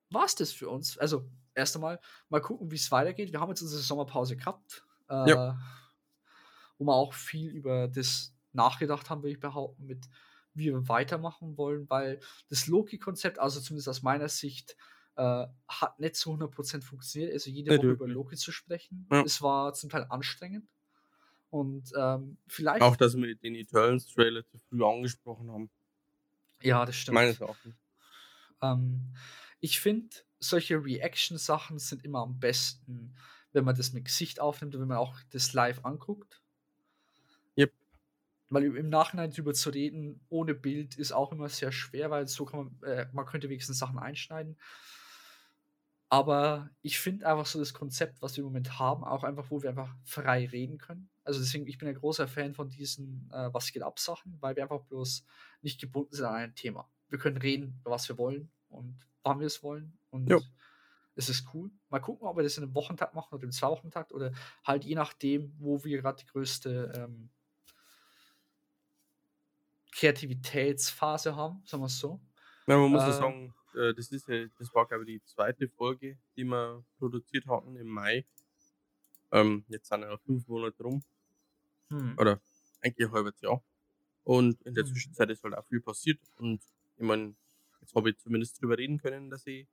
war 0.09 0.25
es 0.25 0.35
das 0.35 0.51
für 0.51 0.69
uns. 0.69 0.97
Also, 0.97 1.29
erst 1.55 1.75
einmal 1.75 1.99
mal 2.29 2.41
gucken, 2.41 2.69
wie 2.71 2.75
es 2.75 2.91
weitergeht. 2.91 3.31
Wir 3.31 3.39
haben 3.39 3.49
jetzt 3.49 3.61
unsere 3.61 3.81
Sommerpause 3.81 4.35
gehabt, 4.37 4.85
äh, 5.09 5.29
Ja. 5.29 5.59
wo 6.77 6.85
wir 6.85 6.93
auch 6.93 7.13
viel 7.13 7.49
über 7.51 7.87
das 7.87 8.33
nachgedacht 8.53 9.09
haben, 9.09 9.21
würde 9.23 9.31
ich 9.33 9.39
behaupten, 9.39 9.85
mit 9.85 10.05
wie 10.53 10.65
wir 10.71 10.87
weitermachen 10.87 11.57
wollen, 11.57 11.89
weil 11.89 12.19
das 12.49 12.67
Loki-Konzept, 12.67 13.39
also 13.39 13.59
zumindest 13.59 13.89
aus 13.89 14.03
meiner 14.03 14.29
Sicht, 14.29 14.77
äh, 15.17 15.47
hat 15.67 15.99
nicht 15.99 16.15
zu 16.15 16.31
100% 16.31 16.83
funktioniert. 16.85 17.33
Also 17.33 17.49
jede 17.49 17.77
Woche 17.77 17.87
über. 17.91 18.07
Loki 18.07 18.35
zu 18.37 18.51
sprechen, 18.53 19.07
Ja. 19.11 19.21
es 19.23 19.41
war 19.41 19.73
zum 19.73 19.89
Teil 19.89 20.05
anstrengend. 20.09 20.69
Und 21.49 21.91
ähm, 21.97 22.37
vielleicht, 22.47 22.81
Auch, 22.81 22.95
dass 22.97 23.15
wir 23.15 23.35
den 23.35 23.55
Eternals-Trailer 23.55 24.45
zu 24.45 24.57
früh 24.59 24.83
angesprochen 24.83 25.51
haben. 25.51 25.69
ja, 26.61 26.85
das 26.85 26.95
stimmt. 26.95 27.15
Meines 27.15 27.39
Erachtens. 27.41 27.75
Ähm, 28.61 29.13
ich 29.59 29.79
finde, 29.79 30.15
solche 30.49 30.83
Reaction-Sachen 30.83 31.79
sind 31.79 32.03
immer 32.03 32.19
am 32.19 32.39
besten, 32.39 33.15
wenn 33.53 33.65
man 33.65 33.75
das 33.75 33.93
mit 33.93 34.05
Gesicht 34.05 34.39
aufnimmt 34.39 34.75
und 34.75 34.81
wenn 34.81 34.87
man 34.87 34.97
auch 34.97 35.17
das 35.31 35.53
live 35.53 35.83
anguckt. 35.85 36.41
Yep. 37.57 37.73
Weil 38.49 38.63
im- 38.65 38.89
Nachhinein 38.89 39.31
drüber 39.31 39.53
zu 39.53 39.69
reden, 39.69 40.25
ohne 40.29 40.53
Bild, 40.55 40.95
ist 40.97 41.11
auch 41.11 41.31
immer 41.31 41.49
sehr 41.49 41.71
schwer, 41.71 42.11
weil 42.11 42.27
so 42.27 42.45
kann 42.45 42.77
man, 42.79 42.83
äh, 42.89 43.07
man 43.13 43.25
könnte 43.25 43.49
wenigstens 43.49 43.79
Sachen 43.79 43.99
einschneiden. 43.99 44.57
Aber 46.09 46.69
ich 46.81 46.99
finde 46.99 47.25
einfach 47.27 47.45
so 47.45 47.59
das 47.59 47.73
Konzept, 47.73 48.21
was 48.21 48.35
wir 48.37 48.41
im 48.41 48.45
Moment 48.45 48.77
haben, 48.79 49.03
auch 49.03 49.23
einfach, 49.23 49.49
wo 49.49 49.61
wir 49.63 49.69
einfach 49.71 49.93
frei 50.03 50.45
reden 50.45 50.77
können. 50.77 51.09
Also 51.23 51.39
deswegen, 51.39 51.67
ich 51.67 51.77
bin 51.77 51.87
ein 51.89 51.95
großer 51.95 52.27
Fan 52.27 52.53
von 52.53 52.69
diesen 52.69 53.29
äh, 53.33 53.51
Was 53.53 53.71
geht 53.71 53.81
ab 53.81 53.99
Sachen, 53.99 54.37
weil 54.39 54.55
wir 54.55 54.63
einfach 54.63 54.81
bloß 54.83 55.25
nicht 55.61 55.81
gebunden 55.81 56.15
sind 56.15 56.25
an 56.25 56.35
ein 56.35 56.55
Thema. 56.55 56.89
Wir 57.09 57.17
können 57.17 57.37
reden, 57.37 57.79
was 57.83 58.07
wir 58.07 58.17
wollen 58.17 58.51
und 58.69 58.97
wann 59.23 59.39
wir 59.39 59.47
es 59.47 59.63
wollen. 59.63 59.97
Und 60.15 60.29
Jo. 60.29 60.41
es 61.15 61.29
ist 61.29 61.47
cool. 61.53 61.71
Mal 61.89 61.99
gucken, 62.01 62.27
ob 62.27 62.37
wir 62.37 62.43
das 62.43 62.57
in 62.57 62.63
einem 62.63 62.75
Wochentakt 62.75 63.15
machen 63.15 63.35
oder 63.35 63.43
im 63.45 63.51
Zwei-Wochentakt 63.51 64.13
oder 64.13 64.33
halt 64.65 64.85
je 64.85 64.95
nachdem, 64.95 65.55
wo 65.59 65.83
wir 65.83 66.01
gerade 66.01 66.19
die 66.23 66.27
größte 66.31 66.93
ähm, 66.95 67.31
Kreativitätsphase 69.91 71.35
haben, 71.35 71.63
sagen 71.65 71.81
wir 71.83 71.87
es 71.87 71.99
so. 71.99 72.19
Ja, 72.67 72.77
man 72.77 72.91
muss 72.91 73.05
ja 73.05 73.11
Äh, 73.11 73.13
sagen, 73.13 73.53
äh, 73.75 73.93
das, 73.93 74.11
ist 74.11 74.27
ja, 74.27 74.45
das 74.57 74.73
war, 74.73 74.87
glaube 74.87 75.03
ich, 75.03 75.19
die 75.19 75.23
zweite 75.25 75.67
Folge, 75.69 76.17
die 76.35 76.43
wir 76.43 76.83
produziert 76.97 77.45
hatten 77.47 77.75
im 77.75 77.87
Mai. 77.87 78.25
Ähm, 79.31 79.65
jetzt 79.67 79.87
sind 79.89 80.01
ja 80.01 80.17
fünf 80.17 80.47
Monate 80.47 80.81
rum. 80.83 81.03
Hm. 81.91 82.15
Oder 82.17 82.39
eigentlich 82.81 83.07
ein 83.07 83.13
halbes 83.13 83.39
Jahr. 83.41 83.63
Und 84.23 84.61
in 84.63 84.75
der 84.75 84.85
Mhm. 84.85 84.87
Zwischenzeit 84.87 85.29
ist 85.31 85.43
halt 85.43 85.55
auch 85.55 85.65
viel 85.65 85.81
passiert. 85.81 86.19
Und 86.37 86.61
ich 86.97 87.03
meine, 87.03 87.35
jetzt 87.81 87.95
habe 87.95 88.11
ich 88.11 88.19
zumindest 88.19 88.61
drüber 88.61 88.77
reden 88.77 88.99
können, 88.99 89.29
dass 89.29 89.47
ich 89.47 89.67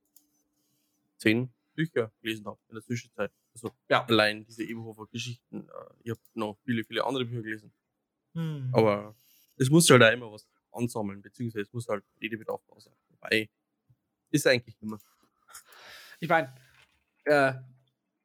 zehn 1.22 1.52
Bücher 1.74 2.12
gelesen 2.20 2.46
habe 2.46 2.58
in 2.68 2.74
der 2.74 2.82
Zwischenzeit. 2.82 3.32
Also 3.54 3.70
Ja. 3.88 4.04
allein 4.04 4.44
diese 4.44 4.64
Ebenhofer 4.64 5.06
Geschichten. 5.06 5.68
Äh, 5.68 5.94
ich 6.04 6.10
habe 6.10 6.20
noch 6.34 6.58
viele, 6.64 6.84
viele 6.84 7.04
andere 7.04 7.24
Bücher 7.24 7.42
gelesen. 7.42 7.72
Hm. 8.34 8.70
Aber 8.72 9.14
es 9.56 9.70
muss 9.70 9.88
halt 9.90 10.02
auch 10.02 10.12
immer 10.12 10.32
was 10.32 10.48
ansammeln, 10.72 11.22
beziehungsweise 11.22 11.62
es 11.62 11.72
muss 11.72 11.88
halt 11.88 12.04
Redebedarf 12.20 12.62
da 12.66 12.80
sein. 12.80 12.94
Wobei, 13.08 13.48
ist 14.30 14.46
eigentlich 14.46 14.76
immer. 14.80 14.98
Ich 16.20 16.28
meine, 16.28 16.54
äh, 17.24 17.54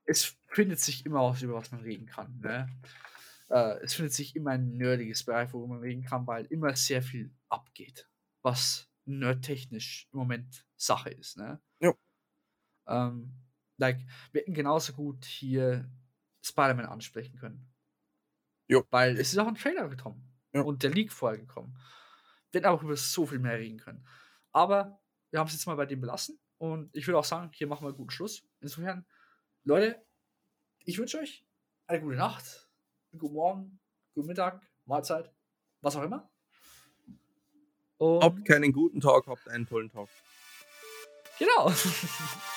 es 0.05 0.37
findet 0.47 0.79
sich 0.79 1.05
immer 1.05 1.21
was, 1.29 1.41
über 1.41 1.55
was 1.55 1.71
man 1.71 1.81
reden 1.81 2.05
kann. 2.05 2.39
Ne? 2.39 2.69
Äh, 3.49 3.83
es 3.83 3.93
findet 3.93 4.13
sich 4.13 4.35
immer 4.35 4.51
ein 4.51 4.77
nerdiges 4.77 5.25
Bereich, 5.25 5.51
worüber 5.53 5.75
man 5.75 5.81
reden 5.81 6.03
kann, 6.03 6.25
weil 6.25 6.45
immer 6.45 6.75
sehr 6.75 7.01
viel 7.01 7.33
abgeht, 7.49 8.09
was 8.41 8.89
nerdtechnisch 9.05 10.07
im 10.13 10.19
Moment 10.19 10.65
Sache 10.77 11.09
ist. 11.09 11.37
Ne? 11.37 11.61
Ja. 11.81 11.93
Ähm, 12.87 13.33
like, 13.77 13.99
wir 14.31 14.41
hätten 14.41 14.53
genauso 14.53 14.93
gut 14.93 15.25
hier 15.25 15.89
Spider-Man 16.43 16.85
ansprechen 16.85 17.37
können. 17.37 17.67
Jo. 18.67 18.85
Weil 18.89 19.17
es 19.17 19.31
ist 19.31 19.39
auch 19.39 19.47
ein 19.47 19.55
Trailer 19.55 19.87
gekommen. 19.89 20.23
Ja. 20.53 20.61
Und 20.61 20.83
der 20.83 20.91
Leak 20.91 21.11
vorher 21.11 21.39
gekommen. 21.39 21.77
Wir 22.51 22.59
hätten 22.59 22.69
auch 22.69 22.83
über 22.83 22.95
so 22.95 23.25
viel 23.25 23.39
mehr 23.39 23.57
reden 23.57 23.79
können. 23.79 24.05
Aber 24.51 24.99
wir 25.31 25.39
haben 25.39 25.47
es 25.47 25.53
jetzt 25.53 25.67
mal 25.67 25.75
bei 25.75 25.85
dem 25.85 26.01
belassen. 26.01 26.39
Und 26.57 26.95
ich 26.95 27.05
würde 27.07 27.19
auch 27.19 27.25
sagen, 27.25 27.51
hier 27.53 27.67
machen 27.67 27.83
wir 27.83 27.89
einen 27.89 27.97
guten 27.97 28.09
Schluss. 28.09 28.43
Insofern, 28.61 29.05
Leute, 29.63 30.03
ich 30.79 30.97
wünsche 30.97 31.19
euch 31.19 31.45
eine 31.85 32.01
gute 32.01 32.15
Nacht, 32.15 32.69
einen 33.11 33.19
guten 33.19 33.35
Morgen, 33.35 33.79
guten 34.13 34.27
Mittag, 34.27 34.61
Mahlzeit, 34.85 35.31
was 35.81 35.95
auch 35.95 36.03
immer. 36.03 36.29
Und 37.97 38.23
Habt 38.23 38.45
keinen 38.45 38.71
guten 38.71 39.01
Tag, 39.01 39.27
habt 39.27 39.47
einen 39.47 39.67
tollen 39.67 39.89
Tag. 39.89 40.07
genau. 41.37 41.71